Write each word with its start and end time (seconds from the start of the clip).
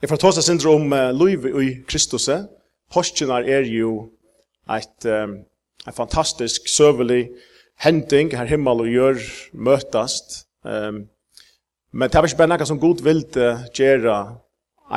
Jeg 0.00 0.08
får 0.08 0.16
ta 0.16 0.30
seg 0.32 0.44
sindre 0.46 0.70
om 0.72 0.92
uh, 0.96 1.10
liv 1.12 1.42
i 1.44 1.70
Kristus. 1.84 2.30
Postjenar 2.88 3.44
er 3.44 3.66
jo 3.68 4.06
et, 4.72 5.04
um, 5.04 5.34
et 5.84 5.96
fantastisk, 5.96 6.70
søvelig 6.72 7.26
hending 7.84 8.32
her 8.32 8.48
himmel 8.48 8.80
og 8.86 8.88
gjør 8.88 9.20
møtast. 9.52 10.46
Um, 10.64 11.02
men 11.92 12.08
det 12.08 12.16
er 12.16 12.30
ikke 12.30 12.40
bare 12.40 12.54
noe 12.54 12.70
som 12.70 12.80
god 12.80 13.04
vil 13.04 13.20
uh, 13.36 13.60
gjøre 13.76 14.16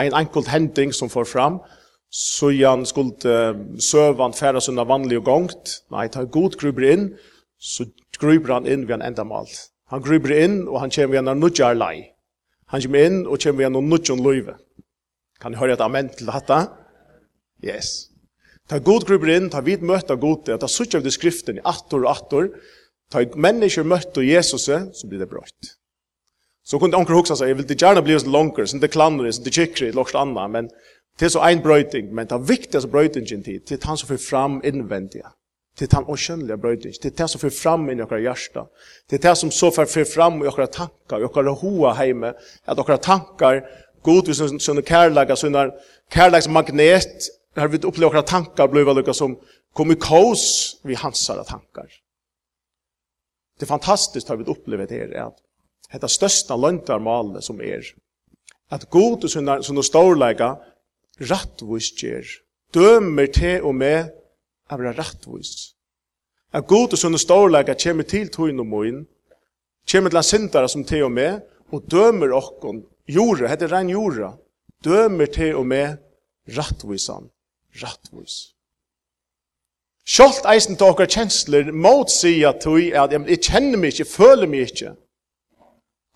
en 0.06 0.18
enkelt 0.22 0.48
hending 0.54 0.96
som 0.96 1.12
får 1.12 1.28
fram, 1.34 1.60
så 2.08 2.54
han 2.56 2.88
skulle 2.88 3.28
uh, 3.28 3.60
søvan 3.84 4.32
færa 4.32 4.64
sunna 4.64 4.88
vanlig 4.88 5.20
og 5.20 5.28
gongt. 5.28 5.82
Nei, 5.92 6.08
tar 6.08 6.32
god 6.32 6.56
gruber 6.56 6.88
inn, 6.94 7.10
så 7.60 7.90
gruber 8.20 8.56
han 8.56 8.72
inn 8.72 8.88
ved 8.88 9.02
en 9.02 9.08
endamal. 9.12 9.52
Han 9.92 10.02
gruber 10.02 10.32
inn, 10.32 10.62
og 10.70 10.80
han 10.80 10.96
kommer 10.96 11.20
ved 11.20 11.28
en 11.28 11.44
nudjar 11.44 11.76
lei. 11.76 12.14
Han 12.72 12.82
kommer 12.82 13.10
inn, 13.10 13.26
og 13.28 13.44
kommer 13.44 13.66
ved 13.66 13.74
en 13.74 13.90
nudjon 13.90 14.24
løyve. 14.24 14.56
Kan 15.44 15.52
du 15.52 15.60
høre 15.60 15.76
et 15.76 15.84
amen 15.84 16.08
til 16.08 16.30
dette? 16.32 16.58
Yes. 17.64 18.08
Ta 18.72 18.80
god 18.80 19.04
grupper 19.10 19.34
inn, 19.34 19.50
ta 19.52 19.60
vid 19.60 19.84
møte 19.84 20.16
av 20.16 20.22
god, 20.22 20.48
ta 20.48 20.70
suttje 20.72 21.02
av 21.02 21.04
det 21.04 21.12
skriften 21.12 21.60
i 21.60 21.66
attor 21.68 22.06
og 22.06 22.12
attor, 22.14 22.48
ta 23.12 23.26
mennesker 23.36 23.84
møte 23.84 24.24
av 24.24 24.28
Jesus, 24.28 24.70
så 24.72 25.10
blir 25.10 25.20
det 25.20 25.28
brøtt. 25.32 25.74
Så 26.64 26.80
kunne 26.80 26.96
onker 26.96 27.18
hoksa 27.18 27.36
seg, 27.36 27.52
jeg 27.52 27.60
vil 27.60 27.76
gjerne 27.76 28.06
bli 28.06 28.16
oss 28.16 28.24
langer, 28.24 28.70
så 28.72 28.80
det 28.80 28.94
klandre, 28.94 29.34
så 29.36 29.44
det 29.44 29.52
kikkere, 29.52 29.92
et 29.92 30.00
lokst 30.00 30.16
anna, 30.16 30.48
men 30.48 30.72
til 31.20 31.34
så 31.34 31.44
ein 31.44 31.60
brøyting, 31.62 32.14
men 32.16 32.32
ta 32.32 32.40
viktigast 32.40 32.88
brøytingen 32.94 33.44
tid, 33.44 33.66
til 33.68 33.84
han 33.84 34.00
som 34.00 34.14
får 34.14 34.24
fram 34.24 34.62
innvendiga, 34.64 35.34
til 35.76 35.92
han 35.92 36.08
åkjønnelige 36.08 36.62
brøyting, 36.64 36.96
til 37.04 37.20
han 37.20 37.34
som 37.36 37.44
får 37.44 37.52
fram 37.58 37.90
inn 37.92 38.00
i 38.00 38.08
okra 38.08 38.22
hjärsta, 38.24 38.64
til 39.12 39.28
han 39.28 39.42
som 39.44 39.52
så 39.52 39.74
får 39.76 39.92
fram 40.08 40.40
i 40.40 40.48
okra 40.48 40.72
tankar, 40.72 41.20
i 41.20 41.28
okra 41.28 41.52
hoa 41.52 41.98
heime, 42.00 42.32
at 42.64 42.80
okra 42.80 42.96
tankar 42.96 43.66
god 44.04 44.28
vi 44.28 44.36
sånne 44.38 44.60
sånne 44.60 44.84
kärlaga 44.86 45.36
sånne 45.36 45.70
kärlags 46.14 46.48
magnet 46.48 47.30
har 47.56 47.68
vi 47.68 47.78
opplevd 47.78 48.14
våra 48.14 48.24
tankar 48.24 48.68
blei 48.68 48.86
lika 48.86 49.14
som 49.14 49.38
komikos 49.74 50.78
vi 50.84 50.96
hansar 50.96 51.44
tankar. 51.44 51.90
Det 53.60 53.66
er 53.66 53.74
fantastiskt 53.74 54.30
har 54.30 54.38
vi 54.38 54.50
opplevd 54.50 54.90
det 54.90 55.00
her, 55.00 55.28
at 55.28 55.42
hetta 55.90 56.08
størsta 56.08 56.58
löntarmal 56.58 57.42
som 57.42 57.62
er, 57.62 57.86
at 58.74 58.90
god 58.90 59.24
og 59.24 59.30
sunnar 59.30 59.62
sånne 59.62 59.82
no 59.82 59.86
stórleika 59.86 60.56
rattvist 61.22 62.02
ger 62.02 62.26
dømer 62.74 63.30
til 63.34 63.66
og 63.68 63.76
me 63.78 63.94
av 64.72 64.80
vera 64.80 64.96
rattvist 64.98 65.74
at 66.54 66.68
god 66.70 66.96
og 66.96 67.02
sunnar 67.02 67.22
stórleika 67.22 67.76
kommer 67.84 68.08
til 68.10 68.32
tøyn 68.34 68.62
og 68.64 68.70
moin 68.70 69.04
kommer 69.92 70.10
til 70.10 70.26
syndara 70.26 70.68
som 70.68 70.86
til 70.86 71.06
og 71.06 71.14
me 71.14 71.28
og 71.74 71.86
dømer 71.92 72.34
okkon 72.38 72.84
jura, 73.08 73.48
hette 73.52 73.68
rein 73.72 73.90
jura, 73.90 74.34
dømer 74.84 75.26
til 75.26 75.56
og 75.56 75.68
med 75.68 75.98
rattvisan, 76.58 77.30
rattvis. 77.82 78.54
Sjalt 80.04 80.44
eisen 80.52 80.76
til 80.76 80.92
okkar 80.92 81.08
kjensler 81.08 81.72
mot 81.72 82.12
sida 82.12 82.52
tui 82.60 82.92
at 82.92 83.14
jeg, 83.16 83.40
kjenner 83.40 83.80
meg 83.80 83.94
ikke, 83.94 84.10
føler 84.10 84.50
meg 84.52 84.68
ikke. 84.68 84.96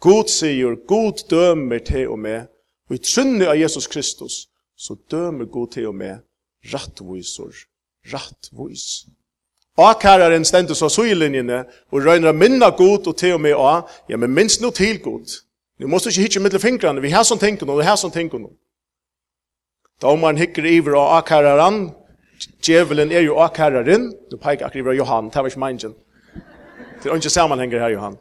God 0.03 0.29
sier, 0.29 0.75
God 0.87 1.23
dømer 1.31 1.79
til 1.79 2.11
og 2.11 2.19
med, 2.19 2.49
og 2.89 2.97
i 2.97 3.01
trunni 3.01 3.47
av 3.47 3.57
Jesus 3.57 3.87
Kristus, 3.87 4.45
så 4.77 4.97
dømer 5.11 5.47
God 5.49 5.71
til 5.73 5.87
og 5.89 5.95
med 5.95 6.19
rattvisor, 6.73 7.55
rattvis. 8.11 9.07
Akkararen 9.77 10.45
stendur 10.45 10.75
så 10.75 10.89
suilinjene 10.89 11.63
og 11.93 12.05
røyner 12.05 12.33
minna 12.33 12.69
god 12.69 13.07
og 13.07 13.17
til 13.17 13.37
og 13.37 13.41
med 13.41 13.55
av, 13.55 13.89
ja, 14.09 14.17
men 14.17 14.33
minst 14.33 14.61
no 14.61 14.71
til 14.73 14.99
god. 15.01 15.37
Nu 15.77 15.85
måste 15.87 16.09
inte 16.09 16.21
hitta 16.21 16.39
mellan 16.39 16.59
fingrene, 16.59 17.01
Vi 17.01 17.11
har 17.11 17.23
sån 17.23 17.37
tänken 17.37 17.69
och 17.69 17.79
vi 17.79 17.83
har 17.83 17.95
sån 17.95 18.11
tänken. 18.11 18.47
Då 19.99 20.07
om 20.07 20.19
man 20.19 20.37
hickar 20.37 20.65
iver 20.65 20.95
och 20.95 21.17
akaran, 21.17 21.91
djävulen 22.61 23.11
är 23.11 23.21
ju 23.21 23.35
akaran. 23.35 24.13
Nu 24.31 24.37
pekar 24.37 24.65
akriver 24.65 24.93
Johan, 24.93 25.29
det 25.29 25.41
var 25.41 25.47
ikke 25.47 25.59
meningen. 25.59 25.95
Det 27.03 27.09
er 27.09 27.15
ikke 27.15 27.29
sammenhenger 27.29 27.79
här 27.79 27.89
Johan. 27.89 28.17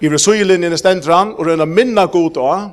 Iver 0.00 0.18
sylin 0.18 0.64
i 0.64 0.76
stendran 0.78 1.34
og 1.34 1.46
röna 1.46 1.66
minna 1.66 2.06
god 2.06 2.34
då. 2.34 2.70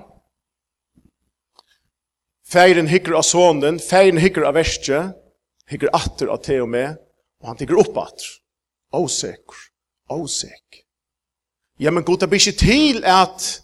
Feiren 2.49 2.87
hikker 2.87 3.13
av 3.13 3.21
sonen, 3.21 3.79
feiren 3.79 4.17
hikker 4.17 4.41
av 4.41 4.53
verste, 4.53 5.11
hikker 5.69 5.89
atter 5.93 6.27
av 6.27 6.41
te 6.43 6.61
og 6.61 6.69
med, 6.69 6.97
og 7.41 7.47
han 7.47 7.57
hikker 7.59 7.77
upp 7.77 7.97
atter. 7.97 8.25
Osäker, 8.91 9.59
osäker. 10.09 10.81
Ja, 11.77 11.91
men 11.91 12.03
god, 12.03 12.19
det 12.19 12.29
blir 12.29 12.39
til 12.39 13.03
at 13.05 13.61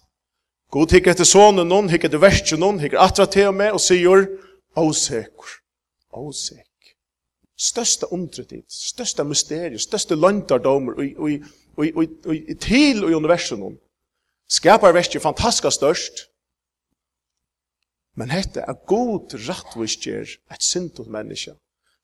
God 0.74 0.92
hikker 0.92 1.14
etter 1.14 1.28
sonen 1.28 1.68
noen, 1.70 1.90
hikker 1.92 2.10
etter 2.10 2.22
versen 2.22 2.60
noen, 2.60 2.80
hikker 2.82 3.00
atra 3.00 3.26
til 3.30 3.50
og 3.52 3.58
med, 3.58 3.72
og 3.76 3.82
sier, 3.82 4.26
åsekur, 4.76 5.58
åsek. 6.18 6.94
Største 7.56 8.10
undretid, 8.12 8.66
største 8.68 9.24
mysterier, 9.24 9.78
største 9.80 10.18
lantardomer, 10.18 10.98
og, 10.98 11.20
og, 11.22 11.52
og, 11.78 12.16
og, 12.28 12.56
til 12.60 13.06
i 13.06 13.14
universet 13.16 13.60
noen. 13.60 13.78
Skapar 14.52 14.94
verset 14.94 15.22
fantastisk 15.22 15.72
størst, 15.74 16.26
men 18.16 18.32
hette 18.32 18.62
er 18.64 18.76
god 18.88 19.34
rattvistjer 19.46 20.36
et 20.52 20.64
sintot 20.64 21.08
menneske. 21.12 21.52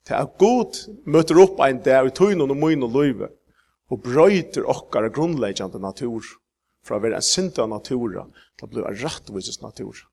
Det 0.05 0.13
er 0.17 0.29
god 0.39 0.77
møter 1.09 1.39
opp 1.41 1.61
ein 1.63 1.79
der 1.85 2.05
i 2.05 2.13
tøynen 2.13 2.51
og 2.51 2.59
møyne 2.59 2.85
og 2.85 2.97
løyve, 2.97 3.29
og 3.89 4.01
brøyter 4.03 4.67
okkar 4.69 5.09
grunnleggjande 5.15 5.81
natur 5.81 6.27
fra 6.83 6.97
å 6.97 7.03
være 7.03 7.19
en 7.19 7.25
sint 7.25 7.59
av 7.61 7.69
naturen, 7.71 8.31
til 8.59 8.67
å 8.67 8.71
bli 8.71 8.83
en 8.83 8.99
rettvises 9.03 9.61
natur. 9.63 10.03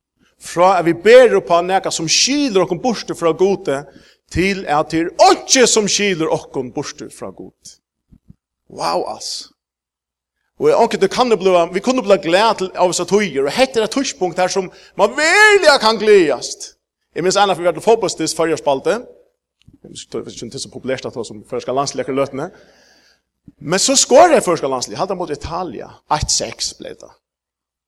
Fra 0.41 0.77
at 0.79 0.87
vi 0.87 0.95
ber 0.97 1.37
på 1.45 1.61
neka 1.65 1.91
som 1.93 2.09
skiler 2.09 2.63
oss 2.63 2.81
borste 2.81 3.17
fra 3.17 3.33
gode, 3.37 3.83
til 4.31 4.63
at 4.65 4.93
det 4.93 5.05
er 5.05 5.33
ikke 5.35 5.67
som 5.69 5.89
skiler 5.91 6.31
oss 6.31 6.47
borste 6.73 7.11
fra 7.13 7.29
gode. 7.35 7.77
Wow, 8.71 9.03
ass. 9.11 9.51
Og 10.61 10.69
jeg 10.69 10.77
anker, 10.77 11.07
kan 11.09 11.29
det 11.29 11.39
bli, 11.41 11.51
vi 11.73 11.81
kunne 11.83 12.03
bli 12.05 12.17
glad 12.21 12.59
til 12.59 12.69
av 12.77 12.91
oss 12.93 13.01
at 13.01 13.11
høyer, 13.11 13.47
og 13.47 13.55
hette 13.55 13.81
det 13.81 13.89
tørspunkt 13.91 14.39
her 14.39 14.51
som 14.51 14.69
man 14.97 15.15
virkelig 15.17 15.79
kan 15.81 15.97
gledast. 15.99 16.75
Jeg 17.15 17.25
minns 17.25 17.35
ennå 17.35 17.55
for 17.57 17.65
vi 17.65 17.67
har 17.67 17.75
vært 17.75 17.83
fotballstist 17.83 18.37
forrige 18.37 18.61
spalte, 18.61 19.01
jeg 19.81 19.89
vet 19.91 20.35
ikke 20.35 20.45
om 20.45 20.51
det 20.53 20.59
er 20.59 20.61
så 20.61 20.69
populært 20.71 21.05
at 21.05 21.15
det 21.15 21.17
var 21.17 21.25
som 21.25 21.41
først 21.49 21.65
skal 21.65 22.13
løtene, 22.15 22.51
Men 23.61 23.81
så 23.81 23.93
skår 23.97 24.35
jeg 24.35 24.45
første 24.45 24.69
landslig, 24.69 24.97
halda 24.97 25.15
mot 25.17 25.29
Italia, 25.29 25.91
8-6 26.09 26.71
ble 26.79 26.95
det. 26.97 27.09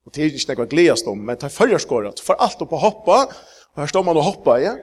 Og 0.05 0.13
det 0.13 0.21
er 0.21 0.35
ikke 0.35 0.55
noe 0.59 0.69
gledast 0.69 1.07
om, 1.09 1.17
men 1.17 1.39
det 1.39 1.47
er 1.47 1.53
førre 1.53 1.79
skåret, 1.81 2.21
for 2.21 2.37
alt 2.43 2.61
opp 2.61 2.75
å 2.77 2.81
hoppa, 2.81 3.19
og 3.73 3.81
her 3.81 3.89
står 3.89 4.05
man 4.05 4.19
og 4.21 4.27
hoppa, 4.27 4.59
ja. 4.61 4.73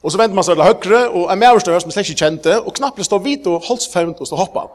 Og 0.00 0.12
så 0.12 0.20
venter 0.20 0.36
man 0.36 0.44
seg 0.44 0.58
til 0.58 0.66
høyre, 0.66 1.00
og 1.08 1.32
er 1.32 1.40
med 1.40 1.54
høyre 1.54 1.80
som 1.80 1.92
slett 1.94 2.10
ikke 2.10 2.26
kjente, 2.26 2.58
og 2.60 2.76
knappt 2.76 3.06
står 3.06 3.22
vidt 3.24 3.48
og 3.48 3.64
holdt 3.68 3.88
fremd 3.92 4.20
og 4.20 4.28
står 4.28 4.42
hoppa. 4.42 4.66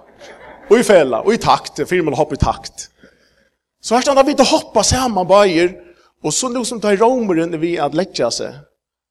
Og 0.72 0.80
i 0.80 0.86
fela, 0.88 1.22
og 1.22 1.36
i 1.36 1.42
takt, 1.42 1.84
for 1.86 2.08
man 2.08 2.18
hopper 2.18 2.40
i 2.40 2.42
takt. 2.42 2.88
Så 3.86 3.94
her 3.94 4.06
står 4.06 4.18
han 4.18 4.30
vidt 4.30 4.42
og 4.42 4.50
hoppa 4.54 4.82
sammen, 4.86 5.30
bare, 5.30 5.68
og 6.26 6.34
så 6.34 6.50
noe 6.50 6.66
som 6.66 6.82
tar 6.82 6.98
romeren 6.98 7.54
vi 7.62 7.76
at 7.78 7.94
letja 7.98 8.32
seg, 8.34 8.58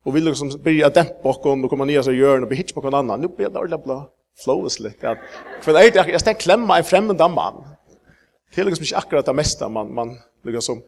og 0.04 0.16
vi 0.16 0.24
liksom 0.24 0.50
blir 0.64 0.88
å 0.88 0.92
dempe 0.94 1.30
okkom, 1.30 1.62
og 1.62 1.70
kommer 1.70 1.86
nye 1.86 2.02
seg 2.02 2.18
i 2.18 2.24
hjørn, 2.24 2.42
og 2.42 2.50
blir 2.50 2.64
hitch 2.64 2.74
på 2.74 2.82
hverandre, 2.82 3.20
nå 3.20 3.30
blir 3.30 3.46
det 3.46 3.60
ordentlig 3.60 3.84
blå 3.86 4.02
flowesligt 4.44 5.04
att 5.04 5.18
för 5.60 5.72
det 5.72 5.78
är 5.78 6.08
jag 6.08 6.20
stäck 6.20 6.40
klemma 6.40 6.78
en 6.78 6.84
främmande 6.84 7.28
mann. 7.28 7.64
Det 8.54 8.60
er 8.60 8.64
liksom 8.64 8.84
ikke 8.84 8.96
akkurat 8.96 9.26
det 9.26 9.34
meste 9.34 9.68
man 9.68 9.94
man 9.94 10.18
liksom 10.44 10.62
som 10.62 10.82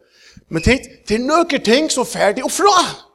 men 0.47 0.61
det 0.61 1.11
är 1.11 1.19
några 1.19 1.59
ting 1.59 1.89
som 1.89 2.05
färdig 2.05 2.45
och 2.45 2.51
fra. 2.51 3.07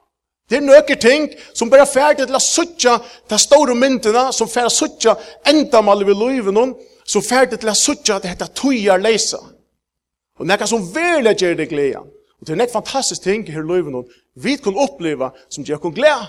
Det 0.51 0.59
er 0.59 0.65
nøkker 0.67 0.99
ting 1.01 1.31
som 1.55 1.71
bare 1.71 1.87
ferdig 1.87 2.27
til 2.27 2.37
å 2.37 2.43
suttje 2.43 2.97
de 3.31 3.39
store 3.41 3.75
myndene, 3.79 4.27
som 4.37 4.51
ferdig 4.51 4.75
suttje 4.75 5.15
enda 5.49 5.81
mal 5.81 6.03
vi 6.05 6.13
løyven 6.13 6.53
noen, 6.53 6.75
som 7.09 7.25
ferdig 7.25 7.61
til 7.63 7.71
å 7.73 7.77
suttje 7.79 8.17
at 8.19 8.27
dette 8.27 8.51
tøyer 8.59 9.01
leser. 9.01 9.41
Og 10.37 10.49
nekka 10.49 10.69
som 10.69 10.85
verlig 10.93 11.39
gjør 11.41 11.57
det 11.57 11.69
glede. 11.71 12.03
Og 12.41 12.47
det 12.47 12.53
er 12.53 12.61
nek 12.61 12.75
fantastisk 12.75 13.25
ting 13.25 13.47
her 13.49 13.65
løyven 13.65 13.97
noen, 13.97 14.11
vi 14.35 14.59
kan 14.61 14.77
oppleve 14.77 15.31
som 15.49 15.65
gjør 15.65 15.81
kon 15.87 15.97
glede. 15.97 16.29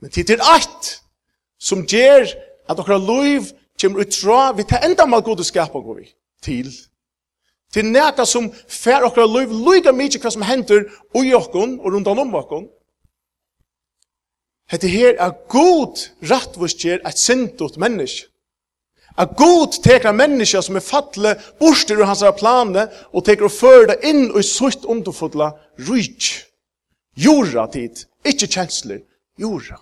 Men 0.00 0.12
det 0.14 0.28
er 0.30 0.44
alt 0.52 0.94
som 1.58 1.82
gjør 1.88 2.28
at 2.70 2.78
okra 2.78 2.98
liv 2.98 3.50
kommer 3.80 4.04
ut 4.04 4.14
tra 4.14 4.52
vi 4.52 4.64
tar 4.64 4.86
enda 4.86 5.06
mal 5.06 5.22
gode 5.26 5.44
skapa 5.44 5.82
går 5.82 6.00
vi 6.00 6.08
til 6.42 6.70
til 7.74 7.86
næta 7.86 8.26
som 8.26 8.50
fer 8.68 9.06
okra 9.06 9.26
liv 9.26 9.52
lyga 9.66 9.92
mykje 9.92 10.22
hva 10.22 10.30
som 10.34 10.46
hender 10.46 10.86
og 11.14 11.32
okkon 11.42 11.78
og 11.80 11.92
rundan 11.94 12.22
om 12.26 12.34
okkon 12.42 12.68
Hette 14.70 14.86
her 14.86 15.16
er 15.18 15.32
god 15.50 15.98
rattvustjer 16.30 17.00
et 17.02 17.18
sintot 17.18 17.74
menneske. 17.82 18.28
A 19.18 19.24
god 19.26 19.80
tekra 19.82 20.12
menneske 20.14 20.60
som 20.62 20.78
er 20.78 20.84
fattle 20.86 21.32
borster 21.58 21.98
ur 21.98 22.06
hans 22.06 22.22
plane 22.38 22.86
og 23.10 23.24
tekra 23.26 23.48
og 23.48 23.56
fører 23.56 23.88
det 23.90 23.96
inn 24.12 24.28
og 24.30 24.38
i 24.38 24.46
sutt 24.46 24.86
underfodla 24.86 25.50
ryk. 25.88 26.28
Jorda 27.18 27.66
tid, 27.72 28.04
ikkje 28.22 28.48
kjensler, 28.54 29.02
jorda. 29.42 29.80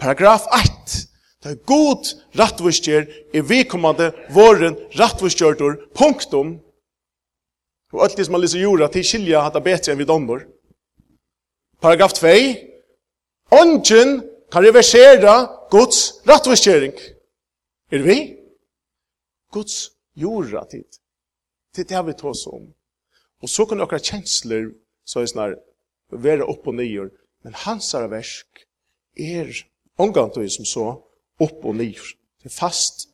Paragraf 0.00 0.48
8 0.56 1.04
Det 1.42 1.50
er 1.52 1.60
god 1.70 2.08
rattvistjer 2.38 3.04
i 3.34 3.40
vikommande 3.46 4.10
våren 4.34 4.74
rattvistjørtur, 4.98 5.76
punktum. 5.94 6.56
Og 7.94 8.02
alt 8.04 8.16
det 8.18 8.26
som 8.26 8.34
man 8.34 8.42
lyser 8.42 8.64
jorda 8.64 8.88
til 8.90 9.06
skilja 9.06 9.44
hatt 9.46 9.60
betre 9.62 9.94
enn 9.94 10.00
vi 10.00 10.08
dommer. 10.08 10.42
Paragraf 11.78 12.16
2. 12.18 12.34
Ongen 13.54 14.18
kan 14.50 14.66
reversera 14.66 15.36
Guds 15.70 16.18
rattvistjering. 16.26 16.98
Er 17.94 18.02
vi? 18.02 18.18
Guds 19.54 19.92
jorda 20.18 20.66
tid. 20.66 20.88
Det 21.76 21.86
er 21.86 21.94
det 21.94 22.06
vi 22.10 22.18
tås 22.18 22.46
om. 22.50 22.66
Og 23.42 23.48
så 23.48 23.64
kan 23.64 23.80
okra 23.80 24.00
kjensler, 24.02 24.72
så 25.06 25.22
er 25.22 25.30
snar, 25.30 25.54
være 26.10 26.44
opp 26.50 26.66
og 26.66 26.74
nyer. 26.74 27.12
Men 27.46 27.54
hans 27.54 27.94
versk 27.94 28.64
er 29.14 29.54
omgang 29.98 30.32
til 30.34 30.50
som 30.50 30.66
så, 30.66 30.86
opp 31.40 31.64
og 31.64 31.74
liv. 31.74 32.00
Det 32.42 32.50
er 32.50 32.54
fast 32.58 33.08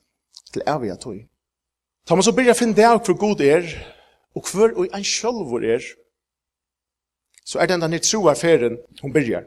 til 0.52 0.62
evig 0.66 0.94
tog. 1.00 1.20
Ta 2.06 2.14
man 2.14 2.24
så 2.24 2.34
byrja 2.36 2.54
finne 2.56 2.76
det 2.76 2.86
av 2.86 3.00
hvor 3.04 3.16
god 3.16 3.40
er, 3.40 3.68
og 4.36 4.44
hver 4.50 4.74
og 4.76 4.88
en 4.92 5.06
sjølvor 5.06 5.64
er, 5.64 5.84
så 7.44 7.60
er 7.60 7.70
den 7.70 7.84
den 7.84 8.00
troa 8.00 8.34
ferien 8.34 8.78
hun 9.02 9.12
byrjar. 9.12 9.44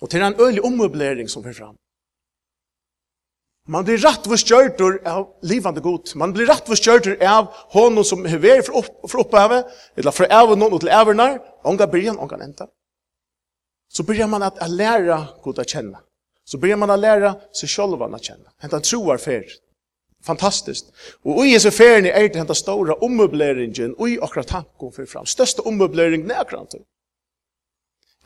Og 0.00 0.10
til 0.10 0.22
en 0.22 0.40
øyelig 0.40 0.64
ommøblering 0.64 1.30
som 1.30 1.44
fyrir 1.44 1.58
fram. 1.60 1.76
Man 3.68 3.84
blir 3.86 4.00
rett 4.02 4.24
for 4.26 4.34
kjørtur 4.36 4.96
av 5.06 5.28
livande 5.46 5.80
god. 5.80 6.10
Man 6.18 6.32
blir 6.34 6.48
rett 6.50 6.66
for 6.66 6.74
kjørtur 6.74 7.20
av 7.22 7.52
honom 7.70 8.04
som 8.04 8.24
hever 8.26 8.62
fra, 8.66 8.80
opp, 8.80 9.04
fra 9.10 9.22
opphavet, 9.22 9.68
eller 9.96 10.10
fra 10.10 10.26
evnen 10.26 10.72
og 10.72 10.80
til 10.82 10.90
evner, 10.90 11.38
onga 11.62 11.86
byrjan, 11.86 12.18
onga 12.18 12.40
enda. 12.42 12.66
Så 13.92 14.02
börjar 14.02 14.26
man 14.26 14.42
at, 14.42 14.58
at 14.58 14.70
læra 14.70 15.20
god 15.42 15.60
å 15.62 15.68
kjenne 15.68 16.00
så 16.52 16.58
börjar 16.58 16.76
man 16.76 16.90
att 16.90 16.98
lära 16.98 17.34
sig 17.52 17.68
själva 17.68 18.06
att 18.06 18.24
känna. 18.24 18.48
Henta 18.58 18.80
troar 18.80 19.16
färd. 19.16 19.44
Fantastiskt. 20.24 20.86
Och 21.22 21.46
i 21.46 21.48
Jesu 21.48 21.70
färden 21.70 22.06
är 22.06 22.28
det 22.28 22.38
henta 22.38 22.54
stora 22.54 22.94
ommöbleringen 22.94 23.94
och 23.94 24.08
i 24.08 24.18
okra 24.18 24.42
tankar 24.42 24.90
för 24.96 25.06
fram. 25.06 25.26
Största 25.26 25.62
ommöbleringen 25.62 26.30
är 26.30 26.40
akkurat 26.40 26.70
det. 26.70 26.82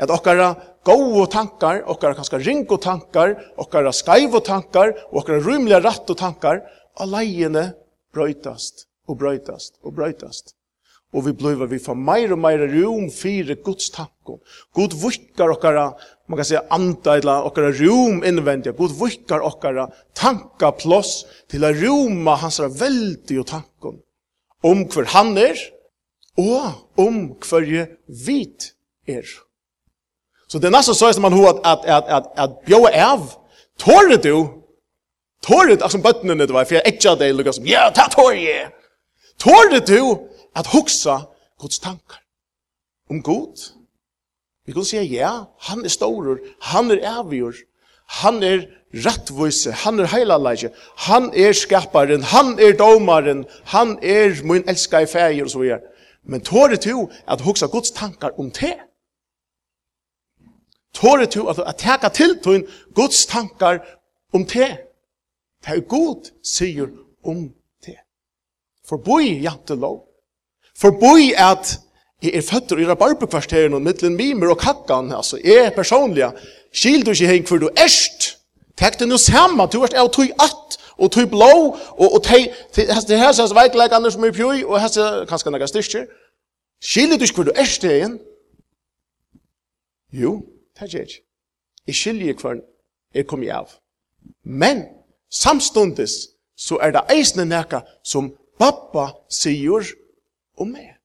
Att 0.02 0.11
okra 0.11 0.56
goa 0.84 1.26
tankar, 1.26 1.90
okra 1.90 2.12
ganska 2.12 2.38
ringo 2.38 2.76
tankar, 2.76 3.52
okra 3.56 3.93
skaiva 3.93 4.40
tankar, 4.40 4.88
okra 5.11 5.40
rymliga 5.40 5.81
ratt 5.81 6.11
och 6.11 6.19
tankar, 6.19 6.62
alajene 6.94 7.73
bröjtast 8.14 8.75
och 9.08 9.17
bröjtast 9.17 9.78
och 9.82 9.93
bröjtast. 9.93 10.56
Og 11.17 11.25
vi 11.25 11.32
blir 11.32 11.67
vi 11.70 11.78
får 11.78 11.94
meir 11.94 12.32
og 12.34 12.38
meir 12.38 12.67
rum 12.69 13.11
för 13.11 13.55
Guds 13.64 13.90
tanko. 13.90 14.40
Gud 14.75 14.93
vikkar 14.93 15.49
okkara 15.55 15.94
man 16.28 16.37
kan 16.37 16.44
säga 16.44 16.62
anda 16.70 17.17
eller 17.17 17.43
okkara 17.43 17.73
rum 17.73 18.25
invändiga. 18.25 18.73
God 18.73 19.05
vickar 19.05 19.40
okkara 19.40 19.90
tanka 20.14 20.73
plås 20.73 21.26
till 21.50 21.64
att 21.64 21.76
roma 21.76 22.34
hans 22.34 22.61
väldiga 22.61 23.44
tankon. 23.44 23.94
Om 24.62 24.84
hver 24.84 25.05
han 25.05 25.38
är 25.38 25.56
och 26.37 27.06
om 27.06 27.37
hver 27.50 27.88
vit 28.26 28.73
är. 29.06 29.25
Så 30.46 30.58
det 30.58 30.67
är 30.67 30.70
så 30.94 31.20
man 31.20 31.32
har 31.32 31.50
att, 31.50 31.67
att, 31.67 31.84
att, 31.84 32.08
att, 32.08 32.38
att 32.38 32.64
bjöa 32.64 33.12
av. 33.12 33.31
Tåret 33.78 34.23
du? 34.23 34.49
Tåret, 35.43 35.82
alltså 35.82 35.99
bötnen 35.99 36.38
det 36.38 36.46
var, 36.46 36.64
för 36.64 36.75
jag 36.75 36.87
äckja 36.87 37.17
dig 37.17 37.32
lukar 37.32 37.52
som, 37.52 37.67
ja, 37.67 37.93
ta 37.94 38.08
tåret! 38.08 38.73
Tåret 39.37 39.87
du 39.87 40.28
att 40.55 40.67
huxa 40.67 41.23
Guds 41.61 41.78
tankar? 41.78 42.19
Om 43.11 43.23
Gud? 43.23 43.75
Vi 44.66 44.72
kan 44.74 44.84
si, 44.84 44.98
ja, 45.14 45.32
han 45.68 45.84
er 45.84 45.92
storur, 45.92 46.40
han 46.60 46.90
er 46.90 47.04
avgjur, 47.06 47.54
han 48.22 48.42
er 48.42 48.64
rattvise, 49.04 49.72
han 49.84 50.00
er 50.02 50.10
heilaleikje, 50.10 50.72
han 51.06 51.30
er 51.34 51.54
skaparen, 51.54 52.22
han 52.22 52.58
er 52.58 52.74
domaren, 52.78 53.44
han 53.70 53.98
er 54.02 54.34
min 54.42 54.66
elska 54.68 55.04
i 55.04 55.10
feir, 55.10 55.44
og 55.44 55.50
så 55.50 55.62
videre. 55.62 55.80
Men 56.26 56.42
tåret 56.42 56.84
du 56.84 57.06
at 57.26 57.40
hugsa 57.46 57.66
Guds 57.70 57.90
tankar 57.94 58.34
om 58.38 58.50
te? 58.50 58.72
Tåret 60.94 61.34
du 61.34 61.46
at, 61.48 61.58
at 61.58 61.78
teka 61.78 62.08
til 62.08 62.38
tun 62.42 62.66
Guds 62.94 63.26
tankar 63.26 63.78
om 64.34 64.46
te? 64.46 64.66
Det 65.62 65.76
er 65.76 65.86
god 65.86 66.30
sier 66.42 66.90
om 67.24 67.46
te. 67.82 67.94
Forboi 68.88 69.38
jantelov. 69.42 70.02
Forboi 70.78 71.32
at 71.36 71.78
Jeg 72.26 72.34
er 72.34 72.43
føtter 72.43 72.81
i 72.82 72.87
rabarbekvarteren 72.88 73.76
og 73.76 73.84
mittlen 73.87 74.17
mimer 74.19 74.50
og 74.50 74.58
kakkan, 74.58 75.12
altså, 75.14 75.38
jeg 75.44 75.70
personlig, 75.76 76.26
skil 76.75 77.06
du 77.06 77.12
ikke 77.14 77.31
heng 77.31 77.46
for 77.49 77.62
du 77.62 77.69
erst, 77.78 78.37
Tek 78.76 78.99
det 79.00 79.08
nu 79.08 79.17
samma, 79.17 79.67
du 79.67 79.82
er 79.82 79.94
av 79.96 80.11
tog 80.12 80.31
att, 80.38 80.78
og 80.99 81.12
tog 81.12 81.31
blå, 81.31 81.76
og, 81.96 82.12
og 82.14 82.23
teg, 82.25 82.52
det 82.76 82.90
er 82.90 83.17
her 83.17 83.32
sens 83.32 83.55
veikleikene 83.56 84.11
som 84.12 84.25
er 84.25 84.34
pjøy, 84.37 84.64
og 84.64 84.81
her 84.81 84.88
sens 84.93 85.28
kanskje 85.28 85.52
nekka 85.52 85.69
styrkjer. 85.70 86.06
skil 86.82 87.17
du 87.17 87.25
ikke 87.25 87.34
for 87.34 87.49
du 87.49 87.52
erst 87.56 87.82
det 87.82 87.93
igjen? 87.93 88.19
Jo, 90.12 90.43
det 90.76 90.94
er 90.94 91.00
ikke. 91.00 91.23
Jeg 91.87 91.94
skiljer 91.94 92.34
hver 92.34 92.61
jeg 93.14 93.26
kom 93.26 93.43
i 93.43 93.49
av. 93.49 93.73
Men, 94.44 94.84
samstundes, 95.32 96.12
så 96.56 96.76
er 96.82 96.93
det 96.93 97.06
eisne 97.12 97.44
nekka 97.44 97.81
som 98.05 98.34
pappa 98.58 99.12
sier 99.32 99.88
om 100.56 100.69
meg. 100.69 100.95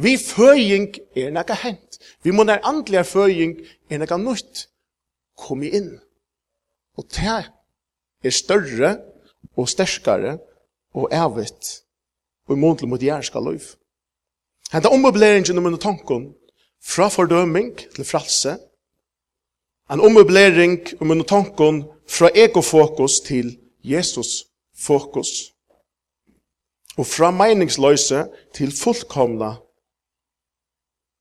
Vi 0.00 0.16
føying 0.16 0.94
er 1.16 1.32
nekka 1.34 1.56
hent. 1.60 1.98
Vi 2.24 2.32
må 2.32 2.44
nær 2.44 2.62
andlige 2.64 3.04
føying 3.04 3.58
er 3.90 4.00
nekka 4.00 4.16
nutt. 4.20 4.66
Kom 5.36 5.62
inn. 5.62 5.98
Og 6.96 7.04
det 7.12 7.50
er 8.24 8.34
større 8.34 8.96
og 9.56 9.68
sterskare 9.68 10.38
og 10.96 11.12
evigt 11.12 11.82
og 12.48 12.56
imodlig 12.56 12.88
mot 12.88 13.02
jærska 13.02 13.40
løyf. 13.44 13.74
Henta 14.72 14.88
ommøbleringen 14.88 15.58
om 15.58 15.66
under 15.66 15.80
tanken 15.80 16.34
fra 16.82 17.08
fordøming 17.08 17.76
til 17.94 18.04
fralse. 18.04 18.56
En 19.90 20.00
ommøblering 20.00 20.78
om 21.00 21.10
under 21.10 21.24
tanken 21.24 21.84
fra 22.08 22.30
ekofokus 22.34 23.20
til 23.20 23.58
Jesus 23.84 24.46
fokus. 24.76 25.52
Og 26.96 27.06
fra 27.06 27.30
meningsløse 27.30 28.26
til 28.54 28.72
fullkomna 28.76 29.56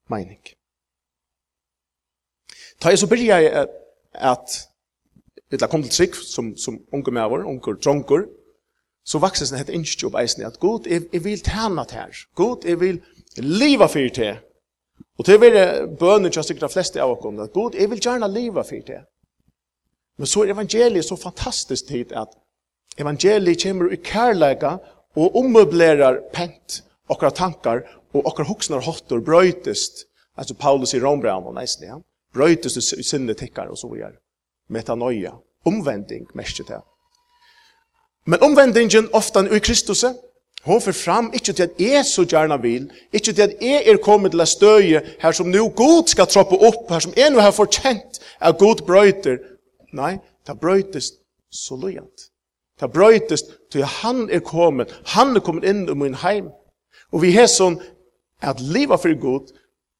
mening. 0.10 0.42
Ta 2.80 2.94
jeg 2.94 3.02
så 3.02 3.10
byrja 3.12 3.40
jeg 3.44 3.68
at 4.14 4.60
Vitla 5.50 5.68
kom 5.68 5.84
til 5.84 5.92
trygg 5.92 6.16
som, 6.16 6.52
som 6.58 6.78
unge 6.94 7.12
medover, 7.12 7.46
unge 7.50 7.74
dronker, 7.84 8.28
så 9.06 9.22
vaksen 9.22 9.50
sin 9.50 9.58
hette 9.58 9.74
innskjøp 9.74 10.18
eisen 10.20 10.46
at 10.46 10.60
god, 10.62 10.86
jeg, 10.88 11.08
jeg 11.14 11.24
vil 11.26 11.42
tjene 11.42 11.86
til 11.90 11.98
her. 11.98 12.20
God, 12.38 12.68
jeg 12.68 12.80
vil 12.80 13.00
liva 13.42 13.88
for 13.90 14.14
til. 14.14 14.38
Og 15.20 15.26
til 15.26 15.36
å 15.36 15.42
være 15.42 15.64
bønner 16.00 16.32
til 16.32 16.46
sikkert 16.46 16.68
de 16.68 16.76
fleste 16.76 17.02
av 17.02 17.16
oss, 17.16 17.26
at 17.44 17.56
god, 17.56 17.76
jeg 17.76 17.90
vil 17.92 18.04
gjerne 18.04 18.30
leve 18.32 18.64
for 18.64 18.86
til. 18.86 19.02
Men 20.20 20.28
så 20.28 20.44
er 20.44 20.54
evangeliet 20.54 21.08
så 21.08 21.18
fantastisk 21.20 21.88
tid 21.90 22.14
at 22.16 22.36
evangeliet 23.00 23.64
kommer 23.64 23.92
i 23.96 24.00
kærleika 24.04 24.76
og 25.18 25.36
ommøblerer 25.40 26.22
pent 26.36 26.82
okra 27.10 27.32
tankar 27.34 27.82
og 28.14 28.28
okra 28.28 28.46
hoksnar 28.46 28.84
hotter 28.86 29.24
brøytest 29.26 30.06
Alltså 30.40 30.56
Paulus 30.56 30.94
i 30.94 31.00
Rombrand 31.00 31.46
och 31.46 31.54
nästan, 31.54 31.88
ja. 31.88 32.02
Bröjtes 32.34 32.74
du 32.74 33.04
sinne 33.04 33.34
tickar 33.34 33.66
och 33.66 33.80
så 33.80 33.94
vidare. 33.94 34.14
Metanoia. 34.68 35.34
Omvending, 35.64 36.28
mest 36.34 36.68
det. 36.68 36.82
Men 38.26 38.42
omvendingen 38.42 39.10
ofta 39.12 39.56
i 39.56 39.60
Kristus, 39.60 40.06
hon 40.64 40.82
för 40.82 40.92
fram, 40.92 41.34
inte 41.34 41.54
till 41.54 41.66
att 41.66 41.80
jag 41.80 42.06
så 42.06 42.24
gärna 42.24 42.58
vill, 42.58 42.94
inte 43.12 43.34
till 43.34 43.44
att 43.44 43.62
jag 43.62 43.88
är 43.88 43.98
kommit 43.98 44.32
till 44.32 44.42
att 44.42 44.50
stöja 44.50 45.02
här 45.20 45.32
som 45.32 45.52
nu 45.52 45.70
god 45.70 46.10
ska 46.10 46.26
troppa 46.26 46.56
upp, 46.56 46.90
här 46.90 47.00
som 47.00 47.14
jag 47.16 47.34
nu 47.34 47.40
har 47.40 47.52
förtjänt 47.52 48.22
att 48.38 48.60
god 48.60 48.86
bröjter. 48.86 49.40
Nej, 49.92 50.20
det 50.46 50.56
bröjtes 50.56 51.10
så 51.50 51.78
lojant. 51.78 52.28
Det 52.80 52.88
bröjtes 52.88 53.44
til 53.72 53.84
han 53.84 54.30
er 54.30 54.40
kommet, 54.40 54.94
han 55.06 55.36
er 55.36 55.40
kommet 55.40 55.64
inn 55.64 55.90
i 55.90 55.96
min 55.96 56.16
heim. 56.16 56.52
Og 57.12 57.22
vi 57.22 57.34
har 57.36 57.48
sånn 57.48 57.80
at 58.42 58.62
leva 58.62 58.96
for 58.98 59.14
god, 59.20 59.52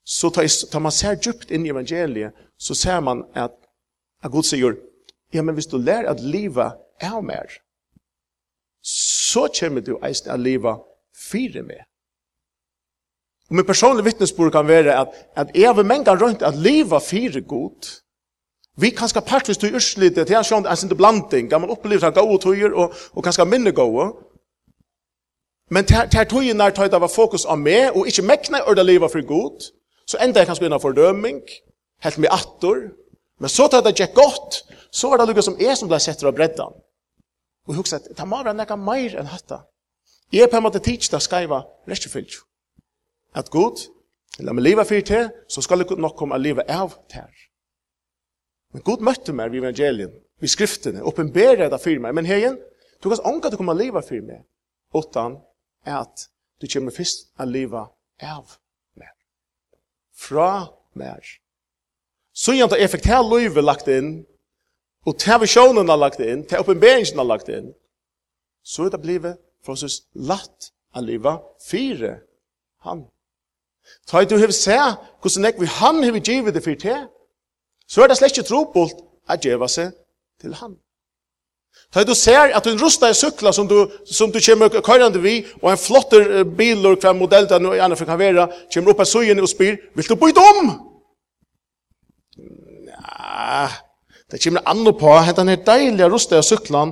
Så 0.10 0.30
tar 0.34 0.80
man 0.80 0.92
ser 0.92 1.20
djupt 1.22 1.52
inn 1.52 1.66
i 1.66 1.70
evangeliet, 1.70 2.34
så 2.58 2.74
ser 2.74 3.00
man 3.06 3.24
at, 3.38 3.54
at 4.24 4.32
Gud 4.32 4.48
sier, 4.48 4.74
ja, 5.34 5.44
men 5.46 5.54
hvis 5.54 5.70
du 5.70 5.78
lär 5.78 6.10
att 6.10 6.20
leva 6.20 6.72
er 7.02 7.22
mer, 7.22 7.60
så 8.82 9.48
kommer 9.60 9.82
du 9.82 10.00
eist 10.02 10.28
att 10.28 10.40
leva 10.40 10.80
fire 11.14 11.62
med. 11.62 11.86
Og 13.50 13.56
min 13.56 13.66
personlig 13.66 14.06
vittnesbord 14.06 14.52
kan 14.52 14.68
være 14.68 14.96
at, 15.02 15.08
at 15.36 15.56
jeg 15.56 15.76
vil 15.78 15.86
menge 15.86 16.16
rundt 16.18 16.42
at 16.42 16.58
leva 16.58 16.98
fire 16.98 17.42
god, 17.42 17.86
Vi 18.80 18.90
kan 18.90 19.10
ska 19.10 19.22
partvis 19.22 19.58
till 19.58 19.76
urslite 19.76 20.26
till 20.26 20.34
jag 20.34 20.66
är 20.66 20.84
inte 20.84 20.96
blanding. 20.96 21.50
Kan 21.50 21.62
man 21.62 21.70
uppleva 21.70 22.08
att 22.08 22.16
gå 22.16 22.22
och 22.22 22.46
och 22.74 22.94
och 23.12 23.24
kanske 23.24 23.46
minne 23.46 23.72
gå. 23.72 24.20
Men 25.70 25.84
tar 25.86 26.08
tar 26.08 26.26
tog 26.26 26.44
ju 26.44 26.54
när 26.54 26.90
det 26.90 27.00
var 27.00 27.08
fokus 27.08 27.46
på 27.46 27.56
mig 27.56 27.90
och 27.90 28.06
inte 28.08 28.22
mäkna 28.22 28.64
och 28.64 28.76
det 28.76 28.84
leva 28.84 29.10
för 29.10 29.22
gott. 29.22 29.72
Så 30.10 30.18
enda 30.18 30.42
jeg 30.42 30.50
kanskje 30.50 30.66
innan 30.66 30.82
fordøming, 30.82 31.42
helt 32.02 32.18
med 32.18 32.32
attor, 32.34 32.80
men 33.40 33.50
så 33.50 33.68
tar 33.70 33.84
det 33.86 33.94
ikke 33.94 34.16
godt, 34.18 34.64
så 34.92 35.10
var 35.10 35.22
det 35.22 35.28
lukket 35.30 35.46
som 35.46 35.58
jeg 35.62 35.78
som 35.78 35.90
ble 35.92 36.00
sett 36.02 36.24
av 36.26 36.34
breddan. 36.34 36.74
Og 37.70 37.76
hugsa 37.78 38.00
husker 38.00 38.16
at 38.16 38.18
det 38.18 38.26
må 38.28 38.40
være 38.42 38.58
nekka 38.58 38.78
meir 38.80 39.20
enn 39.20 39.30
hatta. 39.30 39.62
Jeg 40.34 40.48
er 40.48 40.50
på 40.50 40.58
en 40.58 40.66
måte 40.66 40.82
tids 40.82 41.12
da 41.14 41.20
skaiva 41.22 41.62
rettjefylg. 41.90 42.40
At 43.38 43.52
god, 43.54 43.84
la 44.42 44.56
meg 44.56 44.66
leva 44.66 44.86
fyrt 44.90 45.12
til, 45.12 45.30
så 45.50 45.62
skal 45.62 45.84
det 45.84 45.98
nok 46.02 46.18
komme 46.18 46.38
å 46.38 46.42
liva 46.42 46.66
av 46.66 46.96
til. 47.12 47.30
Men 48.74 48.86
god 48.86 49.06
møtte 49.06 49.34
meg 49.34 49.54
ved 49.54 49.62
evangelien, 49.62 50.16
ved 50.42 50.50
skriftene, 50.50 51.04
oppenberer 51.06 51.70
det 51.70 51.82
fyrt 51.84 52.02
meg, 52.02 52.16
men 52.18 52.26
hegen, 52.30 52.58
du 53.04 53.12
kan 53.12 53.22
ånka 53.30 53.54
du 53.54 53.60
kommer 53.62 53.78
å 53.78 53.82
liva 53.82 54.02
fyrt 54.06 54.26
meg, 54.26 54.42
utan 54.94 55.38
at 55.86 56.26
du 56.62 56.66
kommer 56.66 56.98
først 56.98 57.30
å 57.38 57.46
leva 57.46 57.86
av 58.26 58.58
fra 60.20 60.70
mer. 61.00 61.24
Så 62.36 62.56
gjør 62.56 62.74
at 62.74 62.82
jeg 62.82 62.92
fikk 62.94 63.08
løyve 63.28 63.64
lagt 63.64 63.88
inn, 63.92 64.26
og 65.08 65.16
til 65.20 65.40
visjonen 65.42 65.90
har 65.90 66.00
lagt 66.00 66.20
inn, 66.20 66.44
til 66.48 66.60
oppenberingen 66.60 67.22
har 67.22 67.28
lagt 67.28 67.50
inn, 67.50 67.72
så 68.64 68.86
er 68.86 68.94
det 68.94 69.02
blivet 69.02 69.40
for 69.66 69.74
oss 69.74 70.02
latt 70.14 70.72
av 70.96 71.06
livet 71.08 71.40
fire 71.64 72.20
han. 72.86 73.06
Ta 74.08 74.24
du 74.24 74.38
hever 74.38 74.54
se 74.54 74.76
hvordan 74.76 75.48
jeg 75.48 75.60
vil 75.60 75.72
han 75.80 76.04
hever 76.04 76.22
givet 76.22 76.54
det 76.54 76.64
for 76.64 76.76
til, 76.76 77.08
så 77.88 78.04
er 78.04 78.12
det 78.12 78.20
slett 78.20 78.38
ikke 78.38 78.50
trobult 78.50 79.02
at 79.30 79.46
gjeva 79.46 79.68
seg 79.72 79.96
til 80.42 80.54
han. 80.60 80.76
Ta 81.94 82.04
du 82.06 82.14
ser 82.14 82.54
at 82.54 82.66
du 82.66 82.78
rusta 82.78 83.10
i 83.10 83.18
sykla 83.18 83.52
som 83.54 83.68
du 83.68 83.90
som 84.06 84.32
du 84.32 84.40
kommer 84.46 84.70
køyrande 84.70 85.22
vi 85.22 85.40
og 85.62 85.72
en 85.72 85.78
flotter 85.78 86.44
bil 86.44 86.86
og 86.86 87.00
hver 87.02 87.14
modell 87.18 87.50
der 87.50 87.60
nu 87.60 87.74
anna 87.74 87.96
kan 87.96 88.20
være, 88.20 88.48
kommer 88.74 88.92
opp 88.92 89.00
av 89.00 89.10
sojen 89.10 89.42
og 89.42 89.50
spyr 89.50 89.78
vil 89.96 90.10
du 90.10 90.16
byta 90.16 90.44
om? 90.54 90.70
Ja, 92.38 93.70
det 94.32 94.44
kommer 94.44 94.62
andre 94.66 94.94
på 94.94 95.18
hetta 95.26 95.44
her 95.44 95.64
deiliga 95.66 96.10
rusta 96.10 96.38
i 96.38 96.44
sykla, 96.44 96.92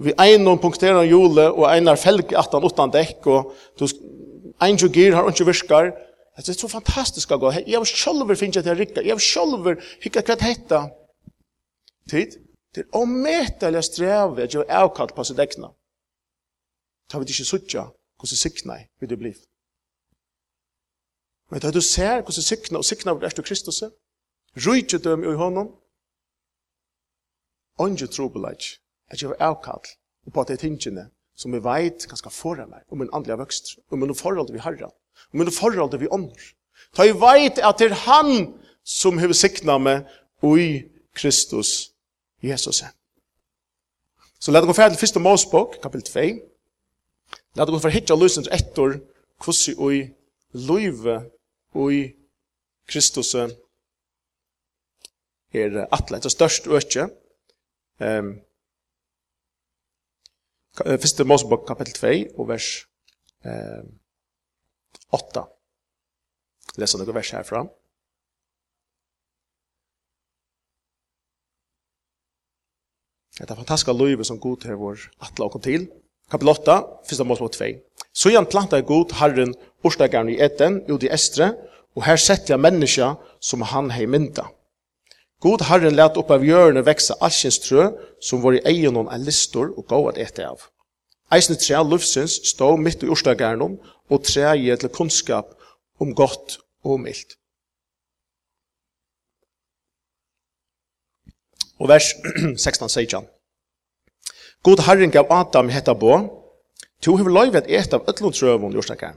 vi 0.00 0.14
einon 0.16 0.58
punkterer 0.58 1.04
jule 1.04 1.50
og 1.52 1.66
einar 1.68 2.00
felg 2.00 2.32
18 2.32 2.64
8 2.64 2.86
dekk 2.94 3.26
og 3.28 3.52
du 3.76 3.86
ein 4.60 4.76
jo 4.76 4.88
gir 4.92 5.14
har 5.14 5.28
ikke 5.28 5.46
virkar. 5.46 5.92
Det 6.36 6.48
er 6.48 6.56
så 6.56 6.68
fantastisk 6.68 7.32
å 7.32 7.38
gå. 7.40 7.50
Jeg 7.66 7.76
har 7.76 7.84
selv 7.84 8.30
finnet 8.36 8.62
til 8.62 8.72
å 8.72 8.76
rikke. 8.76 9.02
Jeg 9.04 9.12
har 9.12 9.20
selv 9.20 9.66
själv 9.66 9.82
hickat 10.00 10.24
kvart 10.24 10.44
hetta. 10.44 10.80
Tid? 12.08 12.38
Det 12.74 12.84
er 12.84 12.96
omedelig 12.96 13.84
streve 13.84 14.42
at 14.42 14.54
jeg 14.54 14.62
er 14.62 14.82
avkalt 14.84 15.14
på 15.14 15.24
sitt 15.26 15.38
egna. 15.42 15.72
Da 17.10 17.18
vil 17.18 17.26
du 17.26 17.34
ikke 17.34 17.48
suttje 17.48 17.86
hvordan 18.20 18.36
sikna 18.36 18.76
er 18.78 18.86
vil 19.00 19.10
du 19.10 19.16
bli. 19.16 19.32
Men 21.50 21.60
da 21.60 21.70
du 21.70 21.80
ser 21.80 22.22
hvordan 22.22 22.46
sikna 22.46 22.78
og 22.78 22.84
sikna 22.86 23.14
vil 23.16 23.26
etter 23.26 23.42
Kristus, 23.42 23.82
rujtje 24.66 24.98
dem 25.02 25.24
i 25.24 25.34
hånden, 25.34 25.72
onge 27.78 28.06
trobelage 28.06 28.78
at 29.10 29.22
jeg 29.22 29.30
er 29.30 29.42
avkalt 29.42 29.96
på 30.34 30.44
de 30.44 30.56
tingene 30.56 31.08
som 31.34 31.52
vi 31.52 31.62
veit 31.64 32.06
ganske 32.06 32.30
foran 32.30 32.70
meg, 32.70 32.84
om 32.92 33.00
en 33.02 33.10
andelig 33.16 33.38
vøkst, 33.40 33.78
om 33.90 34.02
en 34.02 34.14
forhold 34.14 34.52
vi 34.52 34.60
harra, 34.60 34.90
om 35.32 35.40
en 35.40 35.52
forhold 35.52 35.98
vi 35.98 36.10
ånder. 36.10 36.42
Ta 36.94 37.06
jeg 37.06 37.18
veit 37.20 37.58
at 37.58 37.78
det 37.78 37.90
er 37.90 38.02
han 38.04 38.52
som 38.84 39.18
hever 39.18 39.34
sikna 39.34 39.78
meg 39.78 40.06
og 40.42 40.60
i 40.60 40.70
Kristus 41.16 41.89
Jesus. 42.42 42.84
Så 44.40 44.52
let 44.52 44.62
oss 44.62 44.70
gå 44.70 44.76
ferdig 44.78 44.96
til 44.96 45.04
første 45.04 45.20
Mosebok, 45.20 45.76
kapitel 45.82 46.06
2. 46.12 46.20
Let 47.56 47.68
oss 47.68 47.74
gå 47.76 47.80
for 47.82 47.94
hitja 47.94 48.16
løsens 48.16 48.48
etter 48.52 49.00
hvordan 49.44 49.88
vi 49.88 50.00
løyve 50.52 51.16
i 51.92 52.00
Kristus 52.90 53.34
er 53.34 53.50
atle, 55.92 56.16
etter 56.16 56.32
størst 56.32 56.66
øke. 56.66 57.08
Um, 58.00 58.40
første 60.74 61.24
Mosebok, 61.24 61.66
kapitel 61.68 61.94
2, 61.94 62.40
og 62.40 62.48
vers 62.48 62.86
um, 63.44 64.00
8. 65.12 65.44
Lesa 66.78 66.98
noen 66.98 67.14
vers 67.14 67.32
herfra. 67.34 67.64
Det 73.40 73.56
fantastiska 73.56 73.92
løyve 73.92 74.24
som 74.24 74.38
Gud 74.40 74.66
har 74.68 74.76
vår 74.76 75.00
atla 75.24 75.48
kom 75.48 75.62
til. 75.64 75.88
Kapitel 76.30 76.48
8, 76.52 76.74
första 77.08 77.24
på 77.24 77.48
2. 77.48 77.64
Så 78.12 78.28
igjen 78.28 78.46
planta 78.46 78.76
er 78.78 78.84
Gud 78.84 79.12
Herren 79.16 79.54
orstakarn 79.84 80.28
i 80.28 80.36
eten, 80.38 80.82
ut 80.88 81.02
i 81.02 81.08
Estre, 81.08 81.54
och 81.94 82.02
här 82.02 82.16
setter 82.16 82.52
jag 82.52 82.60
människa 82.60 83.16
som 83.40 83.62
han 83.62 83.90
hei 83.90 84.06
mynda. 84.06 84.46
God 85.40 85.62
Herren 85.62 85.96
lät 85.96 86.16
upp 86.16 86.30
av 86.30 86.44
hjörne 86.44 86.82
växa 86.82 87.14
allsins 87.20 87.58
trö, 87.58 87.90
som 88.20 88.42
var 88.42 88.52
i 88.52 88.62
egen 88.64 88.96
om 88.96 89.08
en 89.08 89.24
listor 89.24 89.78
och 89.78 89.86
gav 89.86 90.08
att 90.08 90.18
äta 90.18 90.48
av. 90.48 90.60
Eisne 91.30 91.56
tre 91.56 91.82
lufsins 91.82 92.46
stå 92.46 92.76
mitt 92.76 93.02
i 93.02 93.06
orstakarn 93.06 93.78
och 94.08 94.24
tre 94.24 94.56
ge 94.56 94.76
till 94.76 94.88
kunskap 94.88 95.46
om 95.98 96.14
gott 96.14 96.58
og 96.84 97.00
milt. 97.00 97.39
og 101.80 101.88
vers 101.88 102.12
16-16. 102.66 103.24
God 104.62 104.84
herren 104.86 105.10
gav 105.10 105.26
Adam 105.30 105.68
hetta 105.72 105.94
bo, 105.96 106.18
to 107.02 107.16
hever 107.16 107.32
løyvet 107.32 107.68
et 107.68 107.94
av 107.96 108.04
ødlund 108.08 108.36
trøvun 108.36 108.76
jordstakar, 108.76 109.16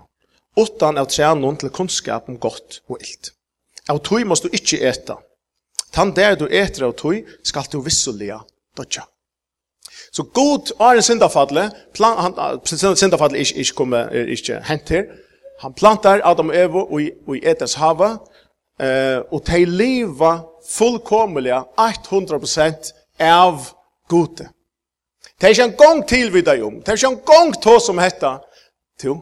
utan 0.57 0.97
av 0.97 1.09
trænun 1.11 1.57
til 1.59 1.69
kunnskap 1.69 2.29
om 2.29 2.39
godt 2.39 2.81
og 2.87 3.01
ilt. 3.01 3.33
Av 3.89 3.99
tui 3.99 4.23
måst 4.23 4.45
du 4.45 4.53
ikkje 4.53 4.79
eta. 4.87 5.17
Tan 5.93 6.13
der 6.15 6.37
du 6.39 6.47
eter 6.47 6.87
av 6.87 6.95
tui, 6.97 7.25
skal 7.43 7.67
du 7.71 7.81
vissulia 7.83 8.39
dodja. 8.77 9.03
Så 10.13 10.23
god 10.23 10.71
er 10.79 10.95
en 10.95 11.03
syndafadle, 11.03 11.67
plan, 11.93 12.17
han, 12.17 12.65
syndafadle 12.95 13.37
er 13.37 13.51
ikke, 13.57 13.75
komme, 13.75 13.97
er 13.97 14.31
ikke 14.31 14.61
hent 14.63 14.89
her, 14.89 15.03
han 15.59 15.73
plantar 15.73 16.21
Adam 16.23 16.49
og 16.49 16.57
Evo 16.57 16.99
i, 16.99 17.09
i 17.35 17.41
Etas 17.49 17.75
hava, 17.79 18.15
eh, 18.79 19.19
og 19.31 19.43
de 19.47 19.65
leva 19.65 20.37
fullkomliga 20.67 21.65
100% 21.77 22.93
av 23.19 23.69
gode. 24.09 24.49
Det 25.39 25.47
er 25.47 25.55
ikke 25.55 25.67
en 25.67 25.77
gang 25.77 26.01
til 26.07 26.31
vi 26.33 26.41
deg 26.45 26.63
om. 26.63 26.79
Det 26.79 26.93
er 26.93 26.99
ikke 26.99 27.13
en 27.13 27.23
gang 27.27 27.53
til 27.63 27.79
som 27.83 27.99
heter 27.99 28.41
Jo, 29.03 29.17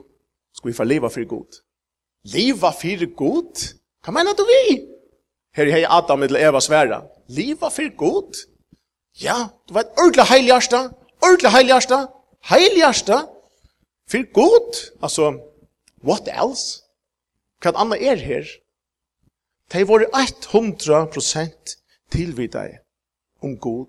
skal 0.53 0.69
vi 0.69 0.77
få 0.77 0.86
leva 0.86 1.10
for 1.10 1.25
god. 1.25 1.62
Leva 2.29 2.69
for 2.69 3.05
god? 3.17 3.67
Hva 4.05 4.13
mener 4.13 4.38
du 4.38 4.43
vi? 4.45 4.81
Her 5.57 5.71
er 5.74 5.88
Adam 5.89 6.24
eller 6.24 6.48
Eva 6.48 6.62
svære. 6.62 7.01
Leva 7.27 7.69
for 7.69 7.95
god? 7.98 8.38
Ja, 9.21 9.50
du 9.67 9.74
vet, 9.74 9.89
ordentlig 9.98 10.27
heiligasta. 10.29 10.89
Ordentlig 11.21 11.51
heiligasta. 11.51 12.05
Heiligasta. 12.50 13.25
For 14.10 14.24
god? 14.33 14.77
Altså, 15.01 15.33
what 16.03 16.29
else? 16.29 16.83
Hva 17.62 17.74
annet 17.75 18.05
er 18.05 18.21
her? 18.21 18.48
De 19.71 19.83
var 19.87 19.99
100% 19.99 21.77
tilvidde 22.11 22.79
om 23.39 23.57
god, 23.57 23.87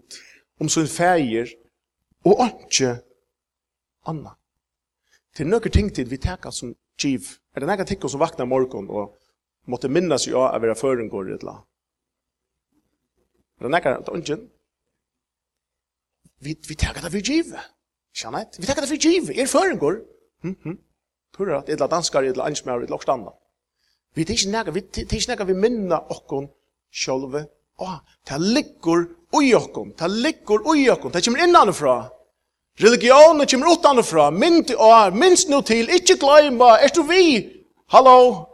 om 0.60 0.68
sin 0.68 0.86
feir, 0.86 1.50
og 2.24 2.44
ikke 2.46 2.92
anna. 4.06 4.36
Til 5.34 5.48
nøkker 5.50 5.70
ting 5.74 5.90
til 5.94 6.10
vi 6.10 6.20
teka 6.22 6.52
som 6.54 6.74
giv. 7.00 7.26
Er 7.54 7.60
det 7.60 7.68
nekka 7.68 7.84
ting 7.88 8.08
som 8.08 8.20
vakna 8.20 8.44
morgon 8.44 8.90
og 8.90 9.16
måtte 9.66 9.90
minna 9.90 10.18
seg 10.20 10.36
av 10.38 10.54
å 10.54 10.62
være 10.62 10.78
førengård 10.78 11.32
i 11.32 11.34
et 11.34 11.46
la? 11.46 11.56
Er 13.58 13.66
det 13.66 13.74
nekka, 13.74 13.96
det 13.98 14.12
er 14.12 14.22
ikke? 14.22 14.40
Vi, 16.42 16.56
vi 16.68 16.78
teka 16.78 17.02
det 17.02 17.10
for 17.10 17.32
giv. 17.32 17.54
Kjannait? 18.14 18.58
Vi 18.58 18.70
teka 18.70 18.84
det 18.84 18.90
for 18.92 19.02
giv. 19.10 19.34
Er 19.34 19.50
førengård? 19.50 20.02
Hm, 20.46 20.56
hm. 20.62 20.78
Tror 21.34 21.48
du 21.48 21.56
at 21.56 21.70
et 21.70 21.80
la 21.80 21.88
danskar, 21.90 22.22
et 22.22 22.36
la 22.36 22.46
ansmær, 22.46 22.84
et 22.84 22.90
la 22.90 22.98
okstanna? 23.00 23.34
Vi 24.14 24.24
tis 24.24 24.46
nekka, 24.46 24.70
vi 24.70 24.82
tis 24.82 25.28
nekka 25.28 25.44
vi 25.48 25.54
minna 25.54 26.00
okkon 26.12 26.48
sjolve. 26.92 27.46
Åh, 27.80 27.98
ta 28.24 28.36
liggur 28.36 29.06
ui 29.32 29.54
okkon, 29.54 29.94
ta 29.96 30.06
liggur 30.06 30.66
ui 30.68 30.84
okkon, 30.90 31.12
ta 31.12 31.20
kjemur 31.20 31.40
innanifra. 31.40 31.96
Religionen 32.80 33.46
kommer 33.46 33.72
utanifra, 33.72 34.30
mynd 34.30 34.70
i 34.70 34.76
år, 34.76 35.10
minst 35.16 35.48
nu 35.48 35.62
til, 35.62 35.88
ikkje 35.88 36.18
gløyma, 36.20 36.76
er 36.80 36.92
du 36.94 37.02
vi? 37.08 37.24
Hallo? 37.92 38.46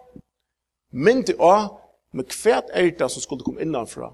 Mynd 0.91 1.31
i 1.31 1.37
år, 1.39 1.69
men 2.13 2.27
kvært 2.27 2.71
er 2.75 2.91
det 2.91 3.11
som 3.11 3.23
skulle 3.23 3.45
komme 3.47 3.63
innanfra. 3.63 4.13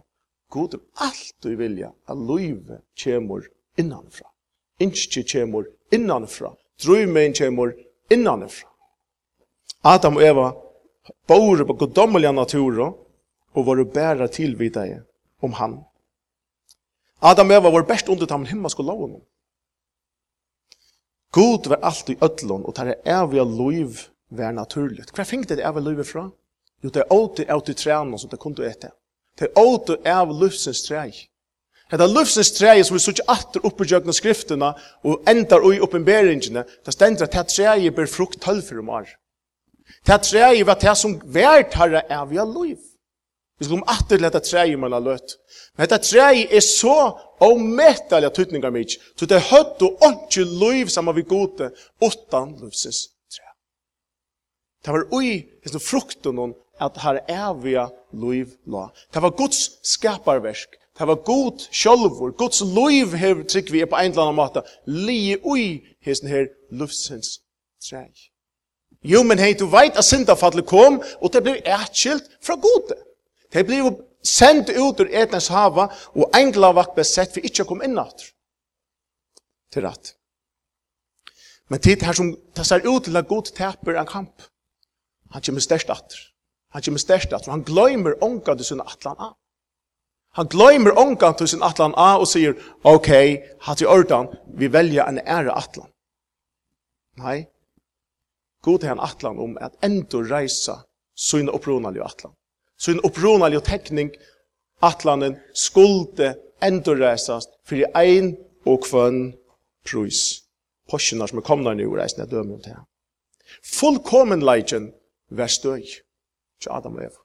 God 0.53 0.75
er 0.75 0.83
alt 1.07 1.33
du 1.43 1.55
vilja, 1.57 1.93
at 2.09 2.17
løyve 2.17 2.81
kjemur 2.97 3.47
innanfra. 3.81 4.29
Inskje 4.81 5.25
kjemur 5.25 5.69
innanfra. 5.93 6.53
Drøymen 6.83 7.37
kjemur 7.37 7.73
innanfra. 8.13 8.69
Adam 9.85 10.17
og 10.17 10.25
Eva 10.25 10.51
bor 11.27 11.65
på 11.65 11.73
goddommeliga 11.73 12.33
naturen 12.33 12.93
och 13.53 13.65
var 13.65 13.85
bära 13.85 14.29
tillvidare 14.29 15.03
om 15.41 15.53
han. 15.53 15.85
Adam 17.19 17.49
var 17.49 17.71
vår 17.71 17.83
bäst 17.83 18.09
under 18.09 18.27
tamen 18.27 18.47
himma 18.47 18.69
skulle 18.69 18.87
lov 18.87 19.01
honom. 19.01 19.21
God 21.31 21.67
var 21.67 21.77
allt 21.77 22.11
i 22.11 22.17
ödlån 22.21 22.65
och 22.65 22.75
tar 22.75 22.95
eviga 23.05 23.45
liv 23.45 24.01
var 24.29 24.53
naturligt. 24.53 25.19
Hva 25.19 25.25
fink 25.25 25.49
det 25.49 25.63
eviga 25.63 25.81
liv 25.81 26.01
ifrån? 26.01 26.31
Jo, 26.83 26.91
det 26.91 27.01
är 27.01 27.13
åter 27.13 27.55
åter 27.55 27.73
träna 27.73 28.19
som 28.19 28.31
det 28.31 28.37
kunde 28.37 28.67
äta. 28.71 28.89
Det 29.39 29.45
är 29.45 29.53
åter 29.57 29.99
av 30.21 30.43
livsens 30.43 30.83
träg. 30.89 31.15
Det 31.91 31.97
är 31.97 32.09
livsens 32.09 32.53
träg 32.53 32.87
som 32.87 32.95
vi 32.95 33.01
såg 33.01 33.15
åter 33.29 33.67
upp 33.67 33.81
i 33.81 33.85
jögna 33.85 34.13
skrifterna 34.13 34.77
och 35.03 35.29
ändar 35.29 35.75
i 35.75 35.79
uppenbäringarna. 35.79 36.65
Det 36.85 36.93
ständer 36.93 37.25
att 37.25 37.33
det 37.33 37.45
träg 37.45 37.95
ber 37.95 38.07
frukt 38.07 38.41
tölv 38.41 38.63
för 38.63 38.77
de 38.77 38.89
är. 38.89 39.09
Det 40.05 40.19
treet 40.23 40.67
var 40.67 40.81
det 40.81 40.97
som 41.01 41.15
vært 41.33 41.77
herre 41.79 42.05
er 42.05 42.21
av 42.21 42.33
jeg 42.35 42.51
liv. 42.53 42.81
Vi 43.59 43.69
skal 43.69 43.79
om 43.79 43.87
atter 43.89 44.21
lette 44.21 44.41
treet 44.43 44.79
man 44.81 44.93
har 44.93 45.05
løtt. 45.05 45.37
Men 45.77 45.87
dette 45.87 46.11
treet 46.11 46.53
er 46.53 46.65
så 46.65 46.97
omettelig 47.45 48.29
av 48.29 48.35
tøtninger 48.35 48.75
mitt, 48.75 48.97
så 49.17 49.29
det 49.31 49.39
er 49.39 49.49
høtt 49.53 49.83
og 49.87 50.03
ikke 50.09 50.45
liv 50.45 50.91
sammen 50.93 51.17
vi 51.17 51.27
gode, 51.29 51.71
åttan 52.03 52.57
livsens 52.61 53.07
tre. 53.33 53.47
Det 54.85 54.95
var 54.97 55.07
ui, 55.15 55.41
det 55.63 55.75
er 55.75 55.83
frukten 55.83 56.41
om 56.43 56.55
at 56.83 56.99
her 57.05 57.23
evige 57.31 57.87
liv 58.13 58.57
la. 58.67 58.89
Det 59.15 59.23
var 59.23 59.37
Guds 59.39 59.69
skaparverk. 59.87 60.81
Det 60.99 61.09
var 61.11 61.25
god 61.27 61.65
sjølvor. 61.75 62.35
Guds 62.39 62.61
liv 62.61 63.17
hev 63.19 63.47
trygg 63.51 63.73
vi 63.73 63.83
på 63.87 63.99
en 63.99 64.13
eller 64.13 64.29
annen 64.29 64.39
måte, 64.39 64.63
li 64.87 65.35
ui 65.43 65.81
hesten 66.07 66.31
her 66.31 66.51
livsens 66.71 67.39
treg. 67.83 68.34
Jo, 69.05 69.23
men 69.23 69.39
hei, 69.39 69.53
du 69.53 69.67
veit 69.69 69.99
at 70.01 70.07
syndafallet 70.07 70.65
kom, 70.67 71.01
og 71.21 71.33
det 71.33 71.43
blir 71.45 71.63
ærtskilt 71.69 72.29
fra 72.45 72.57
gode. 72.57 72.97
Det 73.53 73.67
blir 73.69 73.91
sendt 74.25 74.73
ut 74.73 75.01
ur 75.01 75.11
etnens 75.13 75.51
hava, 75.53 75.91
og 76.17 76.33
englavakt 76.37 76.97
ble 76.97 77.05
sett 77.05 77.35
for 77.35 77.45
ikke 77.45 77.67
å 77.67 77.69
komme 77.69 77.85
inn 77.85 78.01
atter. 78.01 78.33
Til 79.75 79.85
rett. 79.85 80.15
Men 81.69 81.81
tid 81.85 82.03
her 82.05 82.17
som 82.17 82.33
tassar 82.57 82.85
ut 82.85 83.05
til 83.05 83.17
at 83.17 83.29
god 83.29 83.53
teper 83.57 84.01
en 84.01 84.09
kamp. 84.09 84.49
Han 85.37 85.43
kommer 85.45 85.65
størst 85.65 85.93
atter. 85.93 86.21
Han 86.75 86.83
kommer 86.83 87.01
størst 87.01 87.33
atter, 87.33 87.53
han 87.53 87.63
gløymer 87.63 88.17
ångan 88.25 88.59
til 88.59 88.67
sin 88.73 88.83
atlan 88.83 89.21
av. 89.21 89.37
Han 90.35 90.49
gløymer 90.51 90.97
ångan 90.99 91.37
til 91.39 91.49
sin 91.53 91.63
atlan 91.63 91.95
av 91.95 92.25
og 92.25 92.27
sier, 92.27 92.57
ok, 92.83 93.11
hatt 93.69 93.83
i 93.85 93.87
ordan, 93.87 94.33
vi 94.59 94.67
velger 94.73 95.07
en 95.07 95.21
ære 95.23 95.55
atlan. 95.55 95.93
Nei, 97.23 97.45
God 98.65 98.85
er 98.85 98.95
en 98.95 99.03
atlan 99.05 99.41
om 99.41 99.59
at 99.61 99.77
enda 99.85 100.23
reisa 100.25 100.81
sin 101.17 101.51
opprunalige 101.53 102.05
atlan. 102.05 102.33
Sin 102.81 103.01
opprunalige 103.05 103.61
tekning 103.67 104.11
atlanen 104.83 105.37
skulde 105.55 106.35
enda 106.65 106.95
reisast 106.97 107.53
for 107.69 107.85
ein 108.01 108.35
og 108.65 108.87
kvann 108.87 109.35
prus. 109.85 110.41
Porsjonar 110.89 111.31
som 111.31 111.41
er 111.41 111.47
komna 111.47 111.75
nu 111.77 111.91
reisne 111.97 112.25
er 112.25 112.33
dømme 112.33 112.57
om 112.57 112.65
det. 112.65 112.77
Fullkommen 113.75 114.43
leidjen 114.45 114.91
vær 115.31 115.53
støy 115.53 115.85
til 115.85 116.73
Adam 116.73 116.97
og 116.97 117.05
Eva. 117.05 117.21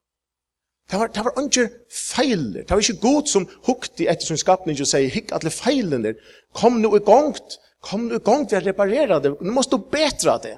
Det 0.89 0.99
var, 0.99 1.11
det 1.13 1.23
var 1.25 1.41
ikke 1.43 1.67
feiler. 1.93 2.63
Det 2.63 2.71
var 2.71 2.81
ikke 2.81 3.01
god 3.01 3.27
som 3.29 3.45
hukte 3.67 4.07
etter 4.09 4.25
sin 4.25 4.39
skapning 4.41 4.79
og 4.81 4.89
sier, 4.89 5.11
hikk 5.13 5.35
alle 5.37 5.51
feilene, 5.53 6.15
kom 6.57 6.79
nu 6.81 6.95
i 6.97 7.03
gongt, 7.05 7.59
kom 7.85 8.07
nu 8.07 8.17
i 8.17 8.23
gongt, 8.23 8.51
vi 8.51 8.57
har 8.57 8.65
repareret 8.65 9.23
det, 9.23 9.35
nå 9.37 9.53
måste 9.53 9.77
du 9.77 9.85
betra 9.91 10.39
det. 10.41 10.55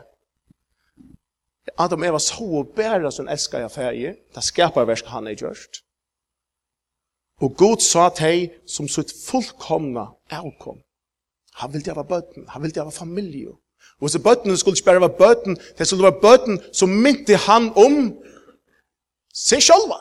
Adam 1.78 2.04
Eva 2.04 2.20
så 2.20 2.44
og 2.44 2.74
bæra 2.76 3.12
som 3.12 3.30
elskar 3.30 3.60
jeg 3.60 3.72
ferie, 3.72 4.16
det 4.36 4.44
skapar 4.44 4.88
versk 4.90 5.06
han 5.14 5.28
er 5.28 5.38
gjørst. 5.38 5.84
Og 7.42 7.56
Gud 7.58 7.82
sa 7.82 8.10
til 8.14 8.50
som 8.70 8.88
sitt 8.90 9.14
fullkomna 9.14 10.12
avkom. 10.30 10.82
Han 11.62 11.74
ville 11.74 11.96
være 11.96 12.06
bøtten, 12.06 12.48
han 12.50 12.62
ville 12.62 12.82
være 12.82 12.92
familie. 12.92 13.54
Og 14.02 14.10
så 14.10 14.22
bøtten 14.22 14.58
skulle 14.58 14.78
ikke 14.78 14.86
bare 14.86 15.02
være 15.02 15.18
bøtten, 15.18 15.58
det 15.78 15.88
skulle 15.88 16.04
være 16.04 16.22
bøtten 16.22 16.62
som 16.74 16.90
mynte 16.90 17.38
han 17.48 17.70
om 17.78 17.98
seg 19.34 19.62
sjølva. 19.62 20.00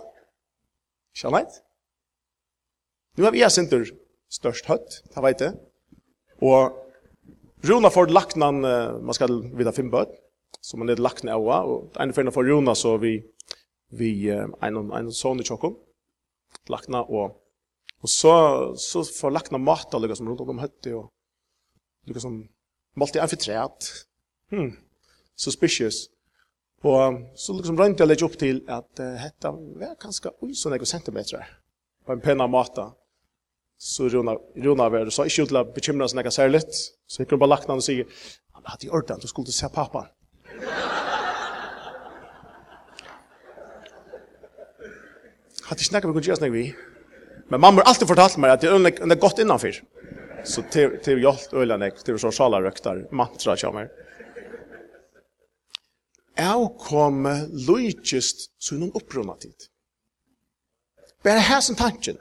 Skjønner 1.17 1.45
jeg? 1.45 1.61
Nu 3.17 3.25
har 3.25 3.35
vi 3.35 3.43
jeg 3.43 3.53
sinter 3.53 3.85
størst 4.31 4.69
høtt, 4.71 5.01
det 5.15 5.25
vet 5.25 5.45
jeg. 5.45 5.57
Og 6.41 6.77
Rona 7.69 7.91
får 7.93 8.13
lagt 8.13 8.37
nan, 8.41 8.63
man 8.65 9.17
skal 9.17 9.43
videre 9.53 9.77
fem 9.77 9.91
bøtten, 9.93 10.17
Så 10.61 10.77
man 10.77 10.91
er 10.91 11.01
lagt 11.01 11.25
ned 11.25 11.35
av, 11.35 11.71
og 11.71 12.01
en 12.01 12.13
ferdig 12.15 12.35
for 12.35 12.49
Jonas 12.49 12.83
så 12.85 12.97
vi, 13.01 13.17
vi 13.97 14.29
en, 14.31 14.81
en 14.93 15.13
sån 15.15 15.41
i 15.41 15.47
tjokken, 15.47 15.77
lagt 16.73 16.91
ned 16.93 17.09
og 17.09 17.37
Og 18.01 18.09
så, 18.09 18.33
så 18.81 19.03
får 19.05 19.33
lagt 19.35 19.51
ned 19.53 19.61
mat 19.61 19.93
og 19.93 20.01
liksom 20.01 20.29
rundt 20.31 20.41
om 20.41 20.61
høttet 20.63 20.95
og 20.97 21.11
liksom 22.09 22.39
målt 22.97 23.17
i 23.19 23.21
amfitreat. 23.21 23.91
Hmm, 24.49 24.71
suspicious. 25.37 26.07
Og 26.81 27.19
så 27.37 27.57
liksom 27.59 27.77
rønte 27.77 28.01
jeg 28.01 28.09
litt 28.09 28.25
opp 28.25 28.39
til 28.41 28.63
at 28.73 29.03
uh, 29.05 29.19
hetta 29.21 29.53
var 29.53 29.99
kanskje 30.01 30.33
ui 30.41 30.55
sånne 30.57 30.79
eko 30.81 30.89
centimeter 30.89 31.45
på 32.07 32.15
en 32.15 32.25
penna 32.25 32.47
mata. 32.49 32.89
Så 33.81 34.09
Rona, 34.13 34.37
Rona 34.65 34.89
var 34.93 35.13
så 35.13 35.27
ikke 35.29 35.45
ut 35.45 35.53
til 35.53 35.61
å 35.61 35.67
bekymre 35.77 36.09
oss 36.09 36.17
særlig. 36.35 36.63
Så 37.05 37.21
jeg 37.21 37.29
kunne 37.29 37.41
bare 37.45 37.53
lagt 37.53 37.69
ned 37.69 37.81
og 37.81 37.85
sige, 37.85 38.09
han 38.57 38.65
hadde 38.65 38.89
i 38.89 38.91
orden, 38.91 39.21
du 39.21 39.29
skulle 39.29 39.53
se 39.53 39.69
pappa. 39.73 40.07
Hatt 45.71 45.83
ikke 45.83 45.95
nekka 45.95 46.09
vi 46.11 46.17
kunne 46.17 46.27
gjøre 46.27 46.51
vi. 46.51 46.65
Men 47.51 47.61
mamma 47.63 47.83
har 47.83 47.93
alltid 47.93 48.09
fortalt 48.11 48.39
meg 48.43 48.55
at 48.55 48.65
det 48.65 48.71
er 48.71 49.23
godt 49.23 49.43
innanfyr. 49.43 49.81
Så 50.45 50.65
til 50.73 50.99
til 51.05 51.21
hjalt 51.21 51.53
øyla 51.53 51.77
nek, 51.77 51.99
til 52.05 52.19
så 52.19 52.31
sjala 52.33 52.61
røktar, 52.63 53.05
mantra 53.13 53.57
kommer. 53.61 53.91
Jeg 56.41 56.69
kom 56.81 57.27
lojtjist 57.67 58.49
så 58.59 58.79
noen 58.79 58.95
opprunna 58.97 59.37
tid. 59.43 59.69
Bare 61.25 61.61
som 61.63 61.77
tanken. 61.77 62.17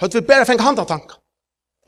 Høyt 0.00 0.14
vi 0.16 0.24
bare 0.26 0.46
fengt 0.48 0.64
handa 0.64 0.84
tanken. 0.84 1.20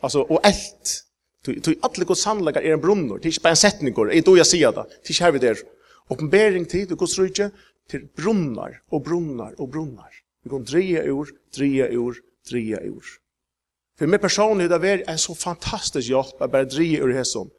Altså, 0.02 0.22
og 0.22 0.40
elt. 0.44 1.03
Tog 1.44 1.74
alle 1.84 2.06
Guds 2.08 2.24
handlagar 2.24 2.64
er 2.64 2.74
en 2.74 2.80
brunnor, 2.80 3.18
det 3.18 3.28
er 3.28 3.34
ikke 3.34 3.44
bare 3.44 3.56
en 3.58 3.60
setningur, 3.60 4.10
jeg 4.12 4.24
då 4.24 4.36
jeg 4.36 4.46
sier 4.48 4.72
det, 4.72 4.84
det 4.88 5.10
er 5.10 5.14
ikke 5.14 5.24
her 5.24 5.32
vi 5.32 5.38
der. 5.38 5.64
Oppenbering 6.10 6.68
tid, 6.68 6.88
du 6.88 6.96
gos 6.96 7.18
rujtje, 7.18 7.50
til 7.88 8.08
brunnar, 8.16 8.80
og 8.92 9.04
brunnar, 9.04 9.52
og 9.58 9.70
brunnar. 9.70 10.12
Vi 10.44 10.50
kan 10.50 10.64
dreie 10.64 11.04
ur, 11.12 11.28
dreie 11.56 11.88
ur, 11.96 12.16
dreie 12.48 12.80
ur. 12.90 13.04
For 13.98 14.10
meg 14.10 14.20
personlig, 14.20 14.68
det 14.72 14.80
er 14.84 15.04
en 15.08 15.20
så 15.20 15.36
fantastisk 15.36 16.08
hjelp, 16.08 16.40
at 16.40 16.50
bare 16.50 16.68
dreie 16.68 17.02
ur 17.04 17.12
hesson. 17.12 17.50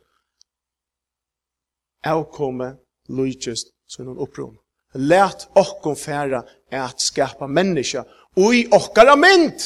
kommer 2.32 2.76
lujtjest, 3.10 3.72
som 3.88 4.10
en 4.10 4.18
opprunn. 4.18 4.58
Læt 4.94 5.48
okkom 5.56 5.96
færa 5.96 6.44
at 6.72 7.02
skapa 7.02 7.48
menneska, 7.48 8.04
og 8.38 8.56
i 8.56 8.68
okkara 8.72 9.16
mynd! 9.16 9.60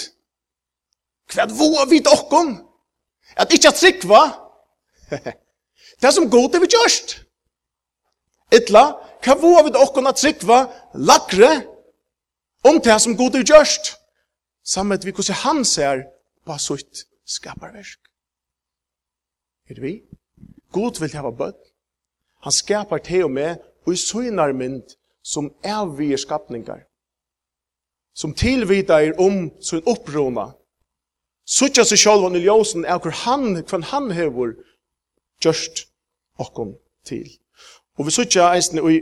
Kvad 1.30 1.52
våa 1.52 1.86
vid 1.86 2.08
okkom! 2.08 2.69
At 3.38 3.54
ikkje 3.54 3.70
at 3.70 3.80
trikva, 3.80 4.22
det 6.02 6.14
som 6.16 6.30
god 6.30 6.56
er 6.56 6.64
vi 6.64 6.72
gjørst. 6.74 7.16
Etla, 8.56 8.84
hva 9.24 9.36
våg 9.38 9.70
vi 9.70 9.78
okkon 9.78 10.10
at 10.10 10.18
trikva 10.22 10.64
lakre 10.96 11.52
om 12.66 12.80
det 12.82 12.98
som 13.02 13.18
god 13.18 13.38
er 13.40 13.46
gjørst, 13.46 13.94
sammet 14.66 15.06
vi 15.06 15.14
hvordan 15.14 15.42
han 15.44 15.66
ser 15.66 16.06
på 16.46 16.58
sutt 16.58 17.06
skaparverk. 17.30 18.00
Er 19.70 19.78
det 19.78 19.84
vi? 19.84 19.96
God 20.74 21.00
vil 21.02 21.14
hava 21.14 21.32
bøtt. 21.32 21.60
Han 22.46 22.54
skapar 22.56 23.02
te 23.04 23.22
og 23.24 23.32
med 23.32 23.58
og 23.86 23.94
i 23.94 24.00
søgnar 24.00 24.54
mynd 24.56 24.96
som 25.24 25.52
er 25.64 25.86
vi 25.98 26.14
skapningar. 26.18 26.86
Som 28.16 28.34
tilvita 28.34 29.00
er 29.04 29.18
om 29.22 29.50
sin 29.62 29.84
opprona 29.86 30.50
Suttja 31.50 31.86
seg 31.88 31.98
sjálv 31.98 32.28
han 32.28 32.38
i 32.38 32.44
ljósen 32.44 32.86
er 32.86 33.00
hver 33.02 33.16
han, 33.24 33.56
hver 33.58 33.86
han 33.90 34.12
hever 34.14 34.54
gjørst 35.42 35.88
okkom 36.40 36.76
til. 37.10 37.26
Og 37.98 38.08
vi 38.08 38.14
suttja 38.14 38.52
eisen 38.54 38.78
i 38.80 39.00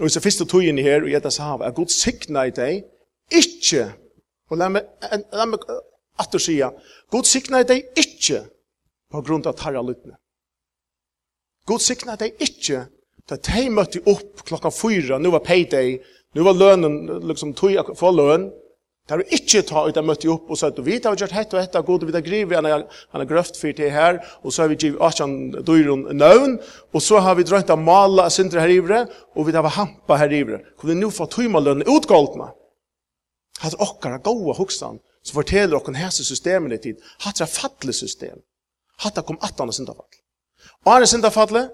Og 0.00 0.10
så 0.10 0.20
første 0.20 0.44
her, 0.60 1.02
og 1.02 1.10
jeg 1.10 1.32
sa 1.32 1.56
er 1.56 1.72
god 1.72 1.88
sikna 1.88 2.42
i 2.44 2.50
deg, 2.50 2.84
ikkje, 3.32 3.94
og 4.50 4.58
la 4.58 4.68
meg, 4.68 4.84
la 5.32 5.46
meg 5.48 5.62
atter 6.20 6.38
sida, 6.38 6.68
god 7.10 7.24
sikna 7.24 7.62
i 7.62 7.64
deg 7.64 7.96
ikkje, 7.96 8.42
på 9.10 9.22
grunn 9.24 9.46
av 9.46 9.56
tarra 9.56 9.80
lytne. 9.80 10.18
God 11.64 11.80
sikna 11.80 12.12
i 12.12 12.20
deg 12.26 12.44
ikkje, 12.44 12.82
da 13.26 13.36
de 13.40 13.70
møtte 13.70 14.02
opp 14.04 14.44
klokka 14.44 14.70
fyra, 14.70 15.18
nu 15.18 15.30
var 15.32 15.40
payday, 15.40 15.96
nu 16.36 16.44
var 16.44 16.52
lønnen, 16.52 17.24
liksom 17.24 17.54
tog 17.56 17.72
få 17.72 17.96
for 17.96 18.12
løn, 18.12 18.50
Det 19.06 19.14
er 19.14 19.36
ikke 19.36 19.60
ta 19.62 19.84
ut 19.86 19.98
av 20.00 20.02
møtte 20.02 20.26
opp 20.32 20.48
og 20.50 20.58
sagt, 20.58 20.80
vi 20.82 20.96
har 20.98 21.14
gjort 21.14 21.34
hett 21.36 21.52
og 21.54 21.60
hett, 21.62 21.76
god 21.86 22.04
vi 22.08 22.14
har 22.14 22.24
grivet, 22.26 22.66
han, 22.66 22.86
har 23.12 23.28
grøft 23.30 23.58
for 23.60 23.70
til 23.70 23.92
her, 23.94 24.18
og 24.42 24.50
så 24.50 24.64
har 24.64 24.72
vi 24.72 24.78
givet 24.82 24.98
Asjan 24.98 25.36
Døyron 25.54 26.08
nøvn, 26.10 26.56
og 26.90 27.02
så 27.02 27.20
har 27.22 27.36
vi 27.38 27.44
drømt 27.46 27.70
av 27.70 27.78
mala 27.78 28.26
sindre 28.34 28.64
her 28.64 28.74
ivre, 28.74 29.04
og 29.36 29.46
vi 29.46 29.54
har 29.54 29.68
hampa 29.76 30.18
her 30.18 30.34
ivre. 30.34 30.58
Kom 30.74 30.90
vi 30.90 30.98
nå 30.98 31.12
få 31.14 31.28
tøymalønne 31.30 31.86
utgåldene? 31.86 32.48
Hatt 33.62 33.78
okkar 33.78 34.18
av 34.18 34.24
gode 34.26 34.56
hoksan, 34.58 34.98
som 35.22 35.38
forteller 35.38 35.78
okkar 35.78 36.00
hese 36.02 36.26
systemet 36.26 36.74
i 36.74 36.82
tid, 36.88 37.06
hatt 37.22 37.40
er 37.40 37.50
fattelig 37.50 37.94
system. 38.00 38.42
Hatt 39.06 39.22
er 39.22 39.28
kom 39.28 39.38
atan 39.38 39.70
og 39.70 39.78
sindafall. 39.78 40.10
Og 40.82 40.92
han 40.96 41.06
er 41.06 41.12
sindafallet, 41.14 41.70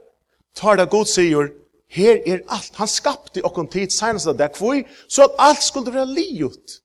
tar 0.53 0.77
det 0.77 0.90
god 0.92 1.09
sier, 1.09 1.49
her 1.92 2.21
er 2.29 2.45
alt, 2.53 2.77
han 2.77 2.92
skapte 2.92 3.40
okkar 3.40 3.73
tid 3.73 3.92
senest 3.92 4.29
av 4.29 4.37
det 4.37 4.53
kvoi, 4.53 4.83
så 5.09 5.31
at 5.31 5.45
alt 5.49 5.64
skulle 5.64 5.97
være 5.97 6.12
livet. 6.12 6.83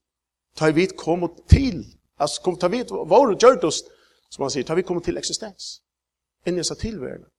Ta 0.58 0.72
vi 0.74 0.88
kom 0.98 1.26
til, 1.50 1.84
altså 2.18 2.42
kom, 2.42 2.58
ta 2.58 2.70
vi 2.74 2.82
var 2.90 3.30
og 3.30 3.38
gjørt 3.40 3.64
oss, 3.68 3.84
som 4.34 4.44
han 4.44 4.54
sier, 4.54 4.66
ta 4.66 4.76
vi 4.76 4.86
kom 4.86 5.00
til 5.04 5.20
eksistens. 5.20 5.78
Inni 6.48 6.64
seg 6.66 6.80
tilværende. 6.82 7.30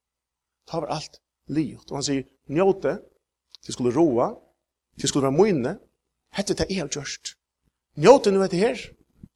Ta 0.68 0.80
var 0.82 0.94
alt 0.98 1.18
livet. 1.50 1.88
Og 1.90 1.98
han 1.98 2.06
sier, 2.06 2.28
njóte, 2.48 2.98
til 3.64 3.74
skulle 3.74 3.94
roa, 3.96 4.30
til 5.00 5.10
skulle 5.10 5.26
være 5.26 5.36
moine, 5.36 5.74
hette 6.36 6.54
det 6.54 6.68
er 6.70 6.86
gjørst. 6.86 7.34
Njóte 7.98 8.30
nu 8.30 8.42
etter 8.44 8.62
her, 8.62 8.82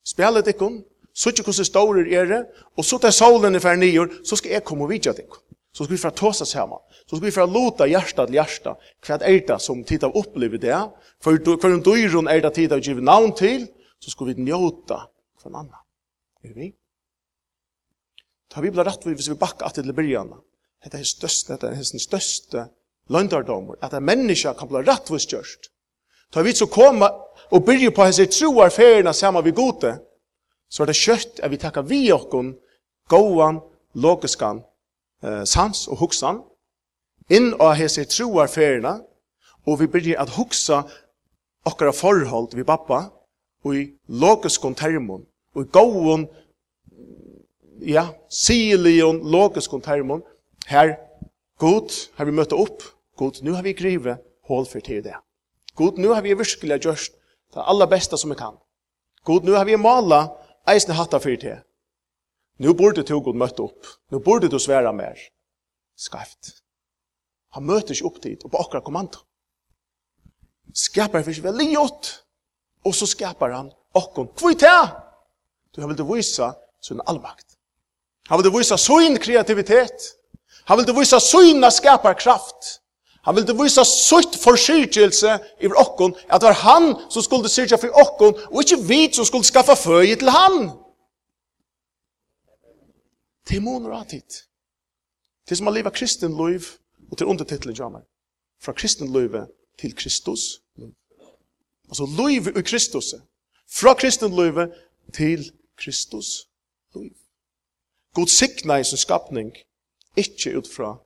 spjallet 0.07 0.53
ikkon, 0.53 0.83
så 1.15 1.33
ikke 1.33 1.49
hvordan 1.51 1.69
stårer 1.69 2.13
er 2.15 2.29
det, 2.31 2.43
og 2.77 2.85
så 2.85 2.99
tar 2.99 3.11
solen 3.11 3.57
i 3.57 3.61
fer 3.61 3.77
nyer, 3.77 4.21
så 4.25 4.37
skal 4.37 4.55
jeg 4.57 4.65
komme 4.65 4.87
og 4.87 4.93
vidja 4.95 5.13
til 5.13 5.27
Så 5.73 5.85
skal 5.85 5.95
vi 5.95 6.01
fra 6.01 6.11
tåsa 6.11 6.45
sammen. 6.45 6.79
Så 7.07 7.17
skal 7.17 7.27
vi 7.27 7.33
fra 7.33 7.47
låta 7.47 7.87
hjärsta 7.89 8.27
til 8.27 8.37
hjärsta. 8.37 8.75
Hva 9.01 9.17
er 9.25 9.41
det 9.49 9.59
som 9.65 9.85
tid 9.85 10.05
av 10.05 10.17
opplever 10.17 10.61
det? 10.61 10.81
For 11.25 11.39
hver 11.41 11.73
en 11.73 11.85
døyron 11.85 12.29
er 12.29 12.43
det 12.45 12.55
tid 12.59 12.73
av 12.73 12.83
givet 12.85 13.05
navn 13.05 13.33
til, 13.37 13.67
så 13.99 14.13
skal 14.13 14.33
vi 14.33 14.45
njóta 14.45 15.07
for 15.41 15.49
en 15.49 15.63
annan. 15.65 15.85
Er 16.45 16.53
vi? 16.55 16.73
Ta 18.53 18.61
vi 18.61 18.71
blir 18.71 18.85
rett 18.85 19.07
hvis 19.09 19.31
vi 19.33 19.39
bakker 19.41 19.67
at 19.67 19.79
til 19.79 19.95
byrjana. 19.97 20.37
Dette 20.85 20.99
er 20.99 21.09
største, 21.09 21.55
dette 21.55 21.71
er 21.71 21.79
den 21.79 22.03
største 22.03 22.67
løndardommer, 23.09 23.79
at 23.81 23.95
en 23.95 24.05
menneske 24.05 24.53
kan 24.59 24.69
bli 24.69 24.83
rett 24.85 25.09
hvis 25.09 25.29
gjørst. 25.31 25.71
Ta 26.33 26.43
vi 26.43 26.53
så 26.57 26.67
koma 26.67 27.09
og 27.53 27.65
byrja 27.65 27.93
på 27.95 28.05
hans 28.05 28.21
troar 28.35 28.73
ferierna 28.73 29.13
sammen 29.13 29.45
vi 29.45 29.55
gode, 29.57 29.95
så 30.69 30.83
er 30.83 30.91
det 30.91 30.99
kjøtt 31.01 31.41
at 31.41 31.53
vi 31.53 31.61
takkar 31.61 31.87
vi 31.89 32.03
okkon, 32.13 32.55
gåan, 33.09 33.61
logiskan 33.95 34.63
eh, 35.23 35.45
sans 35.45 35.87
og 35.89 36.03
hoksan, 36.03 36.43
inn 37.31 37.53
av 37.61 37.77
hese 37.79 38.05
troarferina, 38.11 38.99
og 39.67 39.81
vi 39.81 39.87
byrja 39.87 40.21
at 40.23 40.35
hoksa 40.37 40.83
okkara 41.69 41.93
forhold 41.95 42.55
vi 42.57 42.67
pappa, 42.67 43.05
og 43.65 43.77
i 43.79 43.85
logiskon 44.09 44.75
termon, 44.75 45.25
og 45.55 45.67
i 45.67 45.71
gåon, 45.71 46.27
ja, 47.87 48.09
silion 48.31 49.21
logiskon 49.23 49.83
termon, 49.83 50.23
her, 50.67 50.97
god, 51.59 51.95
her 52.19 52.27
vi 52.27 52.35
møtt 52.35 52.55
opp, 52.55 52.83
god, 53.17 53.43
nu 53.43 53.55
har 53.55 53.63
vi 53.63 53.77
grive 53.79 54.19
hål 54.49 54.67
for 54.67 54.81
til 54.81 55.03
det. 55.05 55.15
God, 55.75 55.99
nu 55.99 56.13
har 56.13 56.23
vi 56.23 56.35
virkelig 56.35 56.81
gjort 56.83 57.11
det 57.55 57.63
aller 57.67 57.87
beste 57.87 58.19
som 58.19 58.31
vi 58.31 58.37
kan. 58.37 58.59
God, 59.25 59.45
nu 59.45 59.53
har 59.53 59.65
vi 59.65 59.77
mala 59.77 60.27
eisne 60.69 60.95
hatta 60.95 61.21
for 61.23 61.37
til. 61.41 61.63
Nu 62.63 62.75
borde 62.79 63.03
du 63.03 63.19
god 63.19 63.39
møtt 63.39 63.61
opp. 63.61 63.87
Nu 64.11 64.21
borde 64.23 64.49
du 64.49 64.59
svære 64.63 64.93
mer. 64.95 65.19
Skaft. 65.99 66.63
Han 67.57 67.67
møter 67.67 67.95
ikke 67.95 68.07
opp 68.07 68.21
dit, 68.23 68.45
og 68.45 68.53
på 68.53 68.61
akkurat 68.63 68.85
kommando. 68.87 69.25
Skapar 70.73 71.25
fyrir 71.27 71.49
veldig 71.51 71.73
gjort. 71.75 72.19
og 72.85 72.95
så 72.95 73.07
skapar 73.07 73.53
han 73.55 73.71
okkon. 73.95 74.33
Kvoi 74.35 74.57
ta! 74.59 74.91
Du, 75.71 75.81
han 75.81 75.95
det 75.97 76.07
vise 76.09 76.49
sin 76.83 77.01
allmakt. 77.07 77.55
Han 78.29 78.41
vildi 78.41 78.51
vise 78.57 78.79
sin 78.79 79.19
kreativitet. 79.23 80.09
Han 80.67 80.81
vildi 80.81 80.95
vise 80.97 81.21
sin 81.21 81.63
skaparkraft. 81.71 82.79
Han 83.23 83.37
vildi 83.37 83.55
vise 83.55 83.85
sitt 83.87 84.35
forsyrkjelse 84.43 85.37
i 85.63 85.71
okkon, 85.71 86.17
at 86.27 86.43
det 86.43 86.51
var 86.51 86.59
han 86.65 86.89
som 87.07 87.23
skulle 87.23 87.51
syrkja 87.51 87.79
for 87.79 87.95
okkon, 88.03 88.35
og 88.51 88.65
ikke 88.65 88.83
vi 88.89 89.01
som 89.15 89.27
skulle 89.29 89.47
skaffa 89.47 89.79
føye 89.79 90.17
til 90.19 90.31
han. 90.35 90.73
Det 93.49 93.57
er 93.57 93.65
måneder 93.65 93.95
av 93.97 94.07
tid. 94.11 94.39
Det 95.45 95.55
er 95.55 95.61
som 95.61 95.71
å 95.71 95.75
leve 95.75 95.91
kristen 95.91 96.37
liv, 96.39 96.69
og 97.11 97.19
til 97.19 97.29
undertitlen 97.29 97.77
jammer. 97.77 98.05
Fra 98.63 98.73
kristen 98.73 99.11
liv 99.13 99.35
til 99.79 99.95
Kristus. 99.99 100.63
Altså 101.89 102.07
liv 102.07 102.49
i 102.49 102.63
Kristus. 102.63 103.15
Fra 103.69 103.95
kristen 103.99 104.37
liv 104.37 104.61
til 105.13 105.51
Kristus 105.77 106.49
liv. 106.95 107.15
God 108.15 108.29
sikna 108.29 108.79
i 108.79 108.85
sin 108.85 109.01
skapning, 109.01 109.53
ikke 110.17 110.59
ut 110.59 110.69
fra 110.69 110.97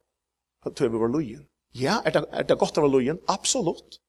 at 0.67 0.81
vi 0.81 0.89
var 0.89 1.09
lojen. 1.09 1.47
Ja, 1.75 2.01
er 2.05 2.11
det, 2.11 2.25
er 2.33 2.43
det 2.43 2.59
godt 2.59 2.79
å 2.79 2.83
være 2.85 2.93
lojen? 2.93 3.21
Absolutt. 3.31 4.01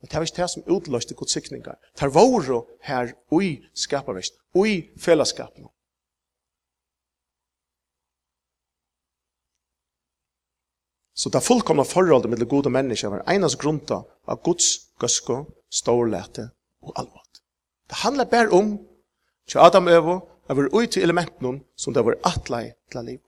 Men 0.00 0.10
det 0.10 0.16
er 0.16 0.26
ikke 0.26 0.42
det 0.42 0.50
som 0.50 0.64
utløste 0.66 1.14
god 1.14 1.30
sikninger. 1.30 1.76
Det 1.98 2.06
er 2.06 2.14
våre 2.14 2.62
her 2.88 3.12
ui 3.30 3.60
skaparvist, 3.74 4.38
ui 4.54 4.88
fellesskapen. 4.98 5.68
Så 11.14 11.28
det 11.28 11.42
fullkomna 11.44 11.84
forholdet 11.84 12.30
mellom 12.30 12.48
gode 12.48 12.70
mennesker 12.72 13.12
var 13.12 13.26
enas 13.28 13.56
grunta 13.60 14.02
av 14.26 14.40
Guds 14.44 14.88
gøsko, 15.00 15.44
stårlete 15.70 16.48
og 16.82 16.94
alvot. 16.96 17.42
Det 17.88 18.00
handlar 18.04 18.30
bare 18.30 18.50
om 18.56 18.78
til 19.48 19.60
Adam 19.60 19.88
Øvo 19.88 20.20
er 20.48 20.54
vi 20.54 20.68
ute 20.72 21.02
elementen 21.02 21.60
som 21.76 21.94
det 21.94 22.04
var 22.04 22.16
atlai 22.24 22.72
til 22.92 23.04
liv. 23.04 23.20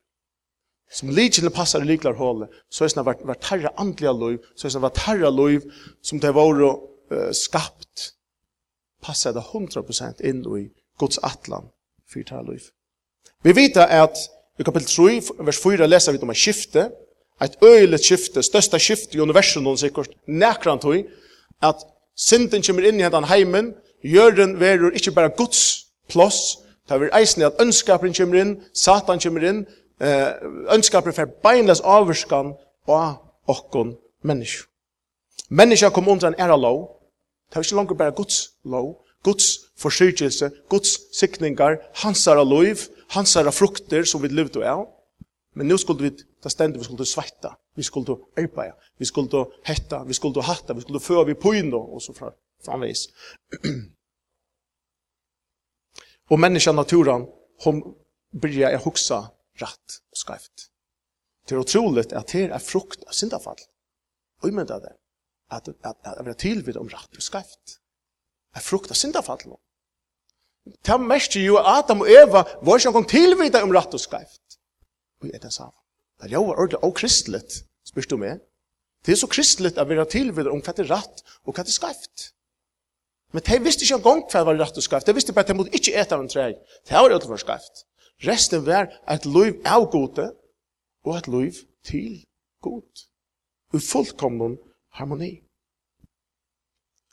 Som 0.90 1.10
likjene 1.10 1.50
passar 1.50 1.82
i 1.82 1.88
liklar 1.88 2.14
hålet, 2.14 2.48
så 2.70 2.84
er 2.84 2.92
det 2.94 3.06
vært, 3.06 3.24
vært 3.26 3.48
herre 3.50 3.72
andliga 3.80 4.12
liv, 4.12 4.38
så 4.56 4.68
er 4.68 4.74
det 4.74 4.82
vært 4.84 5.02
herre 5.06 5.30
liv 5.34 5.64
som 6.02 6.20
det 6.20 6.34
var 6.36 6.60
uh, 6.62 7.32
skapt, 7.32 8.14
passar 9.02 9.34
det 9.34 9.42
100% 9.42 10.22
inn 10.24 10.44
i 10.58 10.68
Guds 11.00 11.18
atlan 11.22 11.70
for 12.06 12.22
herre 12.30 12.52
liv. 12.52 12.70
Vi 13.44 13.52
vet 13.56 13.76
at 13.76 14.20
i 14.58 14.64
kapitel 14.64 14.86
3, 14.86 15.44
vers 15.44 15.58
4, 15.58 15.88
leser 15.88 16.14
vi 16.14 16.22
om 16.22 16.30
en 16.30 16.38
skifte, 16.38 16.86
Et 17.42 17.56
øyelig 17.62 17.98
skifte, 17.98 18.42
største 18.42 18.78
skifte 18.78 19.18
i 19.18 19.20
universet 19.20 19.62
noen 19.62 19.78
sikkert, 19.78 20.12
nekran 20.26 20.78
tog, 20.78 21.02
at 21.62 21.82
synden 22.16 22.62
kommer 22.62 22.86
inn 22.86 23.00
i 23.00 23.06
hentan 23.06 23.26
heimen, 23.26 23.72
jøren 24.04 24.58
verur 24.60 24.94
ikke 24.94 25.14
bara 25.16 25.32
Guds 25.34 25.86
plåss, 26.08 26.58
det 26.88 27.00
er 27.00 27.16
eisen 27.16 27.42
at 27.42 27.60
ønskaperen 27.60 28.14
kommer 28.14 28.40
inn, 28.40 28.52
Satan 28.74 29.20
kommer 29.20 29.46
inn, 29.48 29.64
eh, 30.00 30.32
ønskaperen 30.74 31.16
fer 31.16 31.32
beinles 31.42 31.80
avvurskan 31.80 32.54
av 32.86 33.16
okkon 33.48 33.96
menneske. 34.22 34.68
Menneska 35.50 35.90
kom 35.90 36.08
under 36.08 36.28
en 36.28 36.40
æra 36.40 36.56
lov, 36.56 36.88
det 37.50 37.56
er 37.56 37.62
ikke 37.62 37.76
langt 37.76 37.98
bara 37.98 38.10
Guds 38.10 38.50
lov, 38.64 39.00
Guds 39.24 39.58
forsyrkelse, 39.78 40.50
Guds 40.68 40.98
sikningar, 41.18 41.76
hans 41.94 42.26
æra 42.28 42.44
lov, 42.44 42.76
hans 43.08 43.36
æra 43.36 43.50
frukter 43.50 44.04
som 44.04 44.22
vi 44.22 44.28
levde 44.28 44.64
av, 44.66 44.86
men 45.54 45.68
nu 45.68 45.76
skulle 45.76 46.02
vi 46.02 46.16
Det 46.44 46.50
stendet 46.52 46.80
vi 46.80 46.84
skulle 46.84 47.06
svetta, 47.06 47.54
vi 47.74 47.82
skulle 47.82 48.16
arbeida, 48.36 48.74
vi 48.98 49.04
skulle 49.04 49.46
hetta, 49.64 50.04
vi 50.04 50.14
skulle 50.14 50.42
hatta, 50.42 50.74
vi 50.74 50.80
skulle 50.80 51.00
føa, 51.00 51.24
vi 51.24 51.34
på 51.34 51.48
og 51.48 51.94
och 51.94 52.02
så 52.02 52.12
fra, 52.12 52.30
framvis. 52.64 53.08
og 56.30 56.40
menneska 56.40 56.72
naturen, 56.72 57.26
hon 57.64 57.82
börjar 58.40 58.70
jag 58.70 58.78
huxa 58.78 59.30
rätt 59.56 60.02
og 60.12 60.16
skreft. 60.16 60.70
Det 61.48 61.54
er 61.54 61.60
utroligt 61.60 62.12
at 62.12 62.32
det 62.32 62.50
er 62.50 62.58
frukt 62.58 63.04
av 63.06 63.12
syndafall. 63.12 63.60
Og 64.42 64.48
jeg 64.48 64.54
menar 64.54 64.78
det, 64.78 64.92
at, 65.50 65.68
at, 65.68 65.96
at 66.04 66.16
att 66.28 66.44
jag 66.44 66.66
vill 66.66 66.78
om 66.78 66.88
rätt 66.88 67.16
og 67.16 67.22
skreft. 67.22 67.80
Er 68.54 68.60
frukt 68.60 68.90
av 68.90 68.94
syndafall. 68.94 69.56
Det 70.86 71.00
mest 71.00 71.36
jo 71.36 71.56
Adam 71.58 72.00
og 72.00 72.08
Eva 72.10 72.44
var 72.62 72.74
inte 72.74 72.90
någon 72.90 73.04
tillvida 73.04 73.62
om 73.62 73.72
rätt 73.72 73.94
og 73.94 74.00
skreft. 74.00 74.40
jeg 75.22 75.34
er 75.34 75.38
det 75.38 75.52
samme. 75.52 75.83
Det 76.24 76.36
er 76.36 76.40
jo 76.40 76.52
ordentlig 76.54 76.80
og 76.84 76.94
kristelig, 76.96 77.42
spørs 77.84 78.08
du 78.08 78.16
meg. 78.20 78.40
Det 79.04 79.12
er 79.12 79.20
så 79.20 79.28
kristelig 79.28 79.74
at 79.76 79.88
vi 79.88 79.98
har 79.98 80.08
tilvidet 80.08 80.52
om 80.52 80.62
hva 80.64 80.72
det 80.72 80.86
er 80.86 80.94
rett 80.94 81.24
og 81.44 81.52
hva 81.52 81.64
det 81.64 81.72
er 81.74 81.76
skreft. 81.76 82.30
Men 83.34 83.42
de 83.44 83.58
visste 83.64 83.84
ikke 83.84 83.98
engang 83.98 84.22
hva 84.24 84.40
det 84.40 84.48
var 84.48 84.60
rett 84.62 84.78
og 84.80 84.86
skreft. 84.86 85.08
De 85.08 85.14
visste 85.16 85.34
bare 85.36 85.44
at 85.44 85.52
de 85.52 85.58
måtte 85.58 85.74
ikke 85.76 85.92
ete 86.00 86.16
av 86.16 86.22
en 86.22 86.30
treg. 86.30 86.56
Det 86.86 86.96
var 86.96 87.10
rett 87.12 87.26
for 87.28 87.42
skreft. 87.42 87.84
Resten 88.24 88.64
var 88.64 88.92
et 89.10 89.26
liv 89.26 89.58
av 89.66 89.88
gode 89.92 90.28
og 91.04 91.16
et 91.18 91.28
liv 91.28 91.58
til 91.84 92.22
god. 92.64 93.04
Og 93.74 93.82
fullkomne 93.82 94.54
harmoni. 94.96 95.32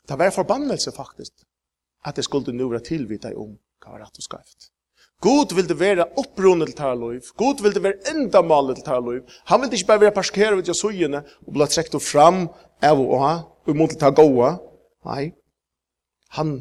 Det 0.08 0.18
var 0.18 0.30
forbannelse 0.34 0.92
faktisk 0.94 1.44
at 2.06 2.16
det 2.16 2.24
skulle 2.24 2.54
nå 2.54 2.68
være 2.70 2.86
tilvidet 2.86 3.34
om 3.36 3.58
hva 3.82 3.96
var 3.96 4.06
rett 4.06 4.18
og 4.22 4.24
skreft. 4.24 4.70
God 5.22 5.54
vil 5.54 5.68
det 5.70 5.78
være 5.78 6.08
opprunnet 6.18 6.72
til 6.72 6.78
tar 6.80 6.96
liv. 6.98 7.28
God 7.38 7.62
vil 7.62 7.74
det 7.74 7.82
være 7.84 8.10
enda 8.10 8.42
malet 8.42 8.80
til 8.80 8.86
tar 8.88 9.02
liv. 9.06 9.22
Han 9.50 9.62
vil 9.62 9.70
det 9.70 9.78
ikke 9.78 9.92
bare 9.92 10.04
være 10.06 10.16
parskeret 10.16 10.58
ved 10.58 10.70
jasugene 10.72 11.22
og 11.46 11.52
bli 11.54 11.68
trekt 11.70 11.94
og 11.94 12.02
fram 12.02 12.48
av 12.82 12.98
og 12.98 13.14
ha, 13.22 13.34
og 13.68 13.78
mot 13.78 13.92
til 13.92 14.00
ta 14.00 14.10
gåa. 14.10 14.56
Nei, 15.06 15.30
han 16.34 16.56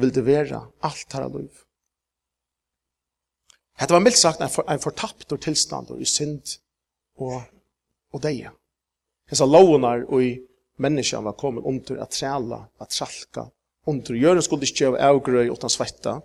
vil 0.00 0.10
det 0.14 0.26
være 0.26 0.64
alt 0.82 1.06
tar 1.10 1.28
liv. 1.30 1.62
Hette 3.78 3.94
var 3.94 4.02
mildt 4.02 4.18
sagt 4.18 4.42
en, 4.42 4.50
for, 4.50 4.66
en 4.70 4.82
fortapt 4.82 5.32
og 5.34 5.42
tilstand 5.42 5.94
og 5.94 6.02
i 6.02 6.06
synd 6.08 6.58
og, 7.22 7.40
og 8.14 8.22
deie. 8.22 8.50
Hessa 9.30 9.46
lovene 9.46 9.96
og 10.04 10.22
i 10.22 10.34
menneskene 10.82 11.30
var 11.30 11.38
kommet 11.38 11.66
om 11.66 11.78
til 11.82 11.98
at 12.02 12.14
træla, 12.14 12.64
at 12.82 12.90
tralka, 12.94 13.48
om 13.86 14.00
til 14.02 14.18
gjøre 14.18 14.42
skulle 14.42 14.66
ikke 14.66 14.82
gjøre 14.82 15.10
avgrøy 15.10 15.50
utan 15.52 15.70
svetta, 15.70 16.18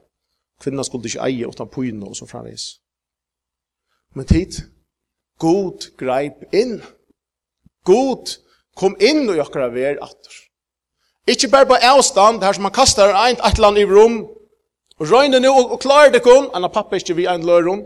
kvinna 0.60 0.84
skulle 0.84 1.08
ikke 1.08 1.26
eie 1.26 1.48
utan 1.48 1.70
pyne 1.72 2.06
og 2.06 2.16
så 2.16 2.28
framvis. 2.28 2.80
Men 4.16 4.26
tid, 4.26 4.62
god 5.40 5.90
greip 5.98 6.44
inn. 6.54 6.80
God 7.86 8.36
kom 8.76 8.96
inn 9.00 9.30
og 9.30 9.38
jokkara 9.38 9.70
ver 9.74 10.02
atter. 10.04 10.36
Ikke 11.30 11.50
bare 11.52 11.70
på 11.70 11.78
avstand, 11.92 12.44
her 12.44 12.54
som 12.54 12.66
man 12.66 12.74
kastar 12.74 13.14
ein 13.14 13.38
et 13.46 13.60
land 13.60 13.78
i 13.78 13.86
rom, 13.86 14.24
og 15.00 15.12
røyne 15.12 15.40
nu 15.40 15.50
og, 15.50 15.72
og 15.72 15.80
klarer 15.80 16.12
det 16.12 16.24
kun, 16.24 16.50
anna 16.54 16.68
pappa 16.68 16.98
ikke 16.98 17.16
vi 17.16 17.28
ein 17.30 17.46
lørum, 17.46 17.86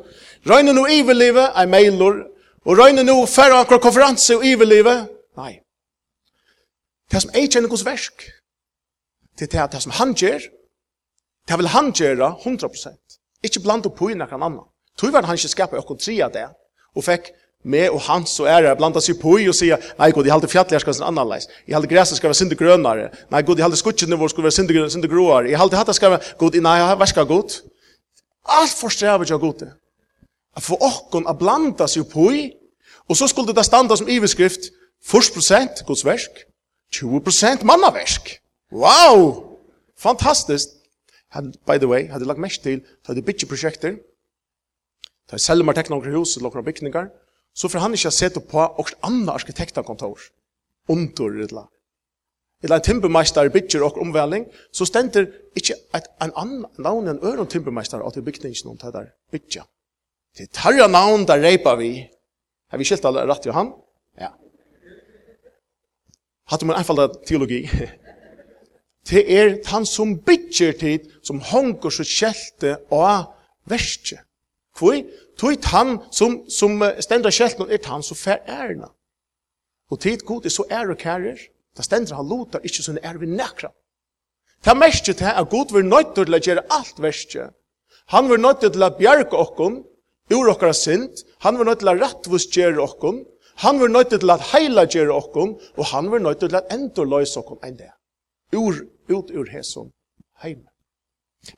røyne 0.49 0.73
nu 0.73 0.85
iverlivet, 0.87 1.51
ein 1.59 1.69
meilor, 1.69 2.23
og 2.65 2.79
røyne 2.79 3.03
nu 3.03 3.25
færre 3.25 3.59
akkur 3.59 3.77
konferanse 3.83 4.37
og 4.37 4.43
livet, 4.43 5.09
nei. 5.37 5.59
Det 7.11 7.21
som 7.21 7.31
er 7.35 7.47
kjenner 7.47 7.69
hos 7.69 7.85
versk, 7.85 8.23
det 9.39 9.53
er 9.53 9.67
det 9.67 9.81
som 9.83 9.91
han 9.91 10.15
gjør, 10.15 10.39
Det 11.47 11.57
vil 11.59 11.67
han 11.67 11.91
gjøre 11.91 12.35
100%. 12.45 13.19
Ikke 13.43 13.63
blant 13.63 13.85
opp 13.85 14.01
i 14.07 14.15
noen 14.15 14.43
annan. 14.43 14.67
Tog 14.97 15.13
var 15.13 15.25
han 15.27 15.37
ikke 15.37 15.51
skapet 15.51 15.79
okkur 15.79 15.97
av 16.23 16.31
det, 16.31 16.45
og 16.95 17.03
fikk 17.03 17.31
med 17.63 17.89
og 17.89 18.01
hans 18.01 18.39
og 18.39 18.47
ære 18.47 18.75
blanda 18.75 19.01
seg 19.01 19.19
på 19.21 19.37
i 19.39 19.47
og 19.47 19.55
sier, 19.55 19.79
nei 19.99 20.11
god, 20.11 20.27
jeg 20.27 20.33
halte 20.35 20.49
fjallet 20.51 20.81
skal 20.83 20.93
være 20.93 21.07
annerledes, 21.07 21.47
jeg 21.67 21.75
halte 21.77 21.89
græset 21.91 22.19
skal 22.19 22.29
være 22.29 22.39
synd 22.41 22.55
grønnere. 22.59 23.09
nei 23.31 23.41
god, 23.41 23.57
jeg 23.57 23.63
halte 23.63 23.79
skutjene 23.79 24.19
vår 24.19 24.33
skal 24.33 24.43
være 24.43 24.57
synd 24.57 24.71
grønere, 24.71 24.91
synd 24.91 25.07
gråere, 25.07 25.49
jeg 25.49 25.59
halte 25.59 25.79
hatt 25.79 25.95
skal 25.95 26.11
være 26.11 26.35
god, 26.37 26.59
nei, 26.59 26.75
jeg 26.79 27.07
skal 27.07 27.25
god. 27.25 27.55
Alt 28.59 28.75
forstrever 28.75 29.25
jeg 29.29 29.39
god 29.39 29.53
det. 29.63 29.71
At 30.57 30.63
for 30.63 30.83
okkon 30.83 31.27
a 31.27 31.33
blanda 31.33 31.87
seg 31.87 32.09
på 32.11 32.29
i, 32.35 32.43
og 33.09 33.17
så 33.17 33.27
skulle 33.27 33.55
det 33.55 33.65
standa 33.65 33.95
som 33.95 34.11
iveskrift, 34.11 34.71
1% 35.03 35.83
gods 35.87 36.05
versk, 36.05 36.45
20% 36.95 37.63
mannaversk. 37.63 38.37
Wow! 38.71 39.57
Fantastiskt! 39.99 40.82
Han, 41.33 41.53
by 41.65 41.79
the 41.81 41.89
way, 41.89 42.07
hadde 42.11 42.27
lagt 42.29 42.41
mest 42.41 42.63
til, 42.63 42.81
så 43.01 43.13
hadde 43.13 43.25
bytje 43.25 43.49
prosjekter, 43.49 43.97
så 45.27 45.35
hadde 45.35 45.43
selmer 45.43 45.73
tekna 45.73 45.97
omkring 45.97 46.17
hus, 46.17 46.37
eller 46.37 46.51
omkring 46.51 46.65
bygninger, 46.65 47.09
så 47.55 47.69
for 47.69 47.81
han 47.81 47.93
ikke 47.93 48.11
sett 48.13 48.37
på 48.49 48.61
også 48.61 48.99
andre 49.05 49.33
arkitektakontor, 49.39 50.19
under 50.89 51.39
eller 51.45 51.69
eller 52.63 52.79
en 52.79 52.83
timbermeister 52.83 53.49
bygger 53.49 53.83
og 53.83 53.97
omvæling, 54.01 54.45
så 54.71 54.85
stender 54.85 55.25
ikke 55.55 55.75
et, 55.95 56.05
en 56.23 56.31
annen 56.39 56.65
navn 56.79 57.09
enn 57.11 57.19
øren 57.19 57.49
timbermeister 57.51 57.99
at 57.99 58.15
det 58.15 58.23
bygningen 58.23 58.69
om 58.71 58.77
det 58.79 58.93
der 58.93 59.09
bytja. 59.31 59.65
Det 60.37 60.49
tar 60.49 60.71
tarra 60.71 60.87
navn 60.87 61.27
der 61.27 61.43
reipa 61.43 61.75
vi. 61.75 62.07
Har 62.71 62.77
vi 62.77 62.87
skilt 62.87 63.05
alle 63.05 63.25
rett 63.27 63.45
i 63.45 63.51
han? 63.51 63.73
Ja. 64.19 64.31
Hatt 66.47 66.63
om 66.63 66.71
en 66.71 67.19
teologi. 67.27 67.67
Det 69.09 69.23
er 69.37 69.57
han 69.67 69.85
som 69.85 70.15
bytjer 70.23 70.77
tid, 70.79 71.09
som 71.23 71.41
hongur 71.51 71.91
så 71.91 72.05
kjelte 72.07 72.77
og 72.91 73.33
verste. 73.69 74.21
Kvoi? 74.77 75.03
Tui 75.37 75.57
han 75.73 75.97
som, 76.13 76.43
som 76.49 76.81
stendra 77.01 77.31
kjelten 77.33 77.71
er 77.71 77.81
han 77.89 78.03
som 78.05 78.17
fer 78.17 78.43
ærna. 78.47 78.91
Og 79.91 79.99
tid 80.01 80.23
god 80.25 80.45
er 80.45 80.53
så 80.53 80.65
ære 80.71 80.95
kærer, 80.95 81.39
da 81.77 81.83
stendra 81.85 82.19
han 82.19 82.29
lotar 82.29 82.63
ikkje 82.65 82.85
sånn 82.85 83.01
ære 83.01 83.21
vi 83.21 83.29
nekra. 83.33 83.73
Ta 84.63 84.73
mest 84.77 85.05
til 85.05 85.25
at 85.27 85.49
god 85.51 85.73
vil 85.75 85.85
nøyt 85.85 86.13
til 86.15 86.33
å 86.33 86.39
gjøre 86.39 86.63
alt 86.71 87.01
verste. 87.03 87.49
Han 88.13 88.29
vil 88.29 88.41
nøyt 88.41 88.63
til 88.63 88.83
å 88.83 88.91
bjerke 88.95 89.35
okkon, 89.35 89.81
ur 90.31 90.49
okkara 90.49 90.73
sint, 90.77 91.25
han 91.43 91.59
vil 91.59 91.67
nøyt 91.67 91.83
til 91.83 91.91
å 91.91 91.97
rettvus 91.99 92.47
gjøre 92.55 92.81
okkon, 92.83 93.23
han 93.65 93.79
vil 93.81 93.91
nøyt 93.91 94.13
til 94.13 94.31
å 94.31 94.37
heila 94.53 94.85
gjøre 94.89 95.13
okkon, 95.17 95.57
og 95.77 95.89
han 95.91 96.09
vil 96.11 96.23
nøyt 96.23 96.41
til 96.41 96.55
å 96.55 96.63
endorløys 96.73 97.35
okkon 97.41 97.61
enn 97.67 97.77
det. 97.81 97.91
Ur 98.55 98.79
ut 99.09 99.31
ur 99.31 99.49
hesson 99.51 99.91
heim. 100.43 100.63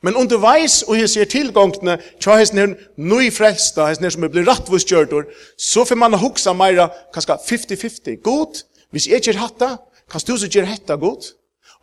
Men 0.02 0.16
underveis 0.18 0.82
og 0.82 0.96
hese 0.98 1.22
er 1.22 1.30
tilgångtene, 1.30 1.98
tja 2.22 2.34
hese 2.40 2.56
nir 2.56 2.72
nøy 2.98 3.30
frelsta, 3.30 3.86
hese 3.86 4.02
nir 4.02 4.14
som 4.14 4.26
er 4.26 4.32
blir 4.34 4.46
rattvustgjördur, 4.48 5.28
så 5.58 5.84
får 5.86 6.00
man 6.00 6.18
hoksa 6.18 6.54
meira, 6.58 6.88
kanska 7.14 7.38
50-50. 7.38 8.18
God, 8.24 8.64
hvis 8.90 9.06
jeg 9.06 9.22
gjør 9.22 9.44
hatta, 9.44 9.76
kan 10.10 10.26
du 10.26 10.34
så 10.34 10.50
gjør 10.50 10.66
hetta 10.72 10.98
god. 10.98 11.30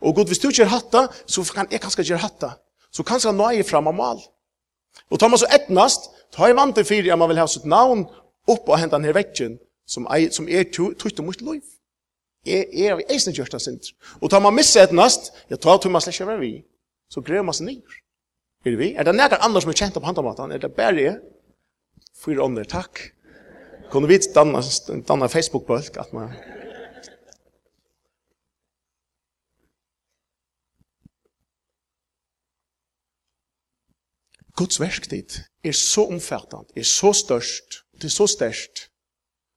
Og 0.04 0.14
god, 0.14 0.28
hvis 0.28 0.42
du 0.42 0.50
gjør 0.52 0.68
hatta, 0.68 1.06
så 1.26 1.44
kan 1.48 1.70
jeg 1.72 1.80
kanska 1.80 2.04
gjør 2.04 2.20
hatta. 2.26 2.54
Så 2.92 3.02
kanska 3.02 3.32
nøy 3.32 3.64
fram 3.64 3.88
av 3.88 3.96
mal. 3.96 4.20
Og 5.10 5.18
tar 5.18 5.32
man 5.32 5.40
så 5.40 5.48
etnast, 5.52 6.10
tar 6.32 6.52
jeg 6.52 6.60
vant 6.60 6.76
til 6.76 6.84
fyrir, 6.84 7.12
at 7.12 7.18
man 7.18 7.32
vil 7.32 7.40
ha 7.40 7.48
sitt 7.48 7.64
navn, 7.64 8.04
opp 8.48 8.68
og 8.68 8.78
hentan 8.78 9.04
her 9.04 9.16
vekken, 9.16 9.56
som, 9.88 10.04
som 10.30 10.48
er 10.48 10.68
tutt 10.72 11.18
og 11.18 11.24
mot 11.24 11.40
loiv. 11.40 11.64
Jeg, 12.44 12.66
er 12.76 12.94
har 12.94 13.02
eisen 13.08 13.32
gjort 13.32 13.56
sint. 13.62 13.92
Og 14.20 14.30
tar 14.30 14.42
man 14.44 14.54
missa 14.54 14.82
et 14.84 14.92
ja, 14.92 15.56
tar 15.56 15.78
tog 15.78 15.92
man 15.92 16.02
slett 16.04 16.20
ikke 16.20 16.40
vi, 16.40 16.64
så 17.08 17.20
grev 17.20 17.44
man 17.44 17.56
seg 17.56 17.70
nyr. 17.70 18.00
Er 18.64 18.76
vi? 18.76 18.94
Er 18.94 19.04
det 19.04 19.14
nægar 19.14 19.44
andre 19.44 19.60
som 19.60 19.70
er 19.70 19.76
kjent 19.76 19.94
på 19.94 20.04
handamaten? 20.04 20.52
Er 20.52 20.58
det 20.58 20.72
bare 20.76 20.96
jeg? 20.96 21.20
Fyre 22.16 22.42
ånder, 22.44 22.64
takk. 22.64 23.00
Kunne 23.92 24.08
vi 24.08 24.18
danna, 24.34 24.60
danna 25.08 25.28
Facebook-bølg 25.28 25.96
at 26.00 26.12
man... 26.12 26.32
Guds 34.54 34.78
verktid 34.78 35.40
er 35.64 35.72
så 35.74 36.04
omfattande, 36.06 36.70
er 36.76 36.86
så 36.86 37.10
størst, 37.12 37.80
det 37.98 38.06
er 38.06 38.14
så 38.14 38.26
størst, 38.30 38.84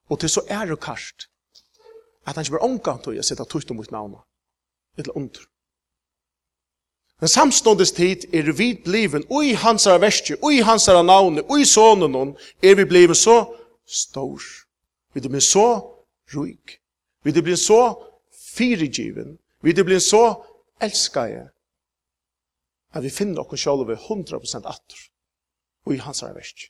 og 0.10 0.18
det 0.18 0.26
er 0.26 0.34
så 0.34 0.42
ærekast, 0.50 1.28
at 2.28 2.36
han 2.36 2.44
ikke 2.44 2.58
blir 2.58 2.68
omgang 2.68 3.00
til 3.04 3.20
å 3.20 3.24
sette 3.24 3.46
tøyt 3.48 3.72
om 3.72 3.80
mitt 3.80 3.94
navn, 3.96 4.18
eller 5.00 5.16
under. 5.18 5.46
Men 7.22 7.32
samståndes 7.34 7.92
tid 7.98 8.28
er 8.36 8.52
vi 8.54 8.74
bliven, 8.86 9.24
og 9.30 9.46
i 9.46 9.56
hans 9.58 9.88
er 9.90 10.02
verste, 10.04 10.36
og 10.44 10.54
i 10.54 10.62
hans 10.62 10.86
er 10.88 11.00
navnet, 11.02 11.48
og 11.50 11.62
i 11.62 11.66
sonen 11.66 12.14
hon, 12.14 12.36
er 12.62 12.76
vi 12.78 12.86
bliven 12.86 13.18
så 13.18 13.40
stor. 13.88 14.44
Vi 15.14 15.24
er 15.24 15.26
bliven 15.26 15.42
så 15.42 15.68
ruik. 16.36 16.78
Vi 17.24 17.32
er 17.32 17.42
bliven 17.42 17.58
så 17.58 17.82
fyrigiven. 18.54 19.38
Vi 19.64 19.74
er 19.74 19.84
bliven 19.84 20.04
så 20.04 20.24
elskare. 20.84 21.48
At 22.94 23.04
vi 23.04 23.10
finner 23.10 23.42
oss 23.42 23.64
selv 23.64 23.90
100% 23.90 24.68
atter, 24.68 25.00
og 25.86 25.96
i 25.96 26.04
hans 26.04 26.22
er 26.22 26.36
verste. 26.38 26.70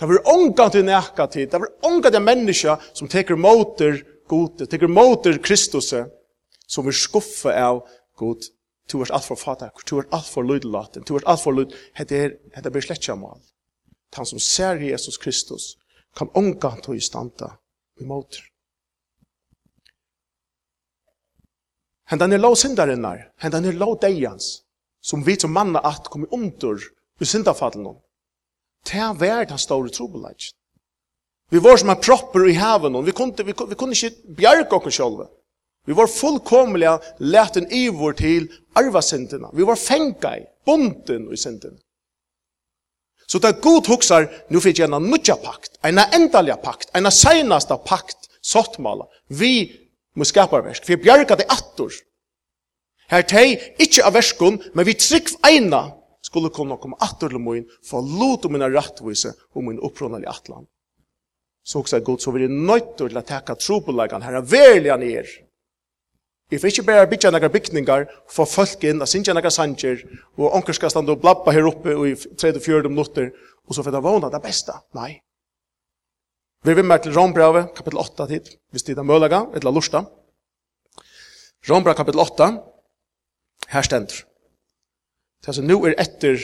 Det 0.00 0.08
var 0.10 0.26
ångan 0.28 0.70
til 0.74 0.84
nækka 0.84 1.26
tid, 1.30 1.50
det 1.50 1.60
var 1.62 1.70
ångan 1.86 2.12
til 2.12 2.22
menneska 2.22 2.76
som 2.92 3.08
teker 3.08 3.38
måter 3.38 4.00
god, 4.28 4.66
teker 4.70 4.90
moter 4.90 5.38
Kristus, 5.42 5.92
som 6.66 6.86
er 6.88 6.96
skuffa 6.96 7.54
av 7.60 7.84
god, 8.16 8.50
Du 8.92 9.00
er 9.00 9.10
alt 9.16 9.24
for 9.24 9.40
fatak, 9.40 9.80
du 9.88 9.96
er 9.98 10.08
alt 10.12 10.28
for 10.28 10.44
lydelaten, 10.44 11.04
du 11.08 11.14
er 11.16 11.24
alt 11.24 11.40
for 11.40 11.56
lyd, 11.56 11.72
hette 11.96 12.16
er, 12.16 12.34
hette 12.52 12.70
blir 12.70 12.84
slett 12.84 13.08
mal. 13.16 13.40
Han 14.16 14.26
som 14.26 14.38
ser 14.38 14.76
Jesus 14.76 15.16
Kristus, 15.18 15.76
kan 16.16 16.28
omgang 16.34 16.82
til 16.84 16.98
i 16.98 17.00
standa 17.00 17.56
i 18.00 18.04
moter. 18.04 18.44
Hendan 22.12 22.32
er 22.32 22.42
lov 22.42 22.58
syndarinnar, 22.60 23.30
hendan 23.40 23.64
er 23.64 23.78
lov 23.80 23.96
deians, 24.02 24.62
som 25.00 25.24
vi 25.24 25.38
som 25.40 25.50
manna 25.50 25.80
at 25.80 26.10
kom 26.12 26.28
under 26.30 26.76
i 27.20 27.24
syndafallen. 27.24 27.96
Det 28.84 29.00
er 29.00 29.16
vært 29.16 29.50
han 29.50 29.58
store 29.58 29.88
trobelagjen. 29.88 30.52
Vi 31.54 31.60
var 31.62 31.76
som 31.78 31.92
er 31.92 32.00
propper 32.02 32.48
i 32.50 32.56
haven, 32.58 32.96
vi 33.06 33.12
kunne, 33.14 33.44
vi, 33.46 33.54
vi 33.54 33.76
kunne 33.78 33.94
ikke 33.94 34.34
bjerke 34.40 34.78
oss 34.80 34.96
selv. 34.96 35.20
Vi 35.86 35.94
var 35.94 36.10
fullkomliga 36.10 36.96
leten 37.22 37.68
i 37.70 37.84
vår 37.94 38.16
til 38.18 38.48
arvasintina. 38.74 39.52
Vi 39.54 39.66
var 39.68 39.78
fenga 39.78 40.32
i, 40.40 40.42
bunden 40.66 41.28
i 41.30 41.38
sintina. 41.38 41.78
Så 43.30 43.38
det 43.38 43.52
er 43.52 43.62
god 43.62 43.86
huksar, 43.86 44.26
nu 44.50 44.58
fikk 44.60 44.82
jeg 44.82 44.90
en 44.90 45.06
nutja 45.06 45.38
pakt, 45.44 45.78
en 45.86 46.02
endalja 46.02 46.58
pakt, 46.58 46.90
en 46.90 47.06
senasta 47.14 47.78
pakt, 47.86 48.26
sottmala, 48.42 49.06
vi 49.30 49.70
må 50.18 50.26
skaparversk, 50.26 50.82
for 50.82 50.96
jeg 50.96 51.04
bjerga 51.06 51.38
det 51.38 51.48
attor. 51.54 51.94
Her 53.14 53.22
teg, 53.30 53.62
ikkje 53.78 54.10
av 54.10 54.18
verskun, 54.18 54.58
men 54.74 54.90
vi 54.90 54.98
trygg 54.98 55.30
eina, 55.46 55.86
skulle 56.24 56.50
komme 56.50 56.74
og 56.74 56.82
komme 56.82 56.98
attor 56.98 57.30
til 57.30 57.46
moin, 57.46 57.64
for 57.86 58.02
lot 58.02 58.50
om 58.50 58.58
min 58.58 58.66
rattvise 58.74 59.36
og 59.54 59.70
min 59.70 59.78
opprånalige 59.78 60.34
atlan 60.34 60.66
så 61.64 61.80
också 61.80 62.00
god 62.00 62.20
så 62.20 62.30
vi 62.30 62.44
är 62.44 62.48
nöjda 62.48 63.08
till 63.08 63.16
att 63.16 63.26
täcka 63.26 63.54
trobolagen. 63.54 64.22
Här 64.22 64.32
är 64.32 64.40
väljan 64.40 65.02
er. 65.02 65.26
Vi 66.50 66.58
får 66.58 66.68
inte 66.68 66.82
bara 66.82 67.06
bygga 67.06 67.30
några 67.30 67.48
byggningar, 67.48 68.10
få 68.28 68.46
folk 68.46 68.84
in, 68.84 69.02
att 69.02 69.08
synja 69.08 69.34
några 69.34 69.50
sanger, 69.50 69.96
och 70.36 70.54
onker 70.56 70.72
ska 70.72 70.90
stanna 70.90 71.12
och 71.12 71.20
blabba 71.20 71.50
här 71.50 71.66
uppe 71.66 71.88
i 71.88 72.14
3-4 72.14 72.88
minuter, 72.88 73.32
och 73.66 73.74
så 73.74 73.82
får 73.82 73.92
det 73.92 74.00
vana 74.00 74.30
det 74.30 74.38
bästa. 74.38 74.74
Nej. 74.92 75.22
Vi 76.64 76.74
vill 76.74 76.84
med 76.84 77.02
till 77.02 77.12
Rombrave, 77.12 77.62
kapitel 77.76 77.98
8 77.98 78.26
tid, 78.26 78.48
vi 78.72 78.78
stida 78.78 79.02
möjliga 79.02 79.46
eller 79.54 79.72
lusta. 79.72 80.06
Rombrave 81.66 81.96
kapitel 81.96 82.20
8, 82.20 82.58
här 83.66 83.82
ständer. 83.82 84.14
Så 85.46 85.62
nu 85.62 85.74
är 85.74 86.00
etter, 86.00 86.40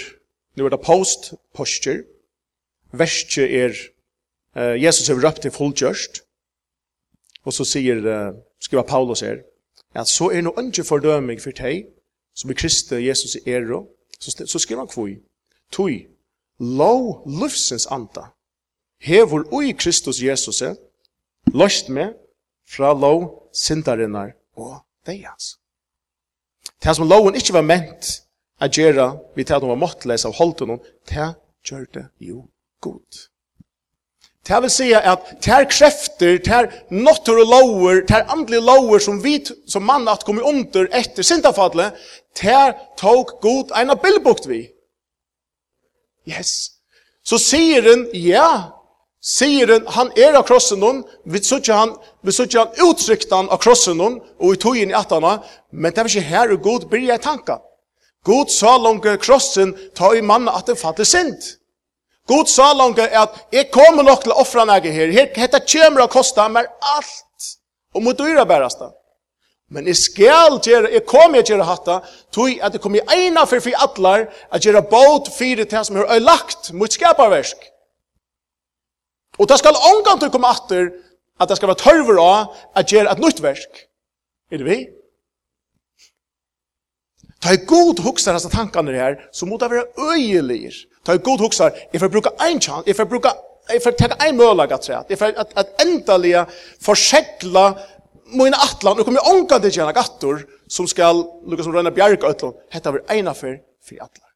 nu 0.54 0.66
är 0.66 0.70
det 0.70 0.76
post, 0.76 1.32
posture, 1.54 2.02
verset 2.90 3.38
är 3.38 3.76
Eh, 4.56 4.82
Jesus 4.82 5.08
har 5.08 5.20
røpt 5.24 5.42
til 5.42 5.50
fullgjørst, 5.50 6.22
og 7.44 7.52
så 7.52 7.64
sier, 7.64 7.96
uh, 8.04 8.34
skriver 8.60 8.82
Paulus 8.82 9.20
her, 9.20 9.40
at 9.94 10.08
så 10.08 10.28
er 10.30 10.42
noe 10.44 10.58
ønske 10.60 10.84
fordøming 10.84 11.40
for 11.40 11.56
deg, 11.56 11.86
som 12.36 12.50
er 12.50 12.58
kristne 12.58 13.00
Jesus 13.00 13.38
i 13.38 13.44
ero, 13.48 13.86
så, 14.20 14.34
så 14.46 14.58
skriver 14.58 14.82
han 14.82 14.90
kvoi, 14.90 15.14
tui, 15.72 16.02
lov 16.58 17.22
lufsens 17.26 17.86
anta, 17.86 18.28
hevor 19.00 19.46
ui 19.54 19.72
Kristus 19.72 20.20
Jesus, 20.22 20.62
løst 21.54 21.88
med 21.88 22.12
fra 22.68 22.92
lov 22.92 23.48
sindarinnar 23.56 24.34
og 24.56 24.82
deians. 25.06 25.56
Det 26.82 26.96
som 26.96 27.08
loven 27.08 27.34
ikke 27.34 27.56
var 27.56 27.64
ment 27.64 28.20
a 28.60 28.68
gjøre, 28.68 29.14
vi 29.36 29.44
tatt 29.48 29.64
om 29.64 29.72
å 29.72 29.90
av 30.12 30.36
holdt 30.36 30.66
noen, 30.68 30.80
det 31.08 31.34
gjør 31.64 31.86
det 31.94 32.06
jo 32.20 32.44
godt. 32.80 33.29
Det 34.50 34.58
vil 34.64 34.72
si 34.74 34.88
at 34.96 35.28
det 35.44 35.52
er 35.54 35.68
krefter, 35.70 36.40
det 36.42 36.54
er 36.54 36.66
notter 36.90 37.38
og 37.38 37.52
lover, 37.52 38.00
det 38.02 38.16
er 38.16 38.32
andlige 38.34 38.64
lover 38.66 38.98
som 38.98 39.20
vi 39.22 39.36
som 39.46 39.84
mann 39.86 40.08
at 40.10 40.24
kommer 40.26 40.42
under 40.42 40.88
etter 40.90 41.22
syndafallet, 41.22 41.94
det 42.40 42.50
er 42.50 42.74
tog 42.98 43.30
god 43.42 43.70
en 43.78 43.94
av 43.94 44.00
bildbukt 44.02 44.48
vi. 44.50 44.64
Yes. 46.26 46.72
Så 47.22 47.38
sier 47.38 47.86
han, 47.86 48.08
ja, 48.12 48.72
sier 49.22 49.70
han, 49.70 49.86
han 49.94 50.10
er 50.18 50.34
av 50.34 50.48
krossen 50.50 50.82
noen, 50.82 51.04
vi 51.30 51.42
sier 51.46 51.70
han, 51.70 51.94
vi 52.26 52.34
sier 52.34 52.58
han 52.58 52.74
uttrykt 52.88 53.30
han 53.30 53.52
av 53.54 53.62
krossen 53.62 54.02
noen, 54.02 54.18
og 54.42 54.56
i 54.56 54.60
tog 54.66 54.82
inn 54.82 54.90
i 54.90 54.98
attene, 54.98 55.36
men 55.70 55.94
det 55.94 56.02
er 56.02 56.10
ikke 56.10 56.26
her 56.32 56.56
og 56.56 56.66
god 56.66 56.90
bryr 56.90 57.06
jeg 57.12 57.22
tanka. 57.22 57.60
God 58.26 58.50
sa 58.50 58.74
langt 58.82 59.06
krossen, 59.22 59.76
ta 59.94 60.10
i 60.10 60.26
mannen 60.26 60.50
at 60.50 60.66
det 60.66 60.80
fatter 60.80 61.06
synd. 61.06 61.38
God 62.30 62.48
sa 62.50 62.70
langt 62.78 63.00
at 63.02 63.38
jeg 63.50 63.70
kommer 63.74 64.06
nok 64.06 64.22
til 64.22 64.36
offra 64.38 64.64
nægge 64.68 64.92
her. 64.94 65.10
her 65.10 65.34
hette 65.34 65.60
kommer 65.66 66.04
å 66.04 66.12
kosta 66.12 66.46
meg 66.52 66.68
alt. 66.94 67.26
Og 67.96 68.04
mot 68.06 68.18
dyra 68.18 68.44
bærasta. 68.46 68.92
Men 69.70 69.86
jeg 69.86 69.98
skal 69.98 70.58
gjøre, 70.62 70.90
jeg 70.90 71.06
kommer 71.06 71.42
til 71.42 71.54
å 71.54 71.56
gjøre 71.56 71.66
hatta, 71.66 71.96
tog 72.34 72.62
at 72.62 72.74
jeg 72.74 72.82
kommer 72.82 73.12
eina 73.14 73.44
for 73.46 73.62
for 73.62 73.82
atlar, 73.82 74.26
at 74.50 74.66
gjøre 74.66 74.82
båt 74.90 75.30
fire 75.34 75.66
til 75.66 75.84
som 75.86 75.98
er 76.02 76.22
lagt 76.22 76.72
mot 76.74 76.90
skaparversk. 76.90 77.66
Og 79.38 79.48
det 79.50 79.58
skal 79.60 79.78
omgang 79.92 80.18
til 80.18 80.30
å 80.30 80.34
komme 80.34 80.50
atter, 80.50 80.90
at 81.40 81.50
det 81.50 81.58
skal 81.58 81.70
være 81.70 81.82
tørver 81.82 82.18
av, 82.22 82.56
at 82.76 82.90
gjøre 82.90 83.14
et 83.14 83.22
nytt 83.22 83.42
versk. 83.42 83.84
Er 84.50 84.62
det 84.62 84.66
vi? 84.66 84.78
Ta 87.40 87.54
er 87.54 87.62
god 87.70 88.02
hukser 88.04 88.36
disse 88.36 88.50
tankene 88.52 88.98
her, 88.98 89.20
så 89.32 89.46
må 89.48 89.58
det 89.58 89.70
være 89.70 89.86
øyeligere 90.12 90.89
Ta 91.04 91.16
god 91.16 91.40
huxar, 91.40 91.72
if 91.92 92.02
jag 92.02 92.10
brukar 92.10 92.32
en 92.38 92.60
chans, 92.60 92.86
if 92.86 92.98
jag 92.98 93.08
brukar 93.08 93.32
if 93.74 93.86
jag 93.86 93.98
tar 93.98 94.26
en 94.28 94.36
möjlighet 94.36 94.72
at 94.72 94.84
säga, 94.84 95.04
if 95.08 95.20
jag 95.20 95.36
at 95.36 95.58
att 95.58 95.82
äntligen 95.82 96.46
försäkla 96.80 97.78
mina 98.24 98.56
attlan, 98.56 98.96
nu 98.96 99.04
kommer 99.04 99.20
jag 99.24 99.48
til 99.48 99.62
det 99.62 99.76
gärna 99.76 99.92
gattor 99.92 100.46
som 100.68 100.88
skal 100.88 101.24
lukka 101.46 101.62
som 101.62 101.72
röna 101.72 101.90
bjärka 101.90 102.26
og 102.26 102.54
hetta 102.70 102.92
vi 102.92 102.98
ena 103.08 103.34
för 103.34 103.58
för 103.84 104.02
attlar. 104.02 104.30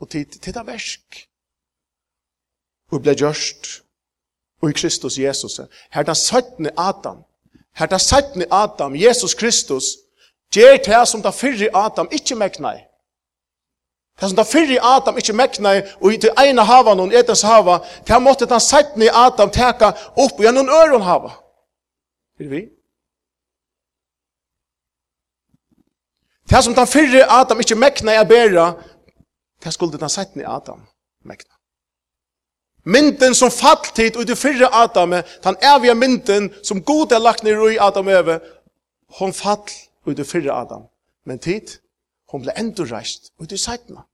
Og 0.00 0.10
tid, 0.10 0.40
titta 0.40 0.62
värsk. 0.62 1.28
Og 2.92 3.02
blir 3.02 3.14
görst. 3.14 3.82
og 4.62 4.70
i 4.70 4.72
Kristus 4.72 5.18
Jesus. 5.18 5.60
Här 5.90 6.14
sætni 6.14 6.68
Adam. 6.76 7.24
Här 7.72 7.98
sætni 7.98 8.44
Adam, 8.50 8.96
Jesus 8.96 9.34
Kristus, 9.34 9.84
ger 10.54 10.76
det 10.76 11.08
som 11.08 11.22
da 11.22 11.30
fyrre 11.30 11.68
Adam, 11.72 12.08
ikkje 12.12 12.36
meknai. 12.36 12.78
Det 14.20 14.28
som 14.28 14.36
da 14.36 14.44
fyrre 14.48 14.78
Adam 14.82 15.18
ikkje 15.20 15.34
mekna 15.36 15.74
i, 15.76 15.82
og 16.00 16.12
i 16.12 16.18
til 16.20 16.32
eina 16.40 16.64
hava 16.64 16.94
noen 16.96 17.12
etens 17.12 17.42
hava, 17.44 17.82
det 18.08 18.22
måtte 18.22 18.48
den 18.48 18.62
seitne 18.64 19.04
i 19.04 19.12
Adam 19.12 19.50
teka 19.52 19.92
opp 20.16 20.40
og 20.40 20.54
noen 20.56 20.72
øron 20.72 21.04
hava. 21.04 21.34
Er 22.40 22.48
vi? 22.48 22.62
Det 26.50 26.64
som 26.64 26.74
den 26.74 26.86
fyrre 26.86 27.26
Adam 27.40 27.60
ikke 27.60 27.74
mekna 27.74 28.20
i 28.20 28.24
bæra, 28.24 28.72
det 29.64 29.72
skulle 29.74 29.98
den 29.98 30.08
seitne 30.08 30.42
i 30.42 30.48
Adam 30.48 30.80
mekna. 31.24 31.52
Mynden 32.84 33.34
som 33.34 33.50
falltid 33.50 34.16
ut 34.16 34.30
i 34.30 34.34
fyrre 34.34 34.68
Adam, 34.72 35.10
den 35.44 35.56
evige 35.74 35.94
mynden 35.94 36.54
som 36.64 36.82
god 36.82 37.12
er 37.12 37.18
lagt 37.18 37.42
ned 37.42 37.70
i 37.70 37.78
Adam 37.80 38.08
over, 38.08 38.38
hon 39.18 39.32
fall 39.32 39.66
ut 40.06 40.18
i 40.18 40.24
fyrre 40.24 40.52
Adam. 40.52 40.82
Men 41.24 41.38
tid, 41.38 41.80
Hon 42.32 42.42
ble 42.42 42.54
endurreist 42.58 43.32
ut 43.38 43.52
i 43.52 43.58
seitna. 43.60 44.04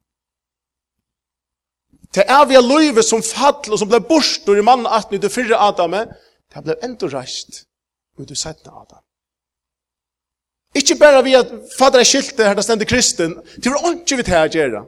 Det 2.13 2.25
er 2.29 2.43
vi 2.45 2.59
løyve 2.61 3.01
som 3.03 3.23
fall 3.25 3.73
og 3.73 3.79
som 3.81 3.89
ble 3.89 4.03
borstor 4.05 4.59
i 4.59 4.65
mannen 4.65 4.85
18 4.85 5.17
ut 5.17 5.25
i 5.25 5.31
fyrre 5.33 5.57
Adame, 5.57 6.05
det 6.53 6.61
ble 6.65 6.75
endurreist 6.85 7.63
ut 8.21 8.29
i 8.31 8.37
seitna 8.37 8.75
Adam. 8.83 9.01
Ikke 10.77 10.97
bare 10.97 11.23
vi 11.25 11.35
at 11.37 11.49
fader 11.77 12.01
er 12.01 12.09
skilte 12.09 12.45
her 12.47 12.57
det 12.57 12.65
stender 12.65 12.89
kristen, 12.89 13.35
det 13.57 13.73
var 13.73 13.91
ikke 13.93 14.17
vi 14.19 14.25
til 14.29 14.37
å 14.37 14.45
gjøre. 14.57 14.85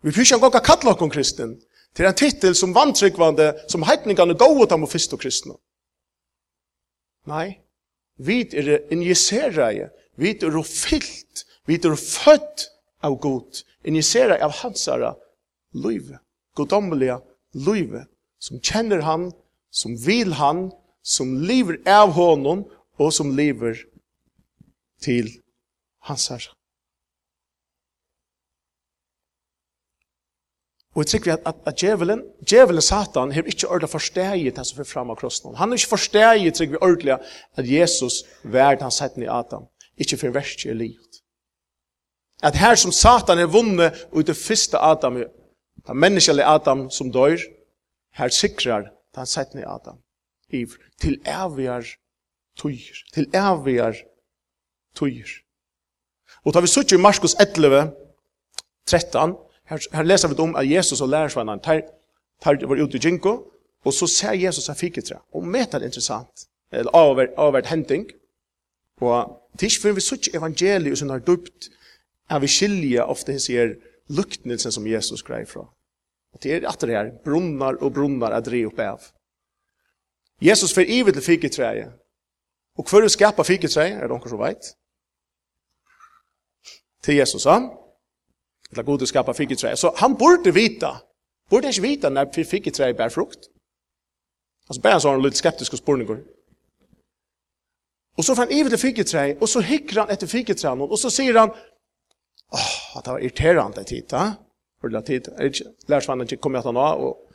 Vi 0.00 0.12
fyrer 0.12 0.26
ikke 0.26 0.38
engang 0.38 0.60
å 0.60 0.64
kalle 0.64 0.94
oss 0.94 1.12
kristen. 1.12 1.58
til 1.94 2.06
en 2.06 2.14
titel 2.14 2.54
som 2.54 2.74
vantryggvande, 2.74 3.54
som 3.68 3.82
heitningene 3.82 4.36
går 4.38 4.62
ut 4.62 4.72
av 4.72 4.86
fyrst 4.86 5.12
og 5.12 5.20
kristne. 5.20 5.56
Nei, 7.26 7.60
vi 8.16 8.40
er 8.54 8.84
injiserere, 8.94 9.90
vi 10.16 10.30
er 10.30 10.62
fyllt 10.62 11.44
Vi 11.66 11.76
er 11.76 11.96
født 11.96 12.68
av 13.04 13.16
god, 13.20 13.62
injisera 13.84 14.38
av 14.44 14.54
hansara 14.62 15.14
løyve, 15.72 16.20
godommelige 16.56 17.20
løyve, 17.54 18.06
som 18.40 18.60
kjenner 18.60 19.04
han, 19.06 19.30
som 19.70 19.96
vil 20.06 20.34
han, 20.40 20.70
som 21.02 21.36
lever 21.40 21.80
av 21.88 22.14
honom, 22.16 22.64
og 23.00 23.12
som 23.16 23.32
lever 23.36 23.78
til 25.00 25.30
hansara. 26.04 26.52
Og 30.94 31.04
jeg 31.04 31.10
tror 31.10 31.22
vi 31.24 31.30
at, 31.30 31.44
at, 31.46 31.58
at 31.70 31.82
djevelen, 31.82 32.22
djevelen 32.42 32.82
satan, 32.82 33.32
har 33.32 33.46
ikke 33.46 33.68
ordentlig 33.68 33.92
forsteget 33.92 34.56
det 34.56 34.64
som 34.66 34.80
er 34.82 34.88
fremme 34.90 35.14
av 35.14 35.20
krossen. 35.20 35.54
Han 35.56 35.70
har 35.70 35.78
ikke 35.78 35.92
forsteget, 35.94 36.56
tror 36.58 36.72
vi 36.72 36.80
ordentlig, 36.82 37.14
at 37.56 37.70
Jesus 37.70 38.24
var 38.42 38.74
den 38.80 38.90
sett 38.90 39.16
i 39.16 39.30
Adam, 39.30 39.68
ikke 39.96 40.18
for 40.18 40.34
verst 40.34 40.66
i 40.66 40.74
livet. 40.74 41.09
At 42.42 42.56
her 42.56 42.74
som 42.74 42.92
Satan 42.92 43.38
er 43.38 43.50
vunnet 43.52 44.06
ut 44.12 44.26
det 44.26 44.36
første 44.36 44.78
Adam, 44.78 45.16
den 45.86 45.96
menneskelige 45.96 46.46
Adam 46.46 46.90
som 46.90 47.12
dør, 47.12 47.36
her 48.16 48.28
sikrar 48.28 48.88
den 49.14 49.26
settende 49.26 49.68
Adam 49.68 49.98
iver, 50.48 50.76
til 51.00 51.20
evigjar 51.26 51.84
tøyer, 52.58 52.98
til 53.14 53.28
evigjar 53.34 53.96
tøyer. 54.94 55.30
Og 56.44 56.52
tar 56.52 56.64
vi 56.64 56.66
suttje 56.66 56.98
i 56.98 57.00
Marskos 57.00 57.36
11, 57.40 57.92
13, 58.86 59.36
her, 59.70 59.86
her 59.92 60.02
leser 60.02 60.28
vi 60.28 60.38
om 60.42 60.56
at 60.56 60.70
Jesus 60.70 61.00
og 61.00 61.08
lærersvannen 61.08 61.60
tar, 61.60 61.82
tar 62.42 62.66
var 62.66 62.82
ute 62.82 62.96
i 62.96 63.00
Jinko, 63.04 63.36
og 63.84 63.92
så 63.92 64.06
ser 64.06 64.32
Jesus 64.32 64.68
av 64.68 64.76
fiketre, 64.76 65.20
og 65.32 65.44
meta 65.44 65.78
det 65.78 65.90
interessant, 65.90 66.48
eller 66.72 66.96
avvært, 66.96 67.36
avvært 67.38 67.70
hending, 67.70 68.08
og 69.00 69.36
det 69.52 69.62
er 69.62 69.70
ikke 69.70 69.82
før 69.82 69.96
vi 69.96 70.00
suttje 70.04 70.36
evangeliet 70.36 70.98
som 70.98 71.10
har 71.10 71.22
dupt, 71.24 71.70
er 72.30 72.40
vi 72.42 72.48
skilje 72.48 73.04
ofte 73.04 73.34
hans 73.34 73.48
er 73.50 73.76
luktnelsen 74.10 74.72
som 74.72 74.86
Jesus 74.86 75.22
greier 75.26 75.48
fra. 75.50 75.66
Og 76.32 76.42
det 76.42 76.52
er 76.54 76.68
at 76.68 76.80
det 76.80 76.94
her, 76.94 77.10
brunnar 77.24 77.78
og 77.82 77.94
brunnar 77.94 78.34
er 78.36 78.44
dri 78.46 78.62
opp 78.66 78.78
av. 78.78 79.10
Jesus 80.40 80.72
fer 80.74 80.88
ivet 80.88 81.14
til 81.18 81.26
fiketreie. 81.26 81.90
Og 82.78 82.86
hver 82.88 83.04
er 83.04 83.12
skapa 83.12 83.44
fiketreie, 83.44 83.96
er 83.96 84.06
det 84.06 84.14
noen 84.14 84.30
som 84.30 84.40
vet? 84.40 84.72
Til 87.04 87.18
Jesus, 87.18 87.44
han. 87.44 87.68
Eller 88.70 88.86
god 88.86 89.02
er 89.02 89.10
skapa 89.10 89.34
fiketreie. 89.36 89.76
Så 89.76 89.92
han 89.98 90.16
burde 90.16 90.54
vita, 90.54 90.94
burde 91.50 91.72
ikke 91.72 91.88
vita 91.88 92.08
når 92.08 92.30
fiketreie 92.46 92.96
bær 92.96 93.12
frukt. 93.12 93.50
Altså 94.68 94.82
bare 94.82 95.00
så 95.00 95.08
har 95.08 95.18
han 95.18 95.24
litt 95.24 95.36
skeptisk 95.36 95.76
spurninger. 95.76 96.22
Og 98.18 98.24
så 98.24 98.34
får 98.34 98.46
han 98.46 98.52
ivet 98.52 98.70
til 98.70 98.78
fiketreie, 98.78 99.36
og 99.40 99.48
så 99.48 99.60
hikker 99.64 100.02
han 100.02 100.10
etter 100.14 100.30
fiketreie, 100.30 100.76
og 100.76 100.98
så 100.98 101.10
sier 101.10 101.38
han, 101.40 101.52
Åh, 102.50 102.96
oh, 102.98 103.02
det 103.04 103.10
var 103.10 103.18
irriterande 103.18 103.84
tid, 103.84 104.04
da. 104.08 104.34
För 104.80 104.88
det 104.88 105.02
tid, 105.02 105.28
lärsvannen 105.86 106.26
kom 106.26 106.38
kommer 106.38 106.58
att 106.58 106.64
han 106.64 106.74
var 106.74 106.94
och 106.94 107.30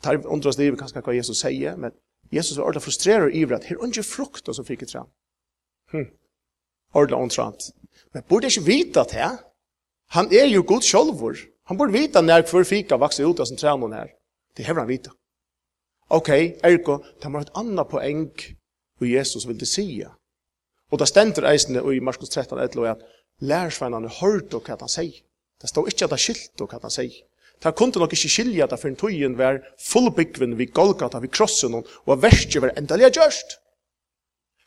tar 0.00 0.26
undras 0.26 0.58
livet 0.58 0.78
kanske 0.78 1.00
vad 1.00 1.14
Jesus 1.14 1.40
säger, 1.40 1.76
men 1.76 1.92
Jesus 2.30 2.56
var 2.56 2.64
ordentligt 2.64 2.84
frustrerad 2.84 3.34
över 3.34 3.54
att 3.54 3.64
här 3.64 3.86
ikke 3.86 4.02
frukt 4.02 4.48
och 4.48 4.56
så 4.56 4.64
fick 4.64 4.80
det 4.80 4.90
fram. 4.90 5.06
Hm. 5.90 6.06
Ordentligt 6.92 7.20
ontrant. 7.20 7.70
Men 8.12 8.22
borde 8.28 8.46
inte 8.46 8.60
vita 8.60 9.04
det. 9.04 9.38
Han 10.08 10.26
är 10.26 10.46
ju 10.46 10.62
god 10.62 10.84
självor. 10.84 11.38
Han 11.64 11.76
borde 11.76 11.92
vita 11.92 12.20
när 12.22 12.42
för 12.42 12.64
fika 12.64 12.96
växer 12.96 13.30
ut 13.30 13.40
av 13.40 13.44
sin 13.44 13.56
tränare 13.56 13.94
här. 13.94 14.10
Det 14.56 14.62
hever 14.62 14.80
han 14.80 14.88
vite. 14.88 15.10
Okej, 16.08 16.58
ergo, 16.62 17.04
det 17.20 17.28
var 17.28 17.40
et 17.40 17.56
annet 17.56 17.88
poäng 17.88 18.30
hur 18.98 19.06
Jesus 19.06 19.46
ville 19.46 19.66
säga. 19.66 20.12
Och 20.90 20.98
det 20.98 21.06
stender 21.06 21.42
eisene 21.42 21.94
i 21.94 22.00
Markus 22.00 22.28
13, 22.28 22.58
11, 22.58 22.90
att 22.90 23.00
lærersvennerne 23.42 24.10
hørte 24.20 24.60
hva 24.62 24.78
han 24.80 24.90
sier. 24.90 25.20
Det 25.60 25.70
stod 25.70 25.90
ikke 25.90 26.06
at 26.06 26.14
det 26.14 26.22
skilte 26.22 26.66
hva 26.66 26.80
han 26.82 26.94
sier. 26.94 27.20
Ta 27.62 27.70
kunde 27.70 28.00
nok 28.02 28.14
ikke 28.16 28.30
skilja 28.30 28.66
det 28.66 28.78
for 28.80 28.90
en 28.90 28.98
tøyen 28.98 29.36
var 29.38 29.60
fullbyggven 29.78 30.56
vid 30.58 30.72
Golgata, 30.74 31.20
vid 31.22 31.30
krossen, 31.30 31.76
og 31.78 32.14
at 32.14 32.22
verset 32.22 32.62
var 32.62 32.74
endelig 32.76 33.12
gjørst. 33.14 33.58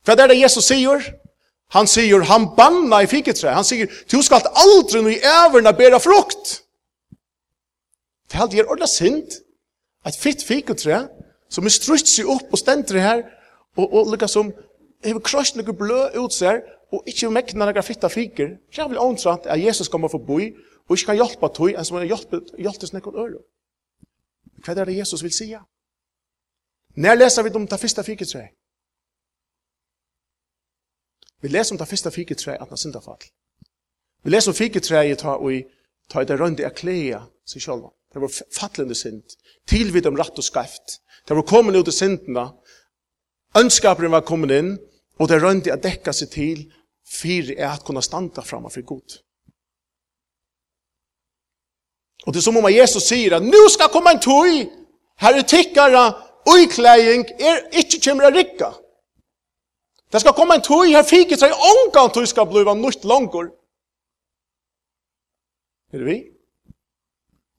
Hva 0.06 0.16
er 0.16 0.32
det 0.32 0.40
Jesus 0.40 0.70
sier? 0.70 1.04
Han 1.76 1.90
sier, 1.90 2.24
han 2.30 2.52
banna 2.56 3.02
i 3.04 3.10
fiketre. 3.10 3.52
Han 3.52 3.66
sier, 3.68 3.90
du 4.12 4.22
skal 4.24 4.46
aldri 4.54 5.02
noe 5.02 5.16
i 5.16 5.20
æverne 5.20 5.74
bæra 5.76 6.00
frukt. 6.00 6.62
Det 8.30 8.38
er 8.38 8.46
aldri 8.46 8.64
ordentlig 8.64 8.92
synd. 8.94 9.40
Et 10.06 10.20
fitt 10.22 10.46
fiketre, 10.46 11.08
som 11.50 11.66
er 11.66 11.74
strutt 11.74 12.08
seg 12.08 12.30
opp 12.30 12.54
og 12.54 12.62
stendt 12.62 12.94
her, 12.94 13.26
og, 13.76 13.90
og 13.90 14.14
lykkes 14.14 14.38
som, 14.38 14.54
hever 15.04 15.24
krossen 15.26 15.60
noe 15.60 15.76
blø 15.76 16.00
ut 16.16 16.34
seg, 16.34 16.62
og 16.94 17.08
ikkje 17.10 17.32
mekna 17.34 17.66
nekra 17.66 17.82
fitta 17.82 18.10
fiker, 18.12 18.58
så 18.72 18.84
er 18.84 18.92
vel 18.92 19.02
åndsant 19.02 19.48
at 19.50 19.62
Jesus 19.62 19.90
kommer 19.90 20.12
forbi, 20.12 20.52
og 20.86 20.96
ikkje 20.96 21.10
kan 21.10 21.20
hjelpa 21.20 21.50
tog, 21.54 21.72
enn 21.74 21.86
som 21.86 21.98
han 21.98 22.08
hjelptes 22.10 22.94
nekkon 22.94 23.18
øre. 23.18 23.42
Hva 24.66 24.76
er 24.76 24.86
det 24.90 24.98
Jesus 24.98 25.24
vil 25.24 25.34
sija? 25.34 25.64
Når 26.96 27.18
leser 27.20 27.44
vi 27.44 27.56
om 27.56 27.68
det 27.68 27.80
første 27.80 28.04
fiketreet? 28.04 28.54
Vi 31.42 31.50
leser 31.52 31.76
om 31.76 31.80
det 31.80 31.88
første 31.88 32.12
fiketreet 32.12 32.62
at 32.62 32.70
han 32.70 32.78
syndafall. 32.78 33.22
Vi 34.24 34.32
leser 34.32 34.52
om 34.52 34.58
fiketreet 34.58 35.20
ta 35.22 35.36
og 35.36 35.68
ta 36.10 36.22
i 36.22 36.26
det 36.26 36.40
rønde 36.40 36.70
klea 36.74 37.26
seg 37.46 37.62
sjálva. 37.62 37.92
Det 38.14 38.22
var 38.22 38.32
fattlende 38.32 38.96
synd. 38.96 39.36
Tilvid 39.68 40.08
om 40.08 40.16
ratt 40.18 40.38
og 40.40 40.46
skreft. 40.46 41.02
Det 41.28 41.36
var 41.36 41.46
kommet 41.46 41.76
ut 41.76 41.90
av 41.92 41.94
syndene. 41.94 42.46
Ønskaperen 43.60 44.14
var 44.14 44.24
kommet 44.26 44.54
inn. 44.56 44.76
Og 45.20 45.30
det 45.30 45.44
rønte 45.44 45.74
att 45.74 45.84
dekka 45.84 46.14
seg 46.14 46.30
til 46.30 46.74
fyrir 47.08 47.56
är 47.58 47.70
at 47.74 47.84
kunna 47.86 48.02
standa 48.02 48.42
framme 48.42 48.70
for 48.70 48.82
god. 48.82 49.22
Og 52.26 52.34
det 52.34 52.40
er 52.40 52.44
som 52.44 52.58
om 52.58 52.70
Jesus 52.70 53.04
sier 53.04 53.36
at 53.36 53.44
nu 53.44 53.70
skal 53.70 53.92
komme 53.94 54.12
en 54.12 54.22
tøy, 54.22 54.66
herre 55.22 55.44
i 55.46 56.26
uiklæing, 56.46 57.26
er 57.40 57.70
inte 57.72 58.00
kjemra 58.02 58.30
rikka. 58.30 58.72
Det 60.12 60.22
skal 60.22 60.34
komme 60.34 60.56
en 60.56 60.62
tøy, 60.62 60.94
her 60.94 61.04
fikk 61.04 61.38
seg 61.38 61.54
ångan 61.54 62.12
tøy 62.14 62.26
skal 62.26 62.48
bliva 62.50 62.74
nytt 62.74 63.06
langur. 63.06 63.52
Er 65.94 65.98
det 65.98 66.08
vi? 66.08 66.20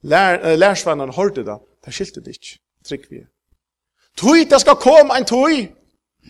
Lær, 0.02 0.38
äh, 0.38 0.58
Lærsvannen 0.58 1.14
hørte 1.14 1.44
det, 1.44 1.58
det 1.84 1.94
skilte 1.94 2.20
det 2.20 2.36
ikkje, 2.36 2.58
trygg 2.84 3.06
vi. 3.10 3.24
Tog 4.16 4.50
det 4.50 4.60
skal 4.60 4.76
komme 4.76 5.16
en 5.16 5.24
tog 5.24 5.50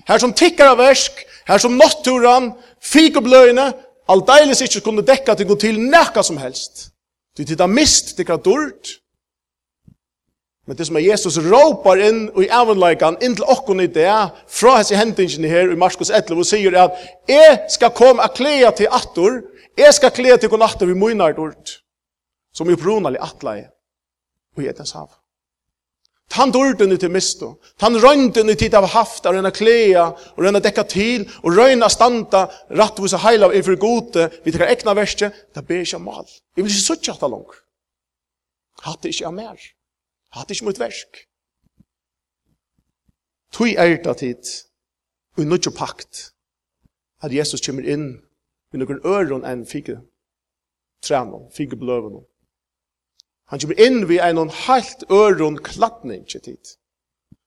Her 0.07 0.21
som 0.23 0.35
tikkar 0.37 0.75
av 0.75 0.81
versk, 0.83 1.23
her 1.49 1.63
som 1.63 1.79
natturan, 1.79 2.53
fik 2.83 3.19
og 3.21 3.27
bløyne, 3.27 3.71
aldeilis 4.11 4.63
ikkje 4.67 4.85
kunne 4.85 5.05
dekka 5.07 5.35
til 5.35 5.49
gå 5.49 5.57
til 5.61 5.81
nekka 5.81 6.23
som 6.27 6.39
helst. 6.43 6.91
Du 7.37 7.45
titta 7.45 7.67
mist, 7.67 8.15
tikkar 8.17 8.41
durt. 8.43 8.97
Men 10.67 10.77
det 10.77 10.87
som 10.89 10.97
er 10.99 11.05
Jesus 11.05 11.39
råpar 11.39 12.01
inn 12.03 12.25
i 12.43 12.49
avunleikan, 12.51 13.19
inn 13.23 13.37
til 13.39 13.47
okkon 13.47 13.85
i 13.85 13.91
det, 13.93 14.11
fra 14.51 14.81
hese 14.81 14.99
hendingen 14.99 15.47
her 15.47 15.71
i 15.71 15.79
Marskos 15.79 16.11
11, 16.11 16.41
og 16.43 16.49
sier 16.49 16.79
at 16.81 16.97
jeg 17.31 17.61
skal 17.71 17.95
komme 17.95 18.25
a 18.25 18.33
klea 18.35 18.73
til 18.75 18.91
attor, 18.91 19.45
jeg 19.79 19.95
skal 19.95 20.15
klea 20.17 20.41
til 20.41 20.51
kon 20.51 20.65
attor 20.67 20.91
vi 20.91 20.99
munar 20.99 21.37
durt, 21.37 21.79
som 22.55 22.71
er 22.71 22.81
brunalig 22.81 23.23
atleie, 23.23 23.69
og 24.57 24.65
i 24.65 24.71
etens 24.73 24.97
hav. 24.97 25.13
Tan 26.29 26.51
dorden 26.51 26.93
ut 26.93 27.03
i 27.03 27.09
misto. 27.09 27.53
Tan 27.79 27.95
rønden 28.03 28.51
ut 28.51 28.63
i 28.63 28.69
av 28.75 28.89
haft, 28.91 29.27
av 29.27 29.37
røyna 29.37 29.53
klea, 29.55 30.09
og 30.35 30.43
røyna 30.43 30.61
dekka 30.63 30.85
til, 30.91 31.27
og 31.45 31.55
røyna 31.55 31.89
standa, 31.93 32.47
rattvis 32.75 33.15
og 33.15 33.23
heilav 33.23 33.55
er 33.55 33.63
for 33.63 33.79
gode, 33.79 34.27
vi 34.45 34.53
tekkar 34.53 34.73
ekna 34.75 34.97
verste, 34.99 35.31
det 35.55 35.65
ber 35.69 35.85
ikke 35.85 36.03
mal. 36.03 36.27
Jeg 36.57 36.65
vil 36.67 36.75
ikke 36.75 36.83
suttja 36.83 37.15
hatt 37.15 37.25
along. 37.27 37.47
Hatt 38.83 39.03
det 39.03 39.15
ikke 39.15 39.31
av 39.31 39.37
mer. 39.39 39.71
Hatt 40.35 40.49
det 40.49 40.59
ikke 40.59 40.69
mot 40.69 40.83
versk. 40.83 41.23
Tui 43.55 43.77
er 43.79 43.95
det 44.03 44.17
tid, 44.21 44.55
og 45.39 45.47
nødjo 45.47 45.71
pakt, 45.71 46.33
at 47.23 47.33
Jesus 47.33 47.63
kommer 47.65 47.87
inn, 47.87 48.09
med 48.73 48.83
noen 48.83 48.99
øron 49.07 49.47
enn 49.47 49.63
fike, 49.65 50.01
trænon, 51.07 51.47
fike 51.55 51.79
bløvenon. 51.79 52.27
Han 53.47 53.61
kommer 53.61 53.81
inn 53.81 54.09
ved 54.09 54.21
en 54.21 54.51
helt 54.51 55.05
øron 55.11 55.59
klattning 55.63 56.27
til 56.29 56.41
tid. 56.41 56.77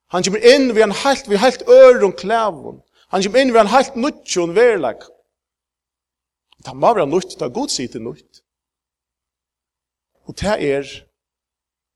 Han 0.09 0.23
kommer 0.23 0.39
inn 0.39 0.75
ved 0.75 0.83
en 0.83 0.95
helt, 1.03 1.29
ved 1.29 1.37
helt 1.37 1.63
øron 1.67 2.13
klævun. 2.13 2.81
Han 3.11 3.23
kommer 3.23 3.39
inn 3.39 3.53
ved 3.53 3.61
en 3.61 3.73
helt 3.75 3.95
nutjon 3.95 4.55
verleg. 4.55 5.01
Det 6.65 6.75
må 6.75 6.93
være 6.93 7.07
nutt, 7.07 7.35
det 7.39 7.41
er 7.41 7.53
god 7.53 7.69
sier 7.69 7.91
til 7.91 8.01
nutt. 8.01 8.41
Og 10.27 10.35
det 10.39 10.55
er, 10.71 10.87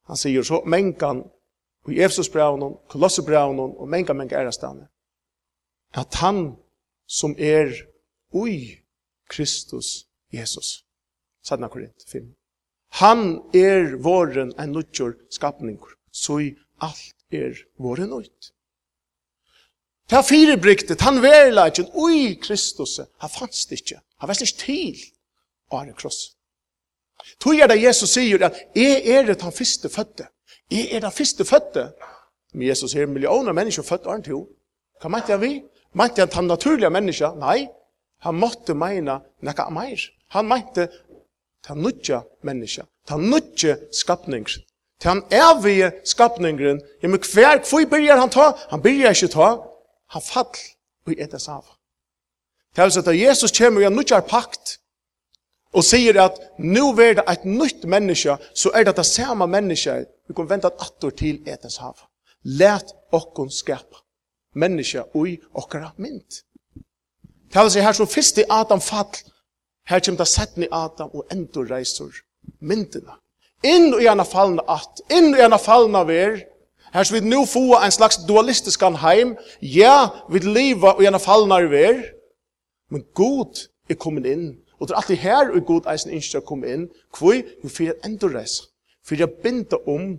han 0.08 0.18
sier 0.18 0.44
så, 0.44 0.62
mengan, 0.66 1.24
i 1.88 2.00
Efsusbraunen, 2.00 2.78
Kolossebraunen, 2.90 3.76
og 3.78 3.88
mengan, 3.88 4.18
mengan 4.18 4.48
er 4.48 4.52
stane. 4.56 4.88
At 5.94 6.16
han 6.24 6.56
som 7.08 7.36
er 7.38 7.76
ui 8.32 8.80
Kristus 9.30 10.08
Jesus. 10.34 10.86
Sadna 11.44 11.68
Korint 11.68 12.04
5. 12.12 12.43
Han 13.02 13.42
er 13.58 13.96
våren 14.06 14.54
en 14.60 14.76
nødgjør 14.76 15.16
skapninger, 15.34 15.96
så 16.12 16.40
i 16.40 16.52
alt 16.82 17.16
er 17.34 17.58
våren 17.82 18.10
nødt. 18.14 18.52
Ta 20.10 20.22
fire 20.22 20.54
firebriktet, 20.54 21.02
han 21.02 21.22
verleitjen, 21.24 21.90
ui 21.94 22.36
Kristus, 22.42 23.00
han 23.00 23.30
fanns 23.30 23.66
det 23.66 23.82
ikke, 23.82 24.02
han 24.20 24.30
var 24.30 24.38
slik 24.38 24.58
til 24.62 25.04
å 25.72 25.80
ha 25.80 25.88
en 25.88 25.98
kross. 25.98 26.34
Tog 27.40 27.60
er 27.60 27.72
det 27.72 27.82
Jesus 27.82 28.14
sier 28.14 28.42
at 28.46 28.58
jeg 28.76 29.02
er 29.10 29.26
det 29.28 29.42
han 29.42 29.56
første 29.56 29.90
fødte. 29.90 30.28
Jeg 30.72 30.90
er 30.92 31.06
det 31.06 31.14
første 31.14 31.46
fødte. 31.46 31.92
Men 32.54 32.68
Jesus 32.68 32.92
sier 32.94 33.10
millioner 33.10 33.56
mennesker 33.56 33.86
født 33.86 34.08
av 34.08 34.18
en 34.18 34.26
to. 34.26 34.42
Hva 35.02 35.12
mente 35.12 35.34
han 35.34 35.42
vi? 35.42 35.54
Mente 35.98 36.26
han 36.26 36.36
han 36.36 36.52
naturlige 36.52 36.92
mennesker? 36.94 37.38
Nei, 37.40 37.68
han 38.24 38.40
måtte 38.40 38.76
mene 38.78 39.20
noe 39.42 39.70
mer. 39.74 40.06
Han 40.36 40.50
mente 40.50 40.90
ta 41.64 41.74
nutja 41.74 42.24
menneska, 42.44 42.86
ta 43.08 43.18
nutja 43.18 43.78
skapning. 43.92 44.48
ta 45.00 45.10
han 45.10 45.24
evige 45.30 45.92
skapningren, 46.06 46.82
ja, 47.02 47.08
men 47.08 47.20
hver, 47.20 47.60
hvor 47.70 47.86
byrjar 47.90 48.18
han 48.18 48.30
ta? 48.30 48.52
Han 48.70 48.82
byrjar 48.82 49.12
ikke 49.12 49.28
ta, 49.28 49.50
han 50.08 50.22
fall 50.22 50.56
i 51.12 51.20
etas 51.20 51.50
av. 51.50 51.66
Det 52.76 52.82
er 52.82 53.00
at 53.00 53.20
Jesus 53.20 53.52
kommer 53.52 53.82
i 53.82 53.86
en 53.86 53.94
nutja 53.94 54.22
pakt, 54.22 54.80
og 55.74 55.84
sier 55.84 56.20
at 56.22 56.38
nu 56.58 56.92
er 57.02 57.18
det 57.18 57.26
et 57.30 57.46
nytt 57.46 57.86
menneske, 57.90 58.38
så 58.56 58.72
er 58.74 58.84
det 58.84 58.96
det 58.98 59.06
samme 59.06 59.48
menneske, 59.48 60.06
vi 60.28 60.34
kan 60.34 60.50
vente 60.50 60.70
at 60.70 60.82
attor 60.82 61.10
til 61.10 61.42
etas 61.50 61.78
hav. 61.78 61.98
Let 62.44 62.94
okkon 63.12 63.52
skapa 63.52 64.04
menneske 64.56 65.04
ui 65.16 65.38
okkara 65.54 65.92
mynd. 65.98 66.44
Det 67.50 67.60
er 67.60 67.64
altså 67.64 67.82
her 67.82 67.92
som 67.92 68.08
først 68.08 68.38
i 68.38 68.50
Adam 68.50 68.82
fall, 68.82 69.18
Her 69.86 70.00
kommer 70.00 70.24
det 70.24 70.28
sett 70.28 70.54
settni 70.54 70.68
Adam 70.72 71.12
og 71.14 71.28
enda 71.32 71.64
reiser 71.68 72.14
myndene. 72.64 73.18
Inn 73.64 73.94
og 73.94 74.02
gjerne 74.04 74.26
fallna 74.28 74.64
at, 74.72 75.02
inn 75.12 75.34
i 75.36 75.42
hana 75.42 75.60
fallna 75.60 76.04
ver, 76.08 76.42
her 76.94 77.08
som 77.08 77.18
vi 77.18 77.24
nå 77.26 77.44
få 77.50 77.64
en 77.80 77.96
slags 77.96 78.20
dualistisk 78.28 78.84
heim, 79.02 79.36
ja, 79.62 80.10
vi 80.30 80.40
liva 80.40 80.96
i 81.00 81.08
hana 81.08 81.20
fallna 81.20 81.62
ver, 81.72 82.02
men 82.92 83.06
god 83.16 83.68
er 83.90 84.00
kommet 84.00 84.28
inn, 84.28 84.50
og 84.80 84.88
det 84.88 84.94
er 84.94 85.02
alltid 85.02 85.24
her 85.24 85.52
og 85.52 85.66
god 85.68 85.92
eisen 85.94 86.12
ikke 86.12 86.40
er 86.40 86.48
kommet 86.48 86.74
inn, 86.76 86.90
hvor 87.18 87.40
vi 87.40 87.72
får 87.72 88.00
enda 88.06 88.32
reiser, 88.32 88.68
for 89.04 89.20
jeg 89.20 89.40
binder 89.44 89.80
om, 89.90 90.18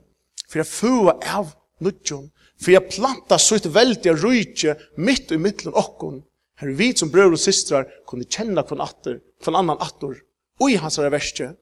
for 0.49 0.61
jeg 0.61 0.73
får 0.73 1.13
av 1.37 1.53
nødgjøn, 1.85 2.31
for 2.61 2.73
jeg 2.73 2.89
planter 2.91 3.41
så 3.41 3.59
et 3.59 3.73
veldig 3.75 4.17
rujtje 4.25 4.77
midt 4.97 5.33
i 5.33 5.41
mittlen 5.41 5.77
okkon, 5.77 6.23
Her 6.61 6.71
vi 6.79 6.93
som 6.97 7.11
brød 7.11 7.35
og 7.35 7.41
systrar 7.43 7.89
kunne 8.07 8.29
kjenne 8.31 8.63
kvann 8.67 8.83
atter, 8.85 9.19
kvann 9.43 9.59
annan 9.59 9.81
atter, 9.83 10.21
og 10.61 10.71
i 10.71 10.79
hans 10.79 10.99
verste, 10.99 11.55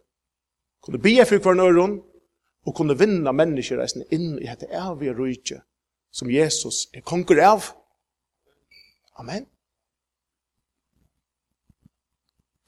kunne 0.85 1.01
bia 1.01 1.25
for 1.29 1.41
kvann 1.41 1.63
øron, 1.63 2.01
og 2.67 2.75
kunne 2.77 2.99
vinna 2.99 3.33
mennesker 3.35 3.81
reisende 3.81 4.07
inn 4.15 4.37
i 4.39 4.47
dette 4.47 4.69
evige 4.71 5.15
rujtje, 5.17 5.63
som 6.13 6.31
Jesus 6.31 6.87
er 6.95 7.03
konger 7.07 7.41
av. 7.43 7.73
Amen. 9.19 9.49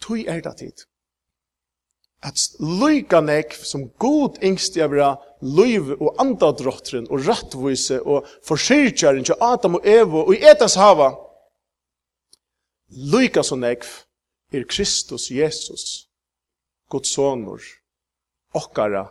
Tui 0.03 0.25
er 0.29 0.43
det 0.45 0.57
tid. 0.59 0.85
At 2.25 2.41
lyka 2.61 3.20
nek 3.20 3.53
som 3.55 3.91
god 4.01 4.41
yngst 4.45 4.77
jeg 4.77 4.91
vera 4.91 5.14
lyv 5.45 5.93
og 5.99 6.16
andadrottren 6.20 7.07
og 7.12 7.27
rattvise 7.29 8.01
og 8.01 8.29
forsyrkjaren 8.49 9.27
til 9.29 9.41
Adam 9.45 9.77
og 9.79 9.89
Evo 9.89 10.25
og 10.25 10.33
i 10.35 10.41
etas 10.41 10.77
hava, 10.81 11.12
Lyka 12.95 13.42
så 13.42 13.57
nekv 13.59 13.86
er 14.55 14.64
Kristus 14.70 15.30
Jesus, 15.30 16.07
Guds 16.90 17.11
sonur, 17.11 17.62
okkara, 18.55 19.09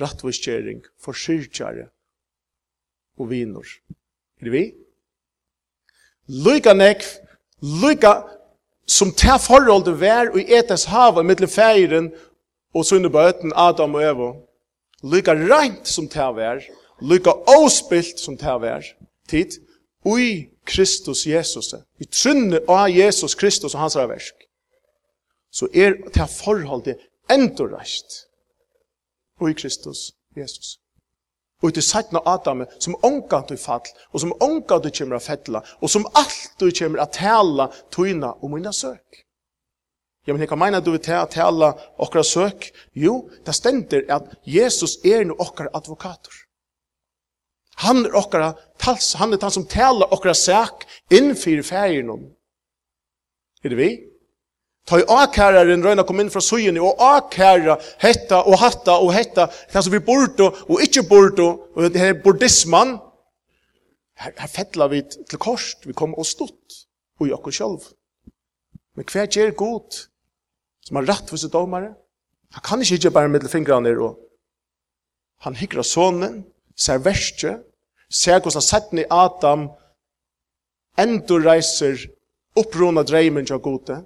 rattvistjering, 0.00 0.82
forsyrkjare 1.00 1.86
og 3.16 3.30
vinur. 3.30 3.64
Er 4.40 4.44
det 4.44 4.52
vi? 4.52 4.64
Lyka 6.28 6.76
nekv, 6.76 7.08
lyka 7.62 8.12
som 8.84 9.14
ta 9.16 9.38
forholdet 9.40 9.96
vær 10.00 10.34
og 10.34 10.52
etas 10.52 10.84
hava 10.92 11.24
mittel 11.24 11.48
feiren 11.48 12.10
og 12.76 12.84
sunne 12.84 13.08
bøten 13.12 13.56
Adam 13.56 13.96
og 13.96 14.04
Eva. 14.04 14.30
Lyka 15.08 15.32
reint 15.32 15.88
som 15.88 16.08
ta 16.08 16.28
vær, 16.36 16.60
lyka 17.00 17.32
åspilt 17.56 18.20
som 18.20 18.36
ta 18.36 18.58
vær, 18.60 18.84
tid, 19.28 19.56
ui 20.04 20.51
Kristus 20.64 21.26
Jesus. 21.26 21.74
Vi 21.98 22.06
trunne 22.06 22.60
av 22.68 22.90
Jesus 22.90 23.34
Kristus 23.34 23.74
og 23.74 23.80
hans 23.80 23.96
versk. 23.96 24.34
Så 25.52 25.68
er 25.74 25.98
det 26.14 26.28
forholdet 26.32 27.00
endorreist 27.30 28.22
og 29.40 29.50
i 29.50 29.56
Kristus 29.58 30.12
Jesus. 30.36 30.78
Og 31.62 31.70
i 31.70 31.72
det 31.72 32.22
Adam 32.26 32.64
som 32.78 32.96
ångat 33.02 33.50
i 33.50 33.56
fall, 33.56 33.86
og 34.12 34.20
som 34.20 34.32
ångat 34.40 34.86
i 34.86 34.90
kjemra 34.90 35.20
fettla, 35.22 35.62
og 35.80 35.90
som 35.90 36.06
alt 36.14 36.62
i 36.62 36.72
kjemra 36.74 37.06
tala 37.06 37.68
tøyna 37.90 38.32
og 38.42 38.50
mynda 38.50 38.72
søk. 38.72 39.22
Ja, 40.26 40.34
men 40.34 40.42
hva 40.42 40.56
kan 40.56 40.82
du 40.82 40.92
vil 40.92 41.00
tala 41.02 41.72
okra 41.98 42.22
søk. 42.22 42.70
Jo, 42.94 43.28
det 43.46 43.54
stender 43.54 44.02
at 44.08 44.34
Jesus 44.46 44.98
er 45.04 45.24
no 45.24 45.34
okkar 45.38 45.70
advokator. 45.74 46.34
Han 47.80 48.04
er 48.04 48.16
okkara 48.16 48.52
tals, 48.78 49.14
han 49.16 49.32
er 49.32 49.40
han 49.42 49.54
som 49.54 49.66
talar 49.66 50.12
okkara 50.12 50.34
sak 50.36 50.84
innfyr 51.10 51.62
fægirnum. 51.64 52.28
Er 53.64 53.72
det 53.72 53.78
vi? 53.78 53.90
Ta 54.86 54.98
i 54.98 55.06
akæraren 55.06 55.84
røyna 55.84 56.02
kom 56.06 56.20
inn 56.20 56.30
fra 56.32 56.42
søyene 56.42 56.82
og 56.82 56.98
akæra 57.06 57.76
hetta 58.02 58.40
og 58.42 58.58
hatta 58.58 58.96
og 58.98 59.12
hetta 59.14 59.46
det 59.70 59.82
som 59.84 59.94
vi 59.94 60.02
borto 60.02 60.48
og 60.66 60.82
ikkje 60.82 61.04
borto 61.06 61.48
og 61.70 61.86
det 61.86 62.02
her 62.02 62.16
bordisman 62.24 62.96
her, 64.18 64.32
her 64.38 64.50
fettla 64.50 64.88
vi 64.90 65.04
til 65.06 65.38
korst 65.38 65.86
vi 65.86 65.94
kom 65.94 66.16
og 66.18 66.26
stått 66.26 66.82
og 67.20 67.28
i 67.28 67.34
okkur 67.36 67.54
sjálf 67.54 67.92
men 68.98 69.06
hver 69.06 69.30
gjer 69.30 69.54
god 69.54 70.02
som 70.82 70.98
har 70.98 71.06
rett 71.12 71.30
for 71.30 71.38
sitt 71.38 71.54
domare 71.54 71.94
han 72.52 72.66
kan 72.66 72.82
ikkje 72.82 72.98
ikkje 72.98 73.14
bare 73.14 73.30
mittel 73.30 73.54
fingrene 73.54 73.94
og 74.02 74.18
han 75.46 75.54
hikra 75.62 75.86
sonen 75.86 76.42
ser 76.84 77.02
verste, 77.04 77.56
ser 78.10 78.40
hvordan 78.40 78.64
setten 78.64 79.02
i 79.02 79.08
Adam 79.10 79.68
endur 80.98 81.44
reiser 81.46 82.08
opprona 82.58 83.02
dreimen 83.02 83.46
til 83.46 83.60
gode, 83.62 84.02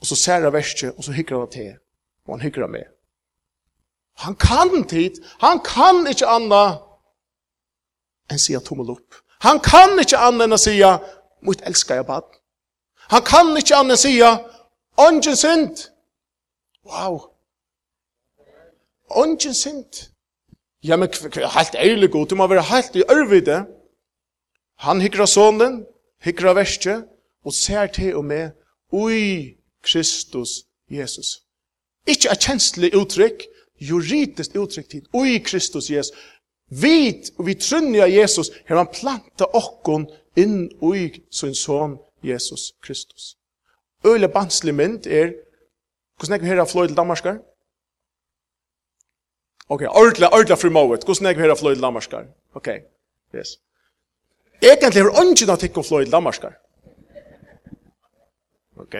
og 0.00 0.06
så 0.06 0.16
ser 0.16 0.44
han 0.44 0.52
verste, 0.52 0.92
og 0.96 1.04
så 1.04 1.12
hykker 1.12 1.38
han 1.38 1.52
til, 1.52 1.74
og 2.26 2.34
han 2.34 2.44
hykker 2.44 2.66
han 2.66 2.70
med. 2.70 2.88
Han 4.20 4.36
kan 4.36 4.88
tid, 4.88 5.22
han 5.40 5.60
kan 5.64 6.06
ikke 6.06 6.28
anna 6.28 6.64
enn 8.30 8.38
sier 8.38 8.60
tommel 8.60 8.92
opp. 8.92 9.16
Han 9.40 9.60
kan 9.64 9.96
ikke 9.98 10.20
anna 10.20 10.44
enn 10.44 10.54
å 10.54 10.60
sier, 10.60 11.00
mot 11.40 11.62
elsker 11.66 12.00
jeg 12.00 12.06
bad. 12.06 12.26
Han 13.10 13.24
kan 13.24 13.54
ikke 13.56 13.78
anna 13.78 13.96
enn 13.96 14.02
sier, 14.02 14.42
ånden 15.00 15.36
synd. 15.36 15.86
Wow. 16.84 17.30
Ånden 19.08 19.56
synd. 19.56 20.04
Ja, 20.82 20.96
men 20.96 21.08
helt 21.08 21.74
ærlig 21.74 22.10
god, 22.10 22.26
du 22.26 22.34
må 22.34 22.46
være 22.46 22.62
helt 22.62 22.96
i 22.96 23.02
ørvide. 23.10 23.66
Han 24.80 25.00
hikra 25.00 25.26
sonen, 25.26 25.84
hikker 26.24 26.48
av 26.48 26.56
verset, 26.56 27.04
og 27.44 27.52
ser 27.52 27.86
til 27.92 28.16
og 28.16 28.24
med, 28.24 28.50
ui, 28.92 29.56
Kristus, 29.84 30.64
Jesus. 30.90 31.42
Ikke 32.08 32.32
et 32.32 32.40
kjenslig 32.40 32.94
uttrykk, 32.96 33.44
juridisk 33.80 34.56
uttrykk 34.56 34.88
til, 34.90 35.04
ui, 35.12 35.38
Kristus, 35.44 35.90
Jesus. 35.90 36.16
Vit, 36.70 37.32
og 37.36 37.46
vi 37.46 37.54
trunner 37.54 38.06
Jesus, 38.06 38.50
har 38.68 38.80
han 38.80 38.92
planta 38.94 39.48
okkon 39.52 40.06
inn 40.38 40.70
ui 40.80 41.10
sin 41.30 41.54
son, 41.54 41.98
Jesus 42.24 42.72
Kristus. 42.80 43.36
Øle 44.06 44.28
banslig 44.28 44.74
mynd 44.74 45.06
er, 45.06 45.32
hvordan 46.16 46.38
er 46.38 46.42
vi 46.42 46.48
her 46.48 46.60
av 46.60 46.68
Fløy 46.70 46.86
til 46.86 46.96
Danmarskar? 46.96 47.40
Ok, 49.70 49.82
ordla, 49.86 50.28
ordla 50.34 50.56
fri 50.58 50.70
mået. 50.70 51.04
Hvordan 51.04 51.26
er 51.26 51.34
vi 51.34 51.44
her 51.44 51.52
av 51.54 51.60
fløyd 51.60 51.78
lammarskar? 51.78 52.24
Ok, 52.58 52.68
yes. 53.34 53.58
Egentlig 54.62 55.02
har 55.02 55.20
ungen 55.20 55.48
hatt 55.48 55.62
ikke 55.62 55.84
fløyd 55.86 56.10
lammarskar. 56.10 56.56
Ok. 58.80 58.96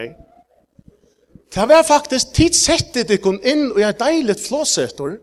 Det 1.51 1.65
var 1.67 1.83
faktisk 1.83 2.31
tidsettet 2.33 3.11
ikkun 3.11 3.41
inn 3.43 3.65
og 3.73 3.81
jeg 3.81 3.97
deilig 3.99 4.37
flåsetor. 4.45 5.17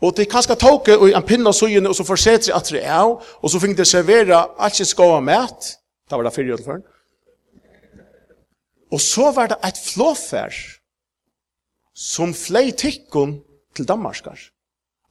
Og 0.00 0.16
det 0.16 0.30
kanskje 0.32 0.56
tok 0.56 0.88
og 0.94 1.10
en 1.10 1.26
pinne 1.28 1.50
av 1.50 1.52
søgene, 1.52 1.90
og 1.90 1.96
så 1.98 2.06
forsetter 2.08 2.48
seg 2.48 2.56
at 2.56 2.70
det 2.72 2.80
er 2.88 3.10
og 3.12 3.52
så 3.52 3.60
fikk 3.60 3.76
det 3.76 3.88
servera 3.90 4.46
alt 4.56 4.78
som 4.78 4.88
skal 4.88 5.12
ha 5.18 5.20
mæt. 5.20 5.74
Det 6.08 6.16
var 6.16 6.24
det 6.24 6.32
fyrir 6.32 6.54
og 6.56 6.62
tilføren. 6.62 6.86
Og 8.90 9.00
så 9.00 9.28
var 9.36 9.52
det 9.52 9.60
et 9.68 9.76
flåfer 9.84 10.56
som 11.92 12.32
flei 12.34 12.70
tikkun 12.72 13.42
til 13.74 13.88
Danmarskar. 13.88 14.38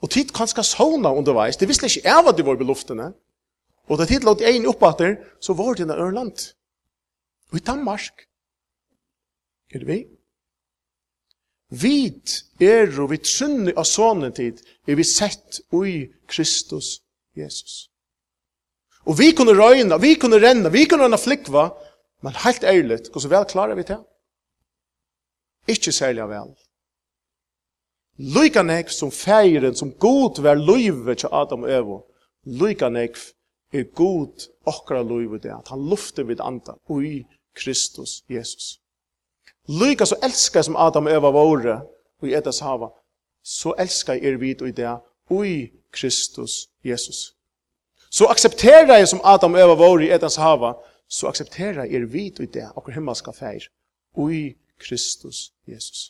Og 0.01 0.10
tid 0.10 0.32
kanskje 0.36 0.64
sauna 0.64 1.12
underveis, 1.12 1.57
det 1.57 1.68
visste 1.68 1.89
ikke 1.89 2.07
jeg 2.07 2.24
hva 2.24 2.32
det 2.36 2.45
var 2.47 2.60
i 2.60 2.68
luftene. 2.68 3.12
Og 3.89 3.99
da 3.99 4.05
tid 4.05 4.24
låt 4.24 4.41
en 4.45 4.70
oppater, 4.70 5.18
så 5.41 5.53
var 5.53 5.76
det 5.76 5.88
i 5.88 5.91
Ørland. 5.91 6.53
Og 7.51 7.57
i 7.57 7.66
Danmark, 7.66 8.26
er 9.74 9.80
det 9.80 9.88
vi? 9.88 9.99
Vid 11.70 12.34
er 12.62 12.89
og 13.01 13.12
vid 13.12 13.28
sunni 13.30 13.74
av 13.78 13.86
sånne 13.86 14.32
tid 14.34 14.62
er 14.89 14.97
vi 14.97 15.05
sett 15.05 15.60
ui 15.74 16.07
Kristus 16.30 16.99
Jesus. 17.38 17.89
Og 19.05 19.20
vi 19.20 19.32
kunne 19.38 19.53
røyna, 19.57 19.97
vi 19.97 20.16
kunne 20.20 20.39
renna, 20.41 20.70
vi 20.70 20.86
kunne 20.89 21.05
renna 21.05 21.18
flikva, 21.18 21.70
men 22.26 22.41
helt 22.43 22.64
ærligt, 22.64 23.12
hvordan 23.12 23.32
vel 23.32 23.45
klarer 23.49 23.78
vi 23.78 23.86
det? 23.88 23.99
Ikke 25.70 25.93
særlig 25.93 26.26
vel. 26.30 26.51
Lyka 28.20 28.63
nekv 28.63 28.91
som 28.91 29.11
feiren, 29.11 29.76
som 29.76 29.91
god 29.91 30.41
var 30.43 30.59
løyve 30.59 31.15
til 31.15 31.30
Adam 31.32 31.63
og 31.63 31.72
Evo. 31.72 31.99
Lyka 32.43 32.89
nekv 32.89 33.32
er 33.74 33.84
god 33.95 34.49
okra 34.65 35.03
løyve 35.03 35.39
det, 35.39 35.53
at 35.55 35.72
han 35.72 35.86
lufter 35.89 36.24
vid 36.24 36.41
anda 36.43 36.76
ui 36.89 37.24
Kristus 37.55 38.24
Jesus. 38.30 38.80
Lyka 39.67 40.05
så 40.05 40.15
elskar 40.24 40.61
som 40.61 40.76
Adam 40.76 41.05
og 41.05 41.11
Eva 41.11 41.32
våre 41.32 41.80
ui 42.22 42.36
etas 42.36 42.59
hava, 42.59 42.91
så 43.43 43.74
elskar 43.80 44.20
er 44.20 44.38
vid 44.38 44.61
ui 44.61 44.72
det 44.72 44.97
ui 45.32 45.72
Kristus 45.91 46.67
Jesus. 46.84 47.36
Så 48.11 48.28
aksepterar 48.28 48.97
jeg 48.97 49.07
som 49.07 49.22
Adam 49.24 49.53
og 49.53 49.63
Eva 49.63 49.76
våre 49.80 50.09
i 50.09 50.11
etas 50.11 50.36
hava, 50.36 50.74
så 51.07 51.28
aksepterar 51.32 51.86
er 51.86 52.05
vid 52.05 52.39
ui 52.39 52.51
det 52.51 52.67
okra 52.76 52.93
himmelska 52.93 53.32
feir 53.32 53.70
ui 54.17 54.57
Kristus 54.78 55.53
Jesus. 55.67 56.09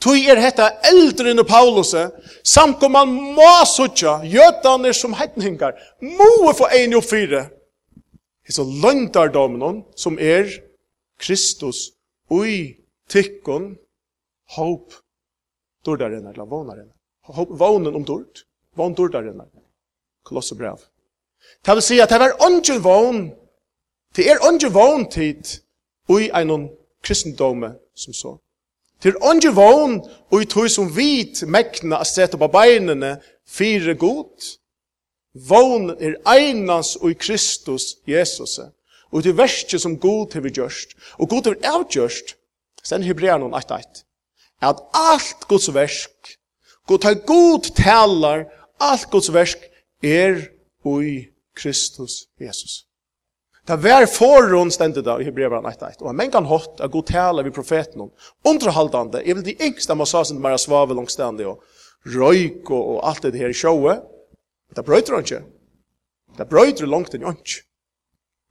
Tui 0.00 0.26
er 0.28 0.40
hetta 0.40 0.68
eldre 0.84 1.32
enn 1.32 1.42
Paulus, 1.48 1.94
samkomman 2.44 3.12
må 3.36 3.52
sutja, 3.68 4.18
jötaner 4.28 4.92
som 4.92 5.16
hettningar, 5.16 5.76
må 6.00 6.52
få 6.52 6.68
ein 6.76 6.94
og 6.98 7.04
fire. 7.06 7.46
Hesa 8.46 8.62
løndardomen 8.62 9.82
som 9.98 10.18
er 10.22 10.50
Kristus 11.18 11.96
ui 12.30 12.76
tikkun, 13.08 13.72
hop 14.56 14.92
dordaren 15.86 16.26
eller 16.26 16.46
vånaren. 16.46 16.90
Hopp 17.26 17.50
vånen 17.58 17.96
om 17.96 18.04
dord, 18.04 18.44
vån 18.74 18.94
dordaren. 18.94 19.40
Kolosse 20.22 20.54
brev. 20.54 20.78
Det 21.64 21.74
vil 21.74 21.82
si 21.82 22.00
at 22.02 22.10
det 22.10 22.22
er 22.22 22.38
ongen 22.42 22.82
vån, 22.82 23.20
det 24.16 24.30
er 24.30 24.42
ongen 24.46 24.72
vån 24.74 25.08
tid 25.10 25.56
ui 26.10 26.28
einon 26.30 26.68
kristendome 27.02 27.74
som 27.94 28.14
så. 28.14 28.36
Til 29.02 29.16
ånden 29.20 29.54
vogn, 29.56 29.98
og 30.32 30.42
i 30.42 30.48
tog 30.48 30.70
som 30.72 30.88
vit 30.96 31.42
mekna 31.46 32.00
a 32.00 32.06
sette 32.08 32.38
på 32.40 32.48
beinene, 32.48 33.16
fire 33.46 33.94
god. 33.94 34.56
Vogn 35.36 35.90
er 36.00 36.16
einans 36.32 36.96
og 36.96 37.12
i 37.12 37.18
Kristus 37.20 37.96
Jesus. 38.08 38.58
Og 39.12 39.22
til 39.22 39.36
verste 39.36 39.78
som 39.78 39.98
god 40.00 40.34
har 40.34 40.44
vi 40.44 40.54
gjørst, 40.56 40.96
og 41.18 41.28
god 41.28 41.44
har 41.44 41.54
vi 41.54 41.70
avgjørst, 41.74 42.34
sen 42.82 43.04
hebrean 43.04 43.42
noen 43.42 43.54
1-1, 43.58 44.02
at 44.62 44.82
alt 44.94 45.46
Guds 45.48 45.68
versk, 45.74 46.36
god 46.88 47.04
har 47.04 47.20
god 47.26 47.70
talar, 47.76 48.46
alt 48.80 49.10
Guds 49.10 49.32
versk 49.32 49.62
er 50.02 50.48
og 50.84 51.04
i 51.04 51.16
Kristus 51.56 52.26
Jesus. 52.40 52.85
Det 53.66 53.76
var 53.82 54.06
forun 54.06 54.70
stendet 54.70 55.04
da 55.04 55.16
i 55.18 55.24
Hebrevan 55.26 55.66
1.1, 55.66 55.98
og 56.00 56.12
han 56.12 56.30
kan 56.30 56.46
hatt 56.46 56.80
av 56.80 56.90
god 56.92 57.06
tale 57.08 57.42
vid 57.42 57.54
profeten 57.56 58.04
om, 58.04 58.12
underhaldande, 58.46 59.24
jeg 59.26 59.34
vil 59.34 59.46
de 59.48 59.56
yngste 59.66 59.96
sin 60.06 60.38
Maria 60.40 60.58
Svave 60.58 60.94
langstendig, 60.94 61.46
og 61.46 61.62
røyk 62.06 62.70
og, 62.70 62.82
og 62.94 63.08
alt 63.08 63.22
det 63.22 63.40
her 63.40 63.52
showet, 63.52 64.02
det 64.76 64.84
brøyter 64.84 65.14
han 65.14 65.24
ikke. 65.24 65.42
Det 66.38 66.48
brøyter 66.48 66.86
langt 66.86 67.14
enn 67.14 67.24
han 67.26 67.38
ikke. 67.38 67.62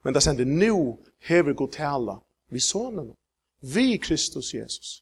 Men 0.04 0.14
det 0.14 0.24
sender 0.24 0.46
nu 0.46 0.98
hever 1.24 1.54
god 1.54 1.72
tala 1.72 2.20
vi 2.52 2.60
sonen, 2.60 3.14
vi 3.62 3.98
Kristus 3.98 4.54
Jesus. 4.54 5.02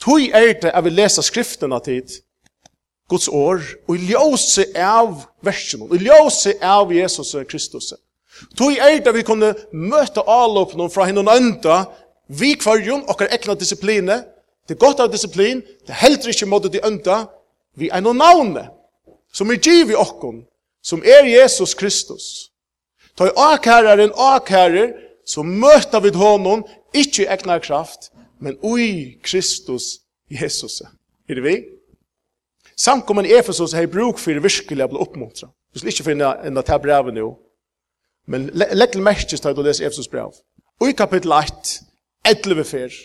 Tui 0.00 0.30
er 0.30 0.52
det 0.62 0.70
at 0.70 0.84
vi 0.84 0.90
leser 0.90 1.22
skriftene 1.22 1.80
tid, 1.84 2.20
Guds 3.08 3.28
år, 3.28 3.64
og 3.88 3.96
i 3.96 4.10
ljøse 4.12 4.66
av 4.76 5.24
versen, 5.42 5.82
og 5.82 5.96
i 5.96 6.04
ljøse 6.04 6.54
av 6.62 6.92
Jesus 6.92 7.34
Kristus. 7.48 7.94
Tui 8.58 8.78
er 8.78 9.00
det 9.04 9.14
vi 9.14 9.24
kunne 9.26 9.54
møte 9.72 10.22
avlåpene 10.22 10.88
fra 10.92 11.06
henne 11.08 11.24
enda, 11.34 11.84
vi 12.28 12.54
kvarjon, 12.60 13.06
okkar 13.08 13.32
ekna 13.32 13.56
disipline, 13.58 14.20
det 14.68 14.76
er 14.76 14.82
godt 14.82 15.00
av 15.00 15.12
disiplin, 15.12 15.62
det 15.86 15.94
er 15.94 16.02
heldre 16.02 16.34
ikke 16.34 16.48
måte 16.48 16.68
de 16.68 16.82
enda, 16.84 17.22
vi 17.78 17.88
er 17.88 18.02
noen 18.04 18.20
navne, 18.20 18.66
som 19.32 19.48
er 19.50 19.60
giv 19.62 19.94
i 19.94 19.96
okkon, 19.96 20.42
som 20.84 21.00
er 21.04 21.24
Jesus 21.24 21.72
Kristus. 21.78 22.26
Ta 23.16 23.30
i 23.30 23.34
akkærer 23.34 24.04
en 24.04 24.12
akkærer, 24.12 24.92
så 25.24 25.42
møter 25.42 26.04
vi 26.04 26.12
honom, 26.16 26.66
ikke 26.92 27.24
i 27.24 27.30
ekna 27.32 27.58
kraft, 27.64 28.10
men 28.40 28.58
ui 28.62 29.18
Kristus 29.24 29.98
Jesus. 30.30 30.82
Er 31.28 31.34
det 31.34 31.44
vi? 31.44 31.56
Samkommen 32.76 33.26
Efesos 33.26 33.72
har 33.72 33.88
bruk 33.90 34.20
for 34.22 34.38
virkelig 34.44 34.84
å 34.84 34.92
bli 34.92 35.00
oppmuntra. 35.02 35.48
Du 35.72 35.80
skal 35.80 35.92
ikke 35.92 36.10
finne 36.12 36.30
en 36.44 36.60
av 36.60 36.64
det 36.68 36.78
brevet 36.84 37.16
nå, 37.16 37.32
Men 38.28 38.50
legg 38.52 38.92
til 38.92 39.02
merkes 39.02 39.40
til 39.40 39.56
å 39.56 39.64
lese 39.64 39.86
Efesus 39.86 40.08
brev. 40.12 40.34
Og 40.80 40.90
i 40.90 40.96
kapittel 40.96 41.32
8, 41.32 41.78
11 42.28 42.64
fer. 42.68 42.96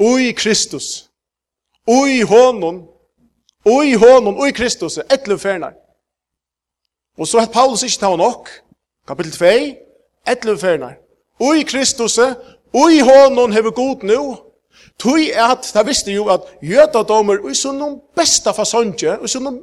Ui 0.00 0.28
i 0.28 0.34
Kristus. 0.36 1.08
Ui 1.88 2.18
i 2.20 2.24
Ui 2.24 2.82
Og 3.64 3.86
i 3.86 3.94
i 4.48 4.52
Kristus. 4.52 4.98
11 4.98 5.38
ferner. 5.38 5.72
Og 7.18 7.28
så 7.28 7.38
har 7.38 7.46
Paulus 7.46 7.82
ikke 7.82 8.00
tatt 8.00 8.18
nok. 8.18 8.48
Kapitel 9.08 9.32
2, 9.32 9.46
11 10.28 10.58
ferner. 10.58 10.94
Og 11.40 11.56
i 11.56 11.62
Kristus. 11.62 12.18
Og 12.72 12.92
i 12.92 13.00
hånden 13.00 13.52
har 13.52 13.62
vi 13.62 13.70
god 13.74 14.02
nå. 14.02 14.36
Tui 14.98 15.30
at, 15.30 15.70
da 15.74 15.82
visste 15.82 16.12
jo 16.12 16.28
at 16.28 16.40
jødadomer 16.62 17.40
og 17.40 17.56
så 17.56 17.72
noen 17.72 18.00
besta 18.16 18.52
fasonje, 18.52 19.18
og 19.18 19.28
så 19.28 19.40
noen 19.40 19.62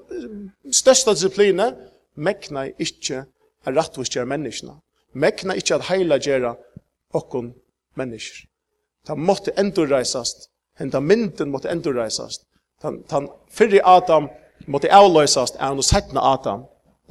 størsta 0.71 1.13
disipline, 1.13 1.73
mekna 2.15 2.65
ikkje 2.79 3.23
er 3.65 3.75
rattvist 3.75 4.15
gjør 4.15 4.29
menneskene. 4.29 4.77
Mekna 5.13 5.55
ikke 5.57 5.79
at 5.79 5.87
heila 5.89 6.19
gjør 6.21 6.53
okkon 7.17 7.53
mennesker. 7.97 8.45
Ta 9.07 9.15
måtte 9.15 9.53
endurreisast, 9.57 10.49
henta 10.79 10.99
mynden 10.99 11.51
måtte 11.51 11.71
endurreisast. 11.71 12.45
Tan, 12.81 13.01
tan 13.09 13.27
fyrri 13.51 13.81
Adam 13.83 14.29
måtte 14.67 14.91
avløysast, 14.93 15.55
er 15.55 15.71
han 15.71 15.81
og 15.81 15.87
setna 15.87 16.23
Adam. 16.33 16.65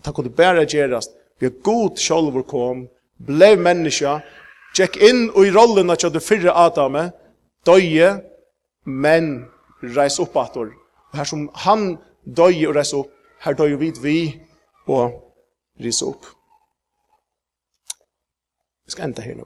Ta 0.05 0.13
kunne 0.15 0.31
bæra 0.31 0.65
gjerast, 0.65 1.11
vi 1.41 1.47
er 1.47 1.61
god 1.65 1.99
sjolvor 1.99 2.47
kom, 2.49 2.87
blev 3.27 3.59
menneska, 3.59 4.21
tjekk 4.77 5.01
inn 5.03 5.27
og 5.35 5.47
i 5.47 5.53
rollen 5.55 5.91
at 5.91 6.07
du 6.13 6.21
fyrre 6.23 6.55
Adam, 6.55 6.97
døye, 7.67 8.15
men 8.85 9.49
reis 9.83 10.19
opp 10.23 10.37
ator. 10.39 10.71
Og 11.11 11.19
her 11.19 11.29
som 11.29 11.49
han 11.65 11.97
døye 12.25 12.69
og 12.69 12.77
reis 12.79 12.95
opp, 12.97 13.11
her 13.45 13.59
døye 13.59 13.79
vid 13.81 14.01
vi 14.03 14.19
og 14.87 15.19
reis 15.83 16.03
opp. 16.03 16.38
Vi 18.89 18.95
skal 18.95 19.11
enda 19.11 19.21
her 19.21 19.37
nå. 19.37 19.45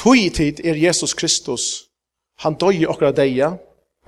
Tog 0.00 0.16
tid 0.32 0.62
er 0.64 0.78
Jesus 0.80 1.12
Kristus, 1.14 1.64
han 2.40 2.56
døy 2.56 2.80
i 2.80 2.86
okkara 2.88 3.12
deia, 3.12 3.50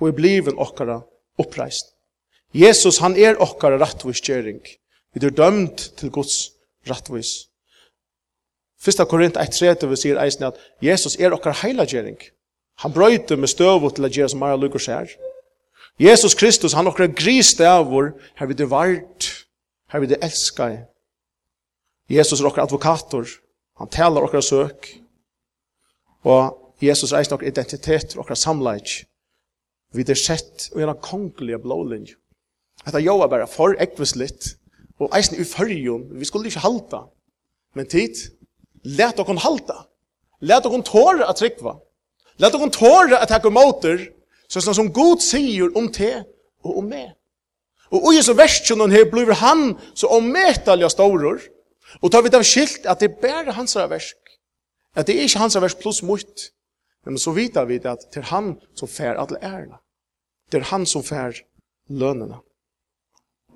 og 0.01 0.09
er 0.09 0.15
bliven 0.17 0.57
okkara 0.57 1.03
oppreist. 1.37 1.93
Jesus, 2.49 2.97
han 2.97 3.13
er 3.13 3.37
okkara 3.37 3.77
rattvis 3.77 4.23
kjering. 4.25 4.57
Vi 5.13 5.21
er 5.21 5.37
dømt 5.37 5.91
til 6.01 6.09
Guds 6.09 6.49
rattvis. 6.89 7.45
Fyrsta 8.81 9.05
Korint 9.05 9.37
1.3 9.37 9.85
vi 9.85 10.01
sier 10.01 10.17
eisen 10.25 10.49
at 10.49 10.57
Jesus 10.81 11.19
er 11.21 11.37
okkara 11.37 11.61
heila 11.61 11.85
kjering. 11.85 12.17
Han 12.81 12.97
brøyter 12.97 13.37
med 13.37 13.53
støvot 13.53 13.99
til 13.99 14.09
å 14.09 14.13
gjøre 14.17 14.33
som 14.33 14.41
Mara 14.41 14.57
Lukas 14.57 14.89
her. 14.89 15.13
Jesus 16.01 16.33
Kristus, 16.33 16.73
han 16.73 16.89
okkara 16.89 17.13
grisdavur, 17.13 18.15
her 18.41 18.49
vi 18.49 18.57
er 18.57 18.73
vart 18.73 19.44
her 19.95 20.03
vil 20.03 20.11
det 20.11 20.23
elska. 20.23 20.69
Jesus 22.11 22.41
er 22.41 22.49
okkar 22.49 22.67
advokator, 22.67 23.29
han 23.79 23.89
talar 23.89 24.27
okkar 24.27 24.43
søk, 24.43 24.89
og 26.27 26.73
Jesus 26.83 27.13
er 27.15 27.23
okkar 27.31 27.47
identitet, 27.47 28.17
okkar 28.19 28.35
samleik, 28.35 29.05
vi 29.95 30.03
det 30.03 30.17
sett 30.19 30.69
og 30.73 30.81
gjennom 30.81 30.99
kongelige 31.01 31.61
blålinj. 31.63 32.11
Etta 32.85 32.99
jo 32.99 33.21
er 33.23 33.31
bare 33.31 33.47
for 33.47 33.77
ekvislitt, 33.79 34.57
og 34.99 35.15
eisen 35.15 35.39
i 35.39 35.47
fyrjon, 35.47 36.09
vi 36.19 36.27
skulle 36.27 36.51
ikke 36.51 36.65
halta, 36.65 37.05
men 37.75 37.87
tid, 37.87 38.19
let 38.83 39.19
okkar 39.19 39.39
halta, 39.47 39.85
let 40.43 40.67
okkar 40.67 40.83
tåre 40.91 41.29
at 41.29 41.39
trykva, 41.39 41.77
let 42.43 42.55
okkar 42.55 42.75
tåre 42.75 43.23
at 43.23 43.31
hekka 43.31 43.49
motor, 43.49 44.03
så 44.51 44.61
som 44.61 44.91
Gud 44.93 45.23
sier 45.23 45.71
om 45.77 45.87
te 45.87 46.11
og 46.67 46.81
om 46.83 46.91
meg. 46.91 47.15
Og 47.93 48.13
i 48.13 48.21
så 48.25 48.33
verskjonen 48.37 48.93
her 48.93 49.05
blir 49.11 49.33
han 49.39 49.75
så 49.93 50.09
ommetalja 50.17 50.89
staurer, 50.89 51.43
og 52.01 52.11
tar 52.11 52.25
vi 52.25 52.31
det 52.33 52.41
skilt 52.47 52.87
at 52.89 52.99
det 52.99 53.11
er 53.11 53.21
bare 53.21 53.55
hans 53.55 53.75
versk, 53.75 54.17
at 54.95 55.07
det 55.07 55.15
er 55.15 55.27
ikke 55.27 55.43
hans 55.43 55.57
versk 55.61 55.83
pluss 55.83 56.01
mot, 56.03 56.47
men 57.05 57.19
så 57.21 57.31
vita 57.35 57.63
vi 57.69 57.77
det 57.77 57.91
at 57.91 58.07
det 58.13 58.23
er 58.23 58.31
han 58.33 58.55
som 58.75 58.89
fær 58.89 59.19
alle 59.21 59.39
ærene, 59.43 59.77
det 60.51 60.61
er 60.61 60.69
han 60.73 60.85
som 60.89 61.05
fær 61.05 61.37
lønene. 61.89 62.41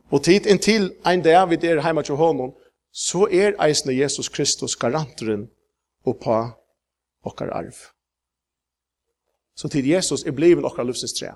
Og 0.10 0.24
tid 0.26 0.48
inntil 0.50 0.92
en 1.06 1.22
dag 1.22 1.50
vi 1.50 1.60
er 1.62 1.82
hjemme 1.82 2.04
til 2.04 2.18
honom, 2.18 2.54
så 2.92 3.28
er 3.32 3.58
eisende 3.62 3.98
Jesus 3.98 4.30
Kristus 4.30 4.76
garanteren 4.76 5.50
oppa 6.06 6.56
okkar 7.26 7.52
arv. 7.54 7.76
Så 9.56 9.70
tid 9.70 9.86
Jesus 9.86 10.24
er 10.24 10.32
bliven 10.32 10.66
okkar 10.66 10.88
livsens 10.88 11.14
trea. 11.14 11.36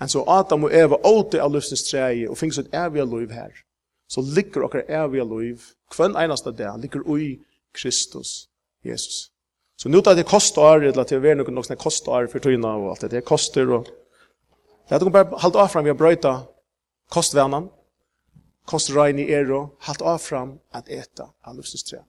En 0.00 0.08
så 0.08 0.24
Adam 0.28 0.66
og 0.66 0.74
Eva 0.74 0.98
åte 1.08 1.40
av 1.40 1.54
livsens 1.54 1.86
treie 1.88 2.28
og 2.28 2.36
finnes 2.38 2.58
et 2.60 2.74
evig 2.76 3.06
liv 3.08 3.32
her. 3.32 3.52
Så 4.08 4.22
ligger 4.22 4.66
okkar 4.66 4.84
evig 4.88 5.24
liv, 5.24 5.62
hvem 5.96 6.16
eneste 6.20 6.52
dag, 6.52 6.78
ligger 6.78 7.06
ui 7.08 7.38
Kristus, 7.74 8.48
Jesus. 8.84 9.30
Så 9.76 9.88
nu 9.88 10.00
tar 10.00 10.14
det 10.14 10.26
kostar, 10.28 10.80
eller 10.80 11.04
til 11.04 11.18
å 11.18 11.24
være 11.24 11.40
noen 11.40 11.56
noen 11.56 11.80
kostar 11.80 12.28
for 12.32 12.40
tøyna 12.40 12.76
og 12.78 12.92
alt 12.92 13.06
det, 13.06 13.16
det 13.16 13.24
koster 13.28 13.72
og... 13.72 13.88
Det 14.86 14.94
er 14.94 15.02
at 15.02 15.12
bare 15.12 15.40
halte 15.42 15.58
av 15.58 15.72
fram 15.72 15.82
vi 15.82 15.90
har 15.90 15.98
brøyta 15.98 16.36
kostvennan, 17.10 17.66
kostrein 18.70 19.18
i 19.18 19.26
ero, 19.34 19.72
halte 19.82 20.06
av 20.06 20.20
fram 20.22 20.52
at 20.70 20.86
eta 20.86 21.26
av 21.42 21.56
livsens 21.58 21.82
treie. 21.88 22.04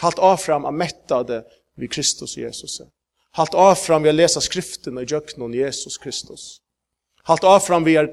Halte 0.00 0.24
av 0.24 0.38
fram 0.40 0.64
at 0.64 0.74
metta 0.74 1.20
det 1.22 1.42
vi 1.76 1.88
Kristus 1.88 2.38
Jesus. 2.38 2.80
Halte 3.36 3.60
av 3.60 3.74
fram 3.78 4.02
vi 4.02 4.08
har 4.08 4.16
lesa 4.16 4.40
skriftene 4.40 5.04
i 5.04 5.08
djøkken 5.10 5.44
om 5.44 5.54
Jesus 5.54 5.98
Kristus 5.98 6.63
halt 7.28 7.44
avfram 7.44 7.84
vi 7.84 7.96
er 8.00 8.10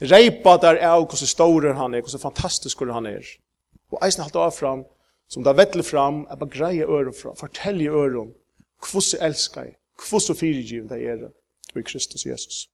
reipa 0.00 0.56
der 0.62 0.80
av 0.82 1.06
hvordan 1.06 1.30
stor 1.30 1.68
han 1.74 1.94
er, 1.94 2.02
hvordan 2.02 2.22
fantastisk 2.22 2.80
han 2.80 3.06
er. 3.06 3.26
Og 3.92 3.98
eisen 4.04 4.22
halt 4.24 4.36
avfram, 4.36 4.84
som 5.28 5.44
da 5.44 5.54
vettler 5.56 5.84
fram, 5.84 6.26
er 6.30 6.36
bare 6.36 6.50
greie 6.50 6.84
øren 6.84 7.14
fram, 7.14 7.36
fortelle 7.36 7.90
øren, 7.90 8.34
hvordan 8.80 9.28
elsker 9.28 9.62
jeg, 9.62 9.76
hvordan 10.08 10.36
fyrirgiven 10.36 10.88
det 10.88 11.00
er, 11.08 11.28
og 11.74 11.80
i 11.80 11.86
Kristus 11.86 12.26
Jesus. 12.26 12.68